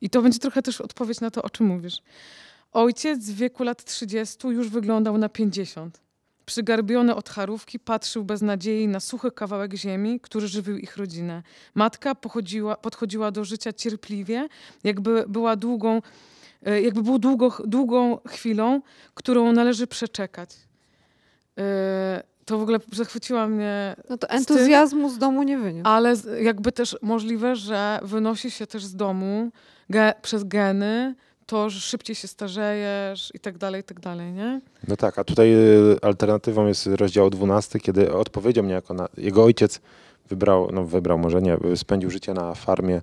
I 0.00 0.10
to 0.10 0.22
będzie 0.22 0.38
trochę 0.38 0.62
też 0.62 0.80
odpowiedź 0.80 1.20
na 1.20 1.30
to, 1.30 1.42
o 1.42 1.50
czym 1.50 1.66
mówisz. 1.66 1.98
Ojciec 2.72 3.18
w 3.30 3.34
wieku 3.34 3.64
lat 3.64 3.84
30 3.84 4.48
już 4.48 4.68
wyglądał 4.68 5.18
na 5.18 5.28
50. 5.28 6.00
Przygarbiony 6.46 7.14
od 7.14 7.28
charówki, 7.28 7.78
patrzył 7.78 8.24
bez 8.24 8.42
nadziei 8.42 8.88
na 8.88 9.00
suchy 9.00 9.30
kawałek 9.30 9.74
ziemi, 9.74 10.20
który 10.20 10.48
żywił 10.48 10.76
ich 10.78 10.96
rodzinę. 10.96 11.42
Matka 11.74 12.14
podchodziła 12.82 13.30
do 13.30 13.44
życia 13.44 13.72
cierpliwie, 13.72 14.48
jakby 14.84 15.24
była 15.28 15.56
długą, 15.56 16.02
e, 16.66 16.80
jakby 16.82 17.02
był 17.02 17.18
długo, 17.18 17.56
długą 17.64 18.18
chwilą, 18.28 18.80
którą 19.14 19.52
należy 19.52 19.86
przeczekać. 19.86 20.50
E, 21.58 22.22
To 22.44 22.58
w 22.58 22.62
ogóle 22.62 22.78
zachwyciła 22.92 23.48
mnie 23.48 23.96
No 24.10 24.18
to 24.18 24.26
tym- 24.26 24.36
entuzjazmu 24.38 25.10
z 25.10 25.18
domu 25.18 25.42
nie 25.42 25.58
wyniósł. 25.58 25.88
ale 25.88 26.16
z- 26.16 26.42
jakby 26.42 26.72
też 26.72 26.96
możliwe, 27.02 27.56
że 27.56 28.00
wynosi 28.02 28.50
się 28.50 28.66
też 28.66 28.84
z 28.84 28.96
domu 28.96 29.50
ge, 29.90 30.12
przez 30.22 30.44
geny 30.44 31.14
to, 31.50 31.70
że 31.70 31.80
szybciej 31.80 32.16
się 32.16 32.28
starzejesz 32.28 33.32
i 33.34 33.40
tak 33.40 33.58
dalej, 33.58 33.80
i 33.80 33.84
tak 33.84 34.00
dalej, 34.00 34.32
nie? 34.32 34.60
No 34.88 34.96
tak, 34.96 35.18
a 35.18 35.24
tutaj 35.24 35.54
y, 35.54 35.96
alternatywą 36.02 36.66
jest 36.66 36.86
rozdział 36.86 37.30
12, 37.30 37.80
kiedy 37.80 38.12
odpowiedział 38.12 38.64
mnie 38.64 38.74
jako 38.74 38.94
na... 38.94 39.08
Jego 39.16 39.44
ojciec 39.44 39.80
wybrał, 40.28 40.70
no 40.72 40.84
wybrał 40.84 41.18
może 41.18 41.42
nie, 41.42 41.58
spędził 41.76 42.10
życie 42.10 42.34
na 42.34 42.54
farmie, 42.54 43.00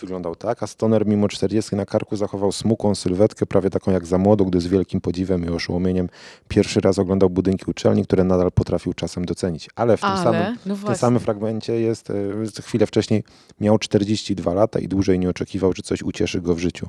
wyglądał 0.00 0.36
tak, 0.36 0.62
a 0.62 0.66
Stoner 0.66 1.06
mimo 1.06 1.28
40 1.28 1.76
na 1.76 1.86
karku 1.86 2.16
zachował 2.16 2.52
smukłą 2.52 2.94
sylwetkę, 2.94 3.46
prawie 3.46 3.70
taką 3.70 3.90
jak 3.90 4.06
za 4.06 4.18
młodo, 4.18 4.44
gdy 4.44 4.60
z 4.60 4.66
wielkim 4.66 5.00
podziwem 5.00 5.46
i 5.46 5.48
oszołomieniem 5.48 6.08
pierwszy 6.48 6.80
raz 6.80 6.98
oglądał 6.98 7.30
budynki 7.30 7.64
uczelni, 7.70 8.04
które 8.04 8.24
nadal 8.24 8.52
potrafił 8.52 8.94
czasem 8.94 9.24
docenić. 9.24 9.70
Ale 9.74 9.96
w 9.96 10.00
tym 10.00 10.10
Ale, 10.10 10.22
samym 10.22 10.56
no 10.66 10.76
w 10.76 10.84
tym 10.84 10.94
samym 10.94 11.20
fragmencie 11.20 11.80
jest, 11.80 12.10
e, 12.10 12.62
chwilę 12.62 12.86
wcześniej 12.86 13.24
miał 13.60 13.78
42 13.78 14.54
lata 14.54 14.78
i 14.78 14.88
dłużej 14.88 15.18
nie 15.18 15.30
oczekiwał, 15.30 15.72
że 15.72 15.82
coś 15.82 16.02
ucieszy 16.02 16.40
go 16.40 16.54
w 16.54 16.58
życiu, 16.58 16.88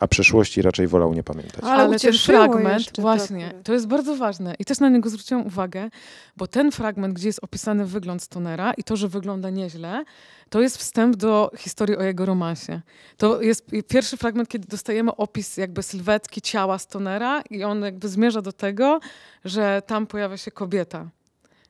a 0.00 0.08
przeszłości 0.08 0.62
raczej 0.62 0.88
wolał 0.88 1.14
nie 1.14 1.22
pamiętać. 1.22 1.64
Ale 1.64 1.82
Ale 1.82 1.98
ten 1.98 2.12
fragment, 2.12 3.00
właśnie, 3.00 3.54
to 3.64 3.72
jest 3.72 3.86
bardzo 3.86 4.16
ważne 4.16 4.54
i 4.58 4.64
też 4.64 4.80
na 4.80 4.88
niego 4.88 5.10
zwróciłam 5.10 5.46
uwagę, 5.46 5.90
bo 6.36 6.46
ten 6.46 6.72
fragment, 6.72 7.14
gdzie 7.14 7.28
jest 7.28 7.44
opisany 7.44 7.86
wygląd 7.86 8.22
Stonera 8.22 8.72
i 8.72 8.84
to, 8.84 8.96
że 8.96 9.08
wygląda 9.08 9.50
nieźle, 9.50 10.04
to 10.48 10.60
jest 10.60 10.76
wstęp 10.76 11.16
do 11.16 11.50
historii 11.58 11.96
o 11.96 12.02
jego 12.02 12.26
romansie. 12.26 12.80
To 13.16 13.42
jest 13.42 13.66
pierwszy 13.88 14.16
fragment, 14.16 14.48
kiedy 14.48 14.68
dostajemy 14.68 15.16
opis 15.16 15.56
jakby 15.56 15.82
sylwetki 15.82 16.40
ciała 16.42 16.78
Stonera 16.78 17.42
i 17.50 17.64
on 17.64 17.82
jakby 17.82 18.08
zmierza 18.08 18.42
do 18.42 18.52
tego, 18.52 19.00
że 19.44 19.82
tam 19.86 20.06
pojawia 20.06 20.36
się 20.36 20.50
kobieta. 20.50 21.08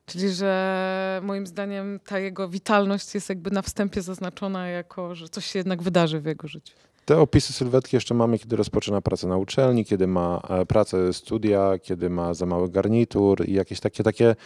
Czyli, 0.07 0.29
że 0.29 1.21
moim 1.23 1.47
zdaniem 1.47 2.01
ta 2.07 2.19
jego 2.19 2.49
witalność 2.49 3.15
jest 3.15 3.29
jakby 3.29 3.51
na 3.51 3.63
wstępie 3.63 4.03
zaznaczona 4.03 4.69
jako, 4.69 5.15
że 5.15 5.29
coś 5.29 5.47
się 5.47 5.59
jednak 5.59 5.83
wydarzy 5.83 6.21
w 6.21 6.25
jego 6.27 6.49
życiu. 6.49 6.75
Te 7.11 7.19
opisy 7.19 7.53
sylwetki 7.53 7.97
jeszcze 7.97 8.15
mamy, 8.15 8.39
kiedy 8.39 8.57
rozpoczyna 8.57 9.01
pracę 9.01 9.27
na 9.29 9.37
uczelni, 9.37 9.85
kiedy 9.85 10.07
ma 10.07 10.43
e, 10.49 10.67
pracę, 10.67 11.13
studia, 11.13 11.79
kiedy 11.83 12.11
ma 12.11 12.35
za 12.35 12.47
mały 12.47 12.71
garnitur 12.71 13.49
i 13.49 13.53
jakieś 13.53 13.81
takie, 13.81 14.03
takie, 14.05 14.37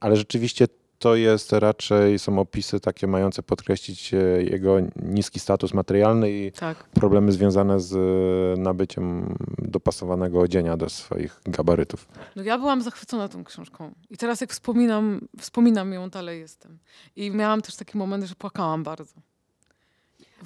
ale 0.00 0.16
rzeczywiście 0.16 0.68
to 0.98 1.14
jest 1.14 1.52
raczej, 1.52 2.18
są 2.18 2.38
opisy 2.38 2.80
takie 2.80 3.06
mające 3.06 3.42
podkreślić 3.42 4.14
e, 4.14 4.16
jego 4.42 4.76
niski 5.02 5.40
status 5.40 5.74
materialny 5.74 6.30
i 6.30 6.52
Tak. 6.52 6.84
problemy 6.84 7.32
związane 7.32 7.80
z 7.80 7.94
e, 7.94 8.60
nabyciem 8.60 9.34
dopasowanego 9.58 10.40
odzienia 10.40 10.76
do 10.76 10.88
swoich 10.88 11.40
gabarytów. 11.44 12.08
No 12.36 12.42
ja 12.42 12.58
byłam 12.58 12.82
zachwycona 12.82 13.28
tą 13.28 13.44
książką. 13.44 13.92
I 14.10 14.16
teraz 14.16 14.40
jak 14.40 14.50
wspominam, 14.50 15.28
wspominam 15.38 15.92
ją, 15.92 16.10
dalej 16.10 16.40
jestem. 16.40 16.78
I 17.16 17.30
miałam 17.30 17.62
też 17.62 17.76
taki 17.76 17.98
moment, 17.98 18.24
że 18.24 18.34
płakałam 18.34 18.82
bardzo. 18.82 19.31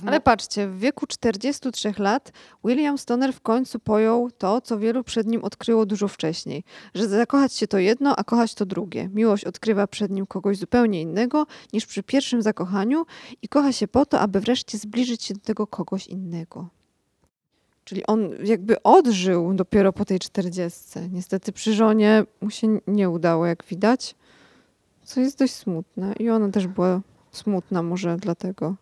Ale 0.07 0.21
patrzcie, 0.21 0.69
w 0.69 0.79
wieku 0.79 1.07
43 1.07 1.95
lat 1.99 2.33
William 2.65 2.99
Stoner 2.99 3.33
w 3.33 3.41
końcu 3.41 3.79
pojął 3.79 4.31
to, 4.31 4.61
co 4.61 4.79
wielu 4.79 5.05
przed 5.05 5.27
nim 5.27 5.45
odkryło 5.45 5.87
dużo 5.87 6.09
wcześniej. 6.09 6.65
Że 6.95 7.09
zakochać 7.09 7.53
się 7.53 7.67
to 7.67 7.79
jedno, 7.79 8.17
a 8.17 8.25
kochać 8.25 8.55
to 8.55 8.67
drugie. 8.67 9.09
Miłość 9.09 9.45
odkrywa 9.45 9.87
przed 9.87 10.11
nim 10.11 10.27
kogoś 10.27 10.59
zupełnie 10.59 11.03
innego 11.03 11.47
niż 11.73 11.87
przy 11.87 12.03
pierwszym 12.03 12.43
zakochaniu 12.43 13.07
i 13.43 13.49
kocha 13.49 13.73
się 13.73 13.89
po 13.89 14.07
to, 14.07 14.21
aby 14.21 14.41
wreszcie 14.41 14.79
zbliżyć 14.79 15.25
się 15.25 15.35
do 15.35 15.41
tego 15.41 15.67
kogoś 15.67 16.07
innego. 16.07 16.69
Czyli 17.85 18.07
on 18.07 18.31
jakby 18.45 18.83
odżył 18.83 19.55
dopiero 19.55 19.93
po 19.93 20.05
tej 20.05 20.19
40. 20.19 20.81
Niestety 21.13 21.53
przy 21.53 21.75
żonie 21.75 22.25
mu 22.41 22.51
się 22.51 22.81
nie 22.87 23.11
udało, 23.11 23.47
jak 23.47 23.65
widać, 23.65 24.15
co 25.05 25.21
jest 25.21 25.39
dość 25.39 25.55
smutne. 25.55 26.15
I 26.19 26.31
ona 26.31 26.49
też 26.49 26.67
była 26.67 27.01
smutna 27.33 27.83
może 27.83 28.17
dlatego. 28.17 28.75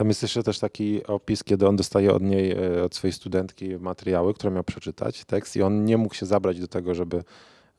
Tam 0.00 0.08
jest 0.08 0.22
jeszcze 0.22 0.42
też 0.42 0.58
taki 0.58 1.06
opis, 1.06 1.44
kiedy 1.44 1.68
on 1.68 1.76
dostaje 1.76 2.12
od 2.12 2.22
niej, 2.22 2.52
e, 2.52 2.84
od 2.84 2.94
swojej 2.94 3.12
studentki 3.12 3.76
materiały, 3.76 4.34
które 4.34 4.50
miał 4.50 4.64
przeczytać, 4.64 5.24
tekst 5.24 5.56
i 5.56 5.62
on 5.62 5.84
nie 5.84 5.98
mógł 5.98 6.14
się 6.14 6.26
zabrać 6.26 6.60
do 6.60 6.68
tego, 6.68 6.94
żeby 6.94 7.24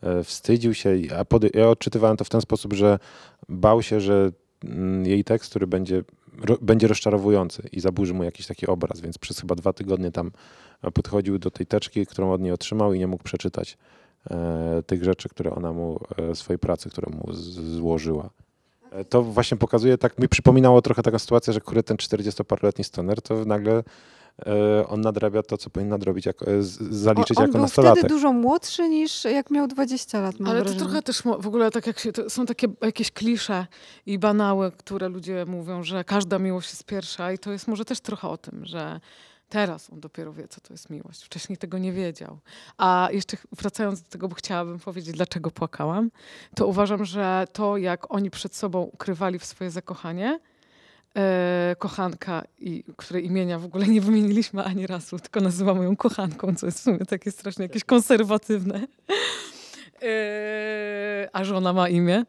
e, 0.01 0.23
wstydził 0.23 0.73
się. 0.73 0.97
A 1.17 1.25
pod, 1.25 1.55
ja 1.55 1.69
odczytywałem 1.69 2.17
to 2.17 2.23
w 2.23 2.29
ten 2.29 2.41
sposób, 2.41 2.73
że 2.73 2.99
bał 3.49 3.81
się, 3.81 4.01
że 4.01 4.31
mm, 4.63 5.05
jej 5.05 5.23
tekst, 5.23 5.49
który 5.49 5.67
będzie, 5.67 6.03
ro, 6.43 6.57
będzie 6.61 6.87
rozczarowujący 6.87 7.69
i 7.71 7.79
zaburzy 7.79 8.13
mu 8.13 8.23
jakiś 8.23 8.47
taki 8.47 8.67
obraz, 8.67 9.01
więc 9.01 9.17
przez 9.17 9.39
chyba 9.39 9.55
dwa 9.55 9.73
tygodnie 9.73 10.11
tam 10.11 10.31
podchodził 10.93 11.39
do 11.39 11.51
tej 11.51 11.65
teczki, 11.65 12.05
którą 12.05 12.31
od 12.31 12.41
niej 12.41 12.51
otrzymał 12.51 12.93
i 12.93 12.99
nie 12.99 13.07
mógł 13.07 13.23
przeczytać 13.23 13.77
e, 14.29 14.83
tych 14.85 15.03
rzeczy, 15.03 15.29
które 15.29 15.51
ona 15.51 15.73
mu, 15.73 15.99
e, 16.17 16.35
swojej 16.35 16.59
pracy, 16.59 16.89
którą 16.89 17.11
mu 17.17 17.33
z, 17.33 17.43
złożyła. 17.53 18.29
To 19.09 19.21
właśnie 19.21 19.57
pokazuje, 19.57 19.97
tak 19.97 20.19
mi 20.19 20.27
przypominało 20.29 20.81
trochę 20.81 21.03
taką 21.03 21.19
sytuację, 21.19 21.53
że 21.53 21.61
kurde 21.61 21.83
ten 21.83 21.97
40-paroletni 21.97 22.83
stoner, 22.83 23.21
to 23.21 23.45
nagle 23.45 23.83
e, 24.45 24.87
on 24.87 25.01
nadrabia 25.01 25.43
to, 25.43 25.57
co 25.57 25.69
powinien 25.69 25.89
nadrobić, 25.89 26.25
jako, 26.25 26.45
e, 26.45 26.63
zaliczyć 26.89 27.37
on, 27.37 27.43
on 27.43 27.47
jako 27.47 27.51
był 27.51 27.61
nastolatek. 27.61 27.99
wtedy 27.99 28.13
dużo 28.13 28.33
młodszy 28.33 28.89
niż 28.89 29.25
jak 29.25 29.51
miał 29.51 29.67
20 29.67 30.21
lat, 30.21 30.39
mam 30.39 30.49
Ale 30.49 30.59
to 30.59 30.63
wrażenie. 30.63 30.85
trochę 30.85 31.01
też 31.01 31.21
w 31.39 31.47
ogóle 31.47 31.71
tak 31.71 31.87
jak 31.87 31.99
się, 31.99 32.11
to 32.11 32.29
są 32.29 32.45
takie 32.45 32.67
jakieś 32.81 33.11
klisze 33.11 33.67
i 34.05 34.19
banały, 34.19 34.71
które 34.71 35.09
ludzie 35.09 35.45
mówią, 35.45 35.83
że 35.83 36.03
każda 36.03 36.39
miłość 36.39 36.69
jest 36.69 36.83
pierwsza 36.83 37.31
i 37.31 37.37
to 37.37 37.51
jest 37.51 37.67
może 37.67 37.85
też 37.85 37.99
trochę 37.99 38.27
o 38.27 38.37
tym, 38.37 38.65
że 38.65 38.99
teraz 39.51 39.89
on 39.89 39.99
dopiero 39.99 40.33
wie, 40.33 40.47
co 40.47 40.61
to 40.61 40.73
jest 40.73 40.89
miłość. 40.89 41.23
Wcześniej 41.23 41.57
tego 41.57 41.77
nie 41.77 41.91
wiedział. 41.91 42.39
A 42.77 43.09
jeszcze 43.11 43.37
wracając 43.51 44.01
do 44.01 44.09
tego, 44.09 44.27
bo 44.27 44.35
chciałabym 44.35 44.79
powiedzieć, 44.79 45.15
dlaczego 45.15 45.51
płakałam, 45.51 46.11
to 46.55 46.67
uważam, 46.67 47.05
że 47.05 47.47
to, 47.53 47.77
jak 47.77 48.13
oni 48.13 48.31
przed 48.31 48.55
sobą 48.55 48.81
ukrywali 48.81 49.39
w 49.39 49.45
swoje 49.45 49.71
zakochanie, 49.71 50.39
e, 51.17 51.75
kochanka, 51.79 52.43
i, 52.59 52.83
której 52.97 53.25
imienia 53.25 53.59
w 53.59 53.65
ogóle 53.65 53.87
nie 53.87 54.01
wymieniliśmy 54.01 54.63
ani 54.63 54.87
razu, 54.87 55.19
tylko 55.19 55.41
nazywamy 55.41 55.83
ją 55.83 55.95
kochanką, 55.95 56.55
co 56.55 56.65
jest 56.65 56.79
w 56.79 56.83
sumie 56.83 56.99
takie 56.99 57.31
strasznie 57.31 57.65
jakieś 57.65 57.83
konserwatywne. 57.83 58.87
E, 60.01 61.29
a 61.33 61.43
żona 61.43 61.73
ma 61.73 61.89
imię. 61.89 62.25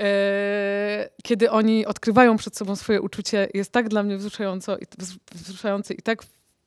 E, 0.00 1.08
kiedy 1.22 1.50
oni 1.50 1.86
odkrywają 1.86 2.36
przed 2.36 2.56
sobą 2.56 2.76
swoje 2.76 3.02
uczucie, 3.02 3.48
jest 3.54 3.72
tak 3.72 3.88
dla 3.88 4.02
mnie 4.02 4.16
wzruszająco 4.16 4.76
i, 4.78 4.84
wz- 4.84 5.18
wzruszający 5.32 5.94
i 5.94 6.02
tak 6.02 6.22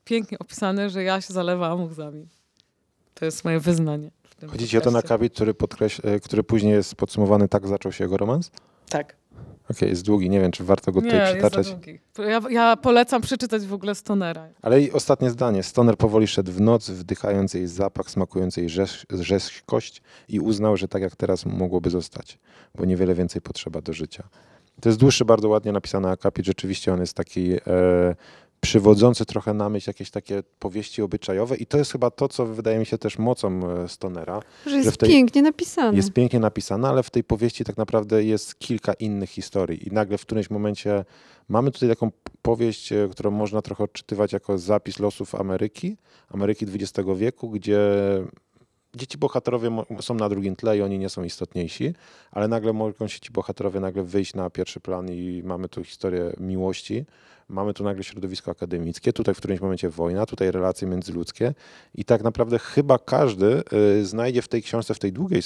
pięknie 0.08 0.40
opisany, 0.40 0.90
że 0.90 1.04
ja 1.04 1.22
się 1.22 1.34
zalewałam 1.34 1.84
łzami. 1.84 2.28
To 3.14 3.26
jest 3.26 3.46
moje 3.46 3.60
wyznanie. 3.60 4.12
Chodzi 4.52 4.68
ci 4.68 4.78
o 4.78 4.82
ten 4.82 4.96
akapit, 4.96 5.34
który, 5.34 5.54
podkreś- 5.54 6.00
e, 6.08 6.20
który 6.20 6.44
później 6.44 6.74
jest 6.74 6.96
podsumowany, 6.96 7.48
tak 7.48 7.68
zaczął 7.68 7.92
się 7.92 8.04
jego 8.04 8.18
romans? 8.18 8.52
Tak. 8.90 9.16
Okej, 9.72 9.90
jest 9.90 10.06
długi, 10.06 10.30
nie 10.30 10.40
wiem, 10.42 10.52
czy 10.52 10.64
warto 10.64 10.92
go 10.92 11.02
Nie, 11.02 11.06
tutaj 11.12 11.20
jest 11.20 11.42
za 11.42 11.50
przytaczać. 11.50 11.74
długi. 11.74 12.00
Ja, 12.30 12.42
ja 12.50 12.76
polecam 12.78 13.22
przeczytać 13.22 13.66
w 13.66 13.74
ogóle 13.74 13.96
Stonera. 13.96 14.48
Ale 14.62 14.82
i 14.82 14.92
ostatnie 14.92 15.30
zdanie. 15.30 15.64
Stoner 15.64 15.98
powoli 15.98 16.28
szedł 16.28 16.52
w 16.52 16.62
noc, 16.62 16.90
wdychając 16.90 17.54
jej 17.54 17.68
zapach, 17.68 18.10
smakując 18.12 18.58
jej 18.58 18.70
rzeź- 18.70 19.06
rzeźkość 19.22 20.02
i 20.30 20.40
uznał, 20.40 20.78
że 20.78 20.88
tak 20.88 21.02
jak 21.02 21.16
teraz 21.16 21.46
mogłoby 21.46 21.90
zostać, 21.90 22.40
bo 22.76 22.86
niewiele 22.86 23.14
więcej 23.16 23.42
potrzeba 23.42 23.82
do 23.82 23.94
życia. 23.94 24.24
To 24.82 24.90
jest 24.90 25.00
dłuższy, 25.00 25.26
bardzo 25.26 25.50
ładnie 25.50 25.72
napisany 25.72 26.10
akapit. 26.10 26.46
Rzeczywiście 26.46 26.94
on 26.94 27.00
jest 27.00 27.14
taki 27.14 27.54
e, 27.54 27.60
przywodzący 28.62 29.26
trochę 29.26 29.54
na 29.54 29.70
myśl 29.70 29.90
jakieś 29.90 30.12
takie 30.12 30.44
powieści 30.60 31.02
obyczajowe 31.02 31.58
i 31.58 31.66
to 31.66 31.78
jest 31.78 31.92
chyba 31.92 32.12
to, 32.12 32.28
co 32.28 32.46
wydaje 32.46 32.80
mi 32.80 32.86
się 32.86 32.98
też 32.98 33.18
mocą 33.18 33.60
e, 33.84 33.88
Stonera. 33.88 34.40
Że 34.66 34.78
jest 34.78 34.90
w 34.90 34.98
tej- 34.98 35.10
pięknie 35.10 35.42
napisany. 35.42 35.98
Jest 35.98 36.14
pięknie 36.14 36.40
napisane, 36.40 36.88
ale 36.90 37.04
w 37.04 37.10
tej 37.10 37.24
powieści 37.24 37.64
tak 37.64 37.78
naprawdę 37.78 38.24
jest 38.24 38.60
kilka 38.60 38.94
innych 38.94 39.30
historii. 39.30 39.88
I 39.88 39.92
nagle 39.92 40.18
w 40.18 40.22
którymś 40.22 40.50
momencie 40.50 41.06
mamy 41.50 41.72
tutaj 41.72 41.90
taką 41.90 42.12
powieść, 42.42 42.92
e, 42.92 43.08
którą 43.12 43.32
można 43.32 43.62
trochę 43.62 43.84
odczytywać 43.84 44.34
jako 44.34 44.58
zapis 44.58 45.00
losów 45.00 45.36
Ameryki, 45.36 45.98
Ameryki 46.30 46.66
XX 46.66 47.10
wieku, 47.16 47.50
gdzie 47.50 47.80
dzieci 48.98 49.18
bohaterowie 49.18 49.70
są 50.02 50.14
na 50.14 50.30
drugim 50.30 50.56
tle 50.56 50.78
i 50.78 50.82
oni 50.82 51.00
nie 51.00 51.10
są 51.10 51.24
istotniejsi, 51.24 51.94
ale 52.32 52.48
nagle 52.48 52.74
mogą 52.74 53.08
się 53.08 53.20
ci 53.20 53.32
bohaterowie 53.32 53.80
nagle 53.80 54.04
wyjść 54.04 54.34
na 54.34 54.50
pierwszy 54.50 54.80
plan 54.80 55.12
i 55.12 55.42
mamy 55.46 55.70
tu 55.70 55.84
historię 55.84 56.34
miłości, 56.40 57.06
mamy 57.50 57.74
tu 57.74 57.84
nagle 57.84 58.04
środowisko 58.04 58.52
akademickie, 58.52 59.14
tutaj 59.14 59.36
w 59.36 59.38
którymś 59.38 59.62
momencie 59.62 59.90
wojna, 59.90 60.26
tutaj 60.26 60.52
relacje 60.52 60.88
międzyludzkie 60.88 61.54
i 61.96 62.06
tak 62.06 62.24
naprawdę 62.24 62.60
chyba 62.60 63.00
każdy 63.00 63.64
y, 64.00 64.06
znajdzie 64.06 64.42
w 64.42 64.48
tej 64.48 64.64
książce, 64.64 64.94
w 64.94 65.00
tej 65.00 65.14
długiej, 65.14 65.42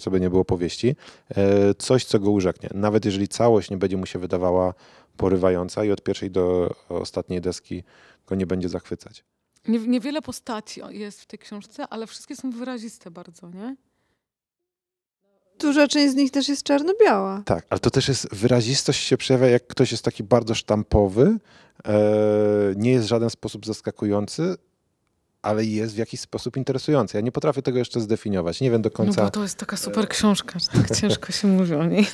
co 0.00 0.10
by 0.10 0.20
nie 0.20 0.30
było 0.30 0.44
powieści, 0.44 0.96
y, 1.30 1.34
coś, 1.74 2.04
co 2.04 2.18
go 2.18 2.30
urzeknie. 2.30 2.68
Nawet 2.74 3.04
jeżeli 3.04 3.28
całość 3.28 3.70
nie 3.70 3.76
będzie 3.76 3.96
mu 3.96 4.06
się 4.06 4.18
wydawała 4.18 4.74
porywająca 5.16 5.84
i 5.84 5.90
od 5.90 6.02
pierwszej 6.02 6.30
do 6.30 6.74
ostatniej 6.88 7.40
deski 7.40 7.82
go 8.26 8.34
nie 8.34 8.46
będzie 8.46 8.68
zachwycać. 8.68 9.24
Nie, 9.68 9.78
niewiele 9.78 10.22
postaci 10.22 10.80
jest 10.90 11.20
w 11.20 11.26
tej 11.26 11.38
książce, 11.38 11.86
ale 11.90 12.06
wszystkie 12.06 12.36
są 12.36 12.50
wyraziste 12.50 13.10
bardzo, 13.10 13.50
nie? 13.50 13.76
Duża 15.58 15.88
część 15.88 16.12
z 16.12 16.16
nich 16.16 16.30
też 16.30 16.48
jest 16.48 16.62
czarno-biała. 16.62 17.42
Tak, 17.44 17.66
ale 17.70 17.80
to 17.80 17.90
też 17.90 18.08
jest, 18.08 18.34
wyrazistość 18.34 19.04
się 19.04 19.16
przejawia, 19.16 19.46
jak 19.46 19.66
ktoś 19.66 19.92
jest 19.92 20.04
taki 20.04 20.22
bardzo 20.24 20.54
sztampowy, 20.54 21.38
e, 21.84 21.92
nie 22.76 22.90
jest 22.90 23.04
w 23.04 23.08
żaden 23.08 23.30
sposób 23.30 23.66
zaskakujący, 23.66 24.56
ale 25.42 25.64
jest 25.64 25.94
w 25.94 25.98
jakiś 25.98 26.20
sposób 26.20 26.56
interesujący. 26.56 27.16
Ja 27.16 27.20
nie 27.20 27.32
potrafię 27.32 27.62
tego 27.62 27.78
jeszcze 27.78 28.00
zdefiniować. 28.00 28.60
Nie 28.60 28.70
wiem 28.70 28.82
do 28.82 28.88
No 28.88 28.96
końca, 28.96 29.24
bo 29.24 29.30
to 29.30 29.42
jest 29.42 29.58
taka 29.58 29.76
super 29.76 30.08
książka, 30.08 30.58
że 30.58 30.66
tak 30.66 30.96
ciężko 31.00 31.32
się 31.32 31.48
mówi 31.48 31.74
o 31.74 31.86
niej. 31.86 32.06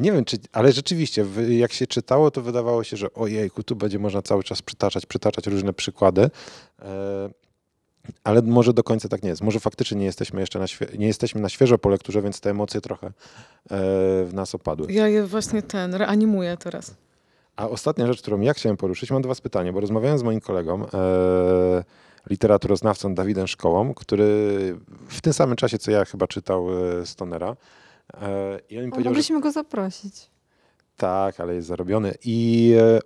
Nie 0.00 0.12
wiem, 0.12 0.24
czy, 0.24 0.36
ale 0.52 0.72
rzeczywiście, 0.72 1.26
jak 1.48 1.72
się 1.72 1.86
czytało, 1.86 2.30
to 2.30 2.42
wydawało 2.42 2.84
się, 2.84 2.96
że 2.96 3.14
ojejku, 3.14 3.62
tu 3.62 3.76
będzie 3.76 3.98
można 3.98 4.22
cały 4.22 4.44
czas 4.44 4.62
przytaczać, 4.62 5.06
przytaczać 5.06 5.46
różne 5.46 5.72
przykłady. 5.72 6.30
E, 6.82 7.30
ale 8.24 8.42
może 8.42 8.72
do 8.72 8.82
końca 8.82 9.08
tak 9.08 9.22
nie 9.22 9.28
jest. 9.28 9.42
Może 9.42 9.60
faktycznie 9.60 9.98
nie 9.98 10.04
jesteśmy 10.06 10.40
jeszcze 10.40 10.58
na, 10.58 10.64
świe- 10.66 10.98
nie 10.98 11.06
jesteśmy 11.06 11.40
na 11.40 11.48
świeżo 11.48 11.78
po 11.78 11.88
lekturze, 11.88 12.22
więc 12.22 12.40
te 12.40 12.50
emocje 12.50 12.80
trochę 12.80 13.06
e, 13.06 13.10
w 14.24 14.30
nas 14.32 14.54
opadły. 14.54 14.92
Ja 14.92 15.08
je 15.08 15.26
właśnie 15.26 15.62
ten 15.62 15.94
reanimuję 15.94 16.56
teraz. 16.56 16.94
A 17.56 17.68
ostatnia 17.68 18.06
rzecz, 18.06 18.22
którą 18.22 18.40
ja 18.40 18.54
chciałem 18.54 18.76
poruszyć, 18.76 19.10
mam 19.10 19.22
do 19.22 19.28
Was 19.28 19.40
pytanie, 19.40 19.72
bo 19.72 19.80
rozmawiałem 19.80 20.18
z 20.18 20.22
moim 20.22 20.40
kolegą, 20.40 20.86
e, 20.94 21.84
literaturoznawcą 22.30 23.14
Dawidem 23.14 23.46
Szkołą, 23.46 23.94
który 23.94 24.26
w 25.08 25.20
tym 25.20 25.32
samym 25.32 25.56
czasie, 25.56 25.78
co 25.78 25.90
ja 25.90 26.04
chyba 26.04 26.26
czytał 26.26 26.66
e, 27.00 27.06
Stonera. 27.06 27.56
E, 28.14 28.60
I 28.70 28.78
on 28.78 28.84
mi 28.84 28.88
O, 28.88 28.92
powiedział, 28.92 29.04
że 29.04 29.10
mogliśmy 29.10 29.40
go 29.40 29.52
zaprosić. 29.52 30.30
tak, 30.96 31.40
ale 31.40 31.54
jest 31.54 31.68
zarobiony. 31.68 32.14
I 32.24 32.74
e, 32.80 32.98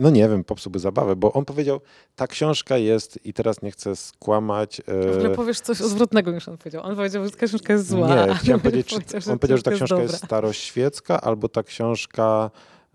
no 0.00 0.10
nie 0.10 0.28
wiem, 0.28 0.44
popsułby 0.44 0.78
zabawę, 0.78 1.16
bo 1.16 1.32
on 1.32 1.44
powiedział, 1.44 1.80
ta 2.16 2.26
książka 2.26 2.76
jest, 2.76 3.26
i 3.26 3.32
teraz 3.32 3.62
nie 3.62 3.70
chcę 3.70 3.96
skłamać. 3.96 4.82
W 4.86 5.14
ogóle 5.16 5.30
E, 5.30 5.34
powiesz 5.34 5.60
coś 5.60 5.80
odwrotnego 5.80 6.30
niż 6.32 6.48
on 6.48 6.58
powiedział. 6.58 6.82
On 6.84 6.96
powiedział, 6.96 7.24
że 7.24 7.30
ta 7.30 7.46
książka 7.46 7.72
jest 7.72 7.88
zła. 7.88 8.26
nie, 8.26 8.34
chciałem 8.40 8.60
powiedzieć, 8.60 8.86
czy, 8.86 9.00
powiedział, 9.00 9.32
on 9.32 9.38
powiedział, 9.38 9.56
że 9.56 9.62
ta 9.62 9.70
jest 9.70 9.78
książka 9.84 10.02
jest 10.02 10.14
dobra. 10.14 10.26
staroświecka, 10.26 11.20
albo 11.20 11.48
ta 11.48 11.62
książka, 11.62 12.50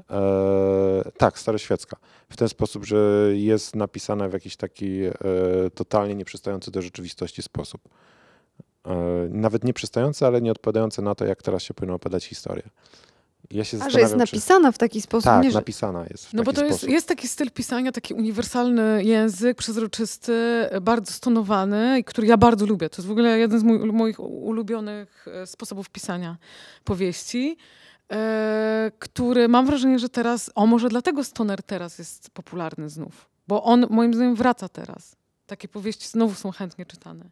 e, 0.09 1.11
tak, 1.17 1.39
staroświecka. 1.39 1.97
W 2.29 2.37
ten 2.37 2.49
sposób, 2.49 2.85
że 2.85 3.29
jest 3.33 3.75
napisana 3.75 4.27
w 4.29 4.33
jakiś 4.33 4.55
taki 4.55 5.01
e, 5.03 5.11
totalnie 5.75 6.15
nieprzystający 6.15 6.71
do 6.71 6.81
rzeczywistości 6.81 7.41
sposób. 7.41 7.81
E, 8.85 8.95
nawet 9.29 9.63
nie 9.63 9.73
przystający, 9.73 10.27
ale 10.27 10.41
nie 10.41 10.51
odpowiadający 10.51 11.01
na 11.01 11.15
to, 11.15 11.25
jak 11.25 11.43
teraz 11.43 11.63
się 11.63 11.73
powinno 11.73 11.95
opowiadać 11.95 12.25
historia. 12.25 12.69
Ja 13.51 13.63
się 13.63 13.77
A 13.81 13.89
że 13.89 13.99
jest 13.99 14.11
czy- 14.11 14.17
napisana 14.17 14.71
w 14.71 14.77
taki 14.77 15.01
sposób, 15.01 15.23
Tak, 15.23 15.43
nie, 15.43 15.51
że... 15.51 15.57
napisana 15.59 16.05
jest 16.09 16.25
w 16.25 16.33
No 16.33 16.43
bo 16.43 16.53
to 16.53 16.65
jest, 16.65 16.83
jest 16.83 17.07
taki 17.07 17.27
styl 17.27 17.51
pisania, 17.51 17.91
taki 17.91 18.13
uniwersalny 18.13 19.03
język, 19.03 19.57
przezroczysty, 19.57 20.67
bardzo 20.81 21.13
stonowany, 21.13 21.99
i 21.99 22.03
który 22.03 22.27
ja 22.27 22.37
bardzo 22.37 22.65
lubię. 22.65 22.89
To 22.89 22.97
jest 22.97 23.07
w 23.07 23.11
ogóle 23.11 23.39
jeden 23.39 23.59
z 23.59 23.63
mój, 23.63 23.79
moich 23.79 24.19
ulubionych 24.19 25.25
e, 25.27 25.47
sposobów 25.47 25.89
pisania 25.89 26.37
powieści, 26.83 27.57
e, 28.11 28.91
który 28.99 29.47
mam 29.47 29.65
wrażenie, 29.65 29.99
że 29.99 30.09
teraz, 30.09 30.51
o 30.55 30.65
może 30.65 30.89
dlatego 30.89 31.23
Stoner 31.23 31.63
teraz 31.63 31.99
jest 31.99 32.29
popularny 32.29 32.89
znów, 32.89 33.29
bo 33.47 33.63
on 33.63 33.85
moim 33.89 34.13
zdaniem 34.13 34.35
wraca 34.35 34.69
teraz. 34.69 35.15
Takie 35.47 35.67
powieści 35.67 36.07
znowu 36.07 36.35
są 36.35 36.51
chętnie 36.51 36.85
czytane. 36.85 37.25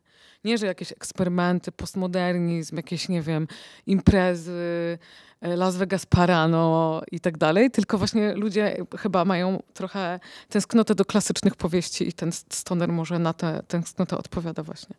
Nie, 0.43 0.57
że 0.57 0.65
jakieś 0.65 0.91
eksperymenty, 0.91 1.71
postmodernizm, 1.71 2.75
jakieś, 2.75 3.09
nie 3.09 3.21
wiem, 3.21 3.47
imprezy, 3.85 4.97
e, 5.41 5.55
Las 5.55 5.77
Vegas 5.77 6.05
Parano 6.05 7.01
i 7.11 7.19
tak 7.19 7.37
dalej, 7.37 7.71
tylko 7.71 7.97
właśnie 7.97 8.33
ludzie 8.33 8.85
chyba 8.97 9.25
mają 9.25 9.63
trochę 9.73 10.19
tęsknotę 10.49 10.95
do 10.95 11.05
klasycznych 11.05 11.55
powieści 11.55 12.07
i 12.07 12.13
ten 12.13 12.31
stoner 12.49 12.89
może 12.89 13.19
na 13.19 13.33
tę 13.33 13.61
tęsknotę 13.67 14.17
odpowiada 14.17 14.63
właśnie. 14.63 14.95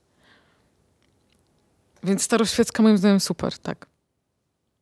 Więc 2.03 2.23
staroświecka 2.23 2.83
moim 2.83 2.99
zdaniem 2.99 3.21
super, 3.21 3.59
tak. 3.59 3.87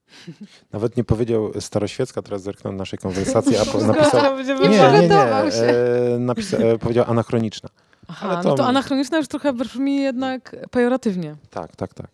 Nawet 0.73 0.97
nie 0.97 1.05
powiedział 1.05 1.53
staroświecka, 1.61 2.23
teraz 2.23 2.43
zerknął 2.43 2.73
na 2.73 2.79
naszej 2.79 2.99
konwersacji, 2.99 3.57
a 3.57 3.65
po, 3.65 3.81
napisał... 3.87 4.39
Nie 4.39 4.69
Nie, 4.69 5.09
nie. 5.09 5.25
E, 5.25 6.19
napisa, 6.19 6.57
e, 6.57 6.79
powiedział 6.79 7.05
anachroniczna. 7.09 7.69
Aha, 8.09 8.29
Ale 8.29 8.43
to- 8.43 8.49
no 8.49 8.55
to 8.55 8.67
anachroniczna 8.67 9.19
już 9.19 9.29
trochę 9.29 9.53
brzmi 9.53 9.97
jednak 9.97 10.57
pejoratywnie. 10.71 11.37
Tak, 11.51 11.77
tak, 11.77 11.95
tak. 11.95 12.07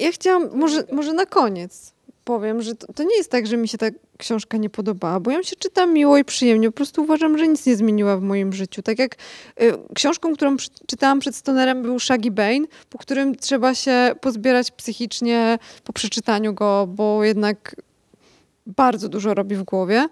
Ja 0.00 0.12
chciałam, 0.12 0.48
może, 0.54 0.84
może 0.92 1.12
na 1.12 1.26
koniec 1.26 1.92
powiem, 2.24 2.62
że 2.62 2.74
to, 2.74 2.92
to 2.92 3.02
nie 3.02 3.16
jest 3.16 3.30
tak, 3.30 3.46
że 3.46 3.56
mi 3.56 3.68
się 3.68 3.78
ta 3.78 3.86
książka 4.18 4.56
nie 4.56 4.70
podobała, 4.70 5.20
bo 5.20 5.30
ją 5.30 5.42
się 5.42 5.56
czyta 5.56 5.86
miło 5.86 6.18
i 6.18 6.24
przyjemnie. 6.24 6.68
Po 6.68 6.76
prostu 6.76 7.02
uważam, 7.02 7.38
że 7.38 7.48
nic 7.48 7.66
nie 7.66 7.76
zmieniła 7.76 8.16
w 8.16 8.22
moim 8.22 8.52
życiu. 8.52 8.82
Tak 8.82 8.98
jak 8.98 9.14
y, 9.62 9.72
książką, 9.94 10.34
którą 10.34 10.56
przy, 10.56 10.68
czytałam 10.86 11.20
przed 11.20 11.36
Stonerem 11.36 11.82
był 11.82 11.98
Shaggy 12.00 12.30
Bane, 12.30 12.66
po 12.90 12.98
którym 12.98 13.34
trzeba 13.36 13.74
się 13.74 14.14
pozbierać 14.20 14.70
psychicznie 14.70 15.58
po 15.84 15.92
przeczytaniu 15.92 16.54
go, 16.54 16.86
bo 16.88 17.24
jednak 17.24 17.76
bardzo 18.66 19.08
dużo 19.08 19.34
robi 19.34 19.56
w 19.56 19.62
głowie. 19.62 20.08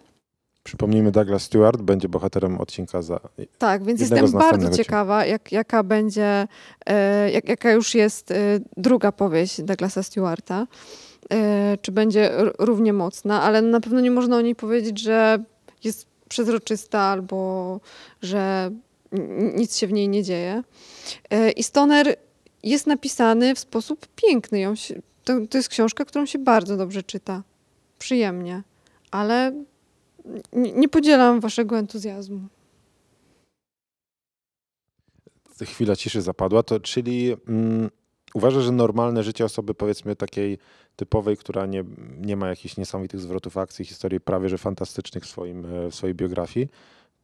Przypomnijmy, 0.65 1.11
Douglas 1.11 1.43
Stewart 1.43 1.83
będzie 1.83 2.09
bohaterem 2.09 2.61
odcinka 2.61 3.03
za... 3.03 3.21
Tak, 3.59 3.85
więc 3.85 4.01
jestem 4.01 4.33
bardzo 4.33 4.71
ciekawa, 4.71 5.27
jak, 5.27 5.53
jaka 5.53 5.83
będzie, 5.83 6.49
e, 6.87 7.31
jak, 7.31 7.49
jaka 7.49 7.73
już 7.73 7.95
jest 7.95 8.31
e, 8.31 8.37
druga 8.77 9.13
powieść 9.13 9.63
Douglasa 9.63 10.03
Stewarta. 10.03 10.67
E, 11.33 11.79
czy 11.83 11.93
będzie 11.93 12.31
równie 12.59 12.93
mocna, 12.93 13.43
ale 13.43 13.63
na 13.63 13.81
pewno 13.81 14.01
nie 14.01 14.11
można 14.11 14.37
o 14.37 14.41
niej 14.41 14.55
powiedzieć, 14.55 14.99
że 14.99 15.45
jest 15.85 16.07
przezroczysta 16.29 17.01
albo 17.01 17.81
że 18.23 18.71
nic 19.57 19.77
się 19.77 19.87
w 19.87 19.93
niej 19.93 20.09
nie 20.09 20.23
dzieje. 20.23 20.63
I 21.57 21.63
Stoner 21.63 22.17
jest 22.63 22.87
napisany 22.87 23.55
w 23.55 23.59
sposób 23.59 24.07
piękny. 24.17 24.61
Ją 24.61 24.75
się, 24.75 24.95
to, 25.25 25.33
to 25.51 25.59
jest 25.59 25.69
książka, 25.69 26.05
którą 26.05 26.27
się 26.27 26.39
bardzo 26.39 26.77
dobrze 26.77 27.03
czyta. 27.03 27.43
Przyjemnie. 27.99 28.63
Ale 29.11 29.53
nie 30.53 30.89
podzielam 30.89 31.41
waszego 31.41 31.79
entuzjazmu. 31.79 32.41
Chwila 35.63 35.97
ciszy 35.97 36.23
zapadła, 36.23 36.63
to 36.63 36.81
czyli 36.81 37.37
mm, 37.49 37.91
uważasz, 38.35 38.65
że 38.65 38.73
normalne 38.73 39.23
życie 39.23 39.45
osoby 39.45 39.75
powiedzmy 39.75 40.17
takiej 40.17 40.59
typowej, 40.97 41.37
która 41.37 41.67
nie, 41.67 41.85
nie 42.21 42.37
ma 42.37 42.49
jakichś 42.49 42.77
niesamowitych 42.77 43.21
zwrotów 43.21 43.57
akcji, 43.57 43.85
historii 43.85 44.21
prawie 44.21 44.49
że 44.49 44.59
fantastycznych 44.59 45.25
w, 45.25 45.29
swoim, 45.29 45.67
e, 45.67 45.91
w 45.91 45.95
swojej 45.95 46.15
biografii, 46.15 46.69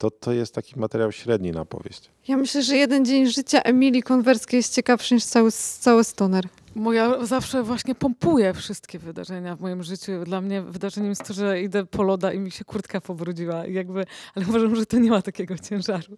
to 0.01 0.11
to 0.11 0.33
jest 0.33 0.55
taki 0.55 0.79
materiał 0.79 1.13
średni 1.13 1.53
na 1.53 1.65
powieść. 1.65 2.11
Ja 2.29 2.37
myślę, 2.37 2.63
że 2.63 2.77
jeden 2.77 3.05
dzień 3.05 3.27
życia 3.27 3.63
Emilii 3.63 4.03
Konwerskiej 4.03 4.57
jest 4.59 4.75
ciekawszy 4.75 5.15
niż 5.15 5.25
cały, 5.25 5.53
cały 5.53 6.05
stoner. 6.05 6.45
Bo 6.77 6.93
ja 6.93 7.27
zawsze 7.27 7.63
właśnie 7.63 7.95
pompuję 7.95 8.55
wszystkie 8.55 8.99
wydarzenia 8.99 9.57
w 9.57 9.61
moim 9.61 9.83
życiu. 9.83 10.13
Dla 10.25 10.41
mnie 10.41 10.63
wydarzeniem 10.63 11.09
jest 11.09 11.25
to, 11.25 11.35
że 11.35 11.63
idę 11.63 11.87
po 11.87 12.03
loda 12.03 12.33
i 12.33 12.39
mi 12.39 12.51
się 12.51 12.65
kurtka 12.65 13.01
pobrudziła. 13.01 13.67
I 13.67 13.73
jakby, 13.75 14.07
ale 14.35 14.47
uważam, 14.49 14.77
że 14.77 14.87
to 14.87 14.99
nie 14.99 15.11
ma 15.11 15.23
takiego 15.23 15.59
ciężaru. 15.59 16.17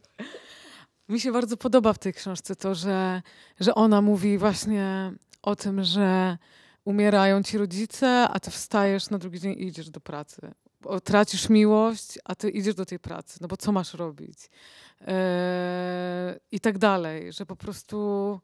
Mi 1.09 1.21
się 1.21 1.33
bardzo 1.33 1.57
podoba 1.57 1.93
w 1.93 1.99
tej 1.99 2.13
książce 2.13 2.57
to, 2.57 2.75
że, 2.75 3.23
że 3.61 3.75
ona 3.75 4.03
mówi 4.03 4.39
właśnie 4.39 5.13
o 5.43 5.57
tym, 5.57 5.85
że 5.85 6.39
umierają 6.85 7.43
ci 7.43 7.59
rodzice, 7.59 8.29
a 8.29 8.41
ty 8.41 8.51
wstajesz 8.51 9.11
na 9.11 9.19
drugi 9.19 9.41
dzień 9.41 9.53
i 9.53 9.67
idziesz 9.67 9.91
do 9.91 10.01
pracy. 10.01 10.53
Tracisz 11.05 11.49
miłość, 11.49 12.19
a 12.25 12.35
ty 12.35 12.51
idziesz 12.51 12.75
do 12.75 12.87
tej 12.87 12.99
pracy. 12.99 13.39
No 13.41 13.49
bo 13.49 13.57
co 13.57 13.73
masz 13.73 13.95
robić? 13.95 14.39
Eee, 15.01 16.41
I 16.53 16.61
tak 16.61 16.79
dalej. 16.79 17.33
Że 17.33 17.47
po 17.47 17.57
prostu 17.57 18.41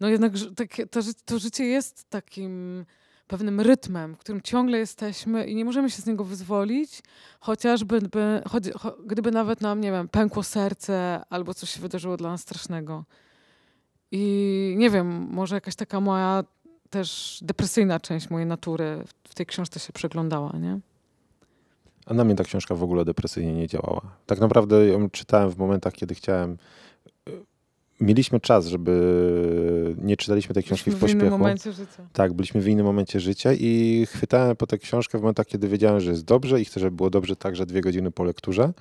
no 0.00 0.08
jednak 0.08 0.32
takie, 0.56 0.86
to, 0.86 1.00
to 1.24 1.38
życie 1.38 1.64
jest 1.64 2.10
takim 2.10 2.84
pewnym 3.26 3.60
rytmem, 3.60 4.14
w 4.14 4.18
którym 4.18 4.42
ciągle 4.42 4.78
jesteśmy 4.78 5.46
i 5.46 5.54
nie 5.54 5.64
możemy 5.64 5.90
się 5.90 6.02
z 6.02 6.06
niego 6.06 6.24
wyzwolić, 6.24 7.02
chociażby 7.40 8.00
by, 8.00 8.42
choć, 8.48 8.64
cho, 8.78 8.96
gdyby 9.06 9.30
nawet 9.30 9.60
nam, 9.60 9.80
nie 9.80 9.90
wiem, 9.90 10.08
pękło 10.08 10.42
serce 10.42 11.22
albo 11.30 11.54
coś 11.54 11.70
się 11.70 11.80
wydarzyło 11.80 12.16
dla 12.16 12.30
nas 12.30 12.40
strasznego. 12.40 13.04
I 14.12 14.74
nie 14.78 14.90
wiem, 14.90 15.06
może 15.30 15.54
jakaś 15.54 15.76
taka 15.76 16.00
moja 16.00 16.44
też 16.90 17.38
depresyjna 17.42 18.00
część 18.00 18.30
mojej 18.30 18.46
natury 18.46 19.04
w 19.28 19.34
tej 19.34 19.46
książce 19.46 19.80
się 19.80 19.92
przeglądała, 19.92 20.52
nie? 20.58 20.80
A 22.10 22.14
na 22.14 22.24
mnie 22.24 22.34
ta 22.34 22.44
książka 22.44 22.74
w 22.74 22.82
ogóle 22.82 23.04
depresyjnie 23.04 23.52
nie 23.52 23.66
działała. 23.68 24.00
Tak 24.26 24.40
naprawdę 24.40 24.86
ją 24.86 25.10
czytałem 25.10 25.50
w 25.50 25.58
momentach, 25.58 25.92
kiedy 25.92 26.14
chciałem 26.14 26.56
y, 27.28 27.32
mieliśmy 28.00 28.40
czas, 28.40 28.66
żeby 28.66 29.94
nie 30.02 30.16
czytaliśmy 30.16 30.54
tej 30.54 30.62
książki 30.62 30.90
Byliśmy 30.90 31.08
w 31.08 31.10
w 31.10 31.14
innym 31.14 31.20
pośpiechu. 31.20 31.38
momencie 31.38 31.72
życia. 31.72 32.06
Tak, 32.12 32.32
byliśmy 32.32 32.60
w 32.60 32.68
innym 32.68 32.86
momencie 32.86 33.20
życia 33.20 33.52
i 33.52 34.06
chwytałem 34.10 34.56
po 34.56 34.66
tę 34.66 34.78
książkę 34.78 35.18
w 35.18 35.20
momentach, 35.20 35.46
kiedy 35.46 35.68
wiedziałem, 35.68 36.00
że 36.00 36.10
jest 36.10 36.24
dobrze 36.24 36.60
i 36.60 36.64
chcę, 36.64 36.80
żeby 36.80 36.96
było 36.96 37.10
dobrze 37.10 37.36
także 37.36 37.66
dwie 37.66 37.80
godziny 37.80 38.10
po 38.10 38.24
lekturze. 38.24 38.72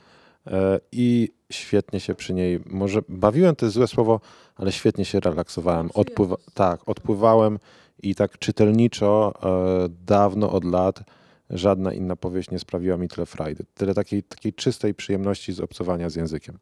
E, 0.47 0.80
I 0.91 1.30
świetnie 1.51 1.99
się 1.99 2.15
przy 2.15 2.34
niej, 2.34 2.59
może 2.65 3.01
bawiłem, 3.09 3.55
to 3.55 3.65
jest 3.65 3.75
złe 3.75 3.88
słowo, 3.88 4.19
ale 4.55 4.71
świetnie 4.71 5.05
się 5.05 5.19
relaksowałem. 5.19 5.89
Odpływa, 5.93 6.36
tak, 6.53 6.89
odpływałem 6.89 7.59
i 8.03 8.15
tak 8.15 8.39
czytelniczo 8.39 9.34
e, 9.43 9.89
dawno 10.05 10.51
od 10.51 10.63
lat 10.63 11.03
żadna 11.49 11.93
inna 11.93 12.15
powieść 12.15 12.51
nie 12.51 12.59
sprawiła 12.59 12.97
mi 12.97 13.07
tyle 13.07 13.25
frajdy. 13.25 13.63
Tyle 13.73 13.93
takiej, 13.93 14.23
takiej 14.23 14.53
czystej 14.53 14.93
przyjemności 14.93 15.53
z 15.53 15.59
obcowania 15.59 16.09
z 16.09 16.15
językiem. 16.15 16.59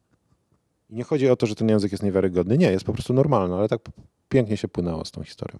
I 0.90 0.94
nie 0.94 1.04
chodzi 1.04 1.30
o 1.30 1.36
to, 1.36 1.46
że 1.46 1.54
ten 1.54 1.68
język 1.68 1.92
jest 1.92 2.04
niewiarygodny. 2.04 2.58
Nie, 2.58 2.70
jest 2.70 2.84
po 2.84 2.92
prostu 2.92 3.14
normalny, 3.14 3.54
ale 3.54 3.68
tak 3.68 3.80
pięknie 4.28 4.56
się 4.56 4.68
płynęło 4.68 5.04
z 5.04 5.10
tą 5.10 5.22
historią. 5.22 5.58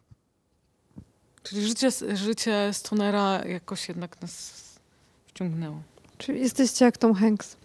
Czyli 1.43 1.67
życie, 1.67 1.91
życie 2.15 2.71
Stonera 2.73 3.45
jakoś 3.45 3.89
jednak 3.89 4.23
nas 4.23 4.55
wciągnęło. 5.27 5.83
Czy 6.19 6.39
jesteście 6.39 6.85
jak 6.85 6.99
Tom 6.99 7.15
Hanks? 7.15 7.57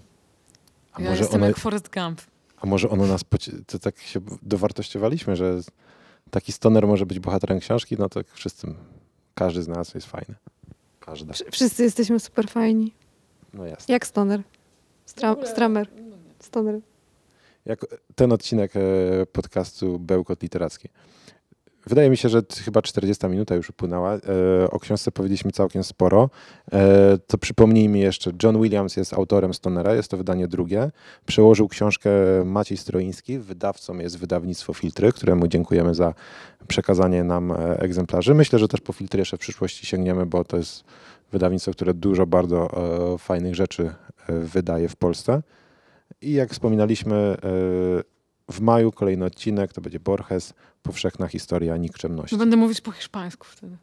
A 0.94 1.02
ja 1.02 1.10
może, 1.10 1.22
jestem 1.22 1.42
ona, 1.42 1.48
jak 1.48 1.58
Forrest 1.58 1.94
Gump. 1.94 2.22
a 2.58 2.66
może 2.66 2.90
ono 2.90 3.08
nas, 3.08 3.22
to 3.68 3.80
tak 3.80 4.00
się 4.00 4.20
dowartościowaliśmy, 4.42 5.36
że 5.36 5.62
taki 6.32 6.52
stoner 6.52 6.88
może 6.88 7.06
być 7.06 7.20
bohaterem 7.20 7.60
książki, 7.60 7.96
no 8.00 8.10
to 8.10 8.22
wszyscy, 8.34 8.68
każdy 9.36 9.64
z 9.64 9.68
nas 9.68 9.94
jest 9.94 10.08
fajny. 10.08 10.36
Każda. 11.06 11.34
Wsz- 11.34 11.52
Wszyscy 11.52 11.84
jesteśmy 11.84 12.20
super 12.20 12.48
fajni. 12.50 12.94
No 13.54 13.66
jasne. 13.66 13.94
Jak 13.94 14.08
Stoner. 14.08 14.42
Stra- 15.08 15.46
Stramer. 15.46 15.88
Stoner. 16.40 16.80
Jak 17.66 17.86
ten 18.16 18.32
odcinek 18.32 18.74
e, 18.76 18.80
podcastu 19.26 20.00
Bełkot 20.00 20.42
Literacki. 20.42 20.90
Wydaje 21.88 22.10
mi 22.10 22.18
się, 22.18 22.30
że 22.30 22.42
chyba 22.66 22.82
40 22.82 23.28
minuta 23.28 23.56
już 23.56 23.70
upłynęła. 23.70 24.14
E, 24.14 24.20
O 24.72 24.80
książce 24.80 25.12
powiedzieliśmy 25.12 25.52
całkiem 25.52 25.84
sporo. 25.84 26.30
E, 26.74 27.18
To 27.28 27.38
przypomnijmy 27.38 27.98
jeszcze, 27.98 28.32
John 28.44 28.62
Williams 28.62 28.98
jest 28.98 29.14
autorem 29.14 29.54
Stonera, 29.54 29.94
jest 29.96 30.12
to 30.12 30.18
wydanie 30.18 30.48
drugie. 30.48 30.92
Przełożył 31.26 31.68
książkę 31.68 32.10
Maciej 32.46 32.78
Stroiński, 32.78 33.40
wydawcą 33.40 33.98
jest 33.98 34.18
wydawnictwo 34.18 34.74
Filtry, 34.74 35.12
któremu 35.12 35.48
dziękujemy 35.48 35.96
za 35.96 36.14
przekazanie 36.68 37.24
nam 37.24 37.52
e, 37.52 37.80
egzemplarzy. 37.80 38.34
Myślę, 38.34 38.60
że 38.60 38.68
też 38.68 38.82
po 38.82 38.94
Filtry 38.94 39.20
jeszcze 39.20 39.38
w 39.38 39.40
przyszłości 39.40 39.86
sięgniemy, 39.86 40.26
bo 40.26 40.44
to 40.44 40.58
jest 40.58 40.84
wydawnictwo, 41.32 41.72
które 41.72 41.94
dużo 41.94 42.26
bardzo 42.26 42.70
fajnych 43.20 43.56
rzeczy 43.56 43.94
wydaje 44.30 44.90
w 44.90 44.96
Polsce. 44.96 45.42
I 46.22 46.34
jak 46.34 46.52
wspominaliśmy, 46.52 47.38
w 48.52 48.60
maju 48.60 48.92
kolejny 48.92 49.26
odcinek 49.26 49.74
to 49.74 49.82
będzie 49.82 50.00
Borges, 50.00 50.54
powszechna 50.84 51.28
historia 51.28 51.78
nikczemności. 51.78 52.36
No 52.36 52.40
będę 52.40 52.58
mówić 52.58 52.82
po 52.82 52.92
hiszpańsku 52.92 53.48
wtedy. 53.50 53.78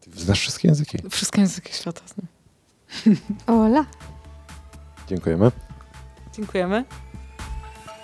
Ty 0.00 0.10
znasz 0.20 0.40
wszystkie 0.40 0.68
języki. 0.68 0.98
Wszystkie 1.10 1.40
języki 1.40 1.72
świata 1.72 2.00
znam. 2.06 2.26
Ola. 3.64 3.86
Dziękujemy. 5.08 5.50
Dziękujemy. 6.32 6.84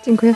Dziękuję. 0.05 0.35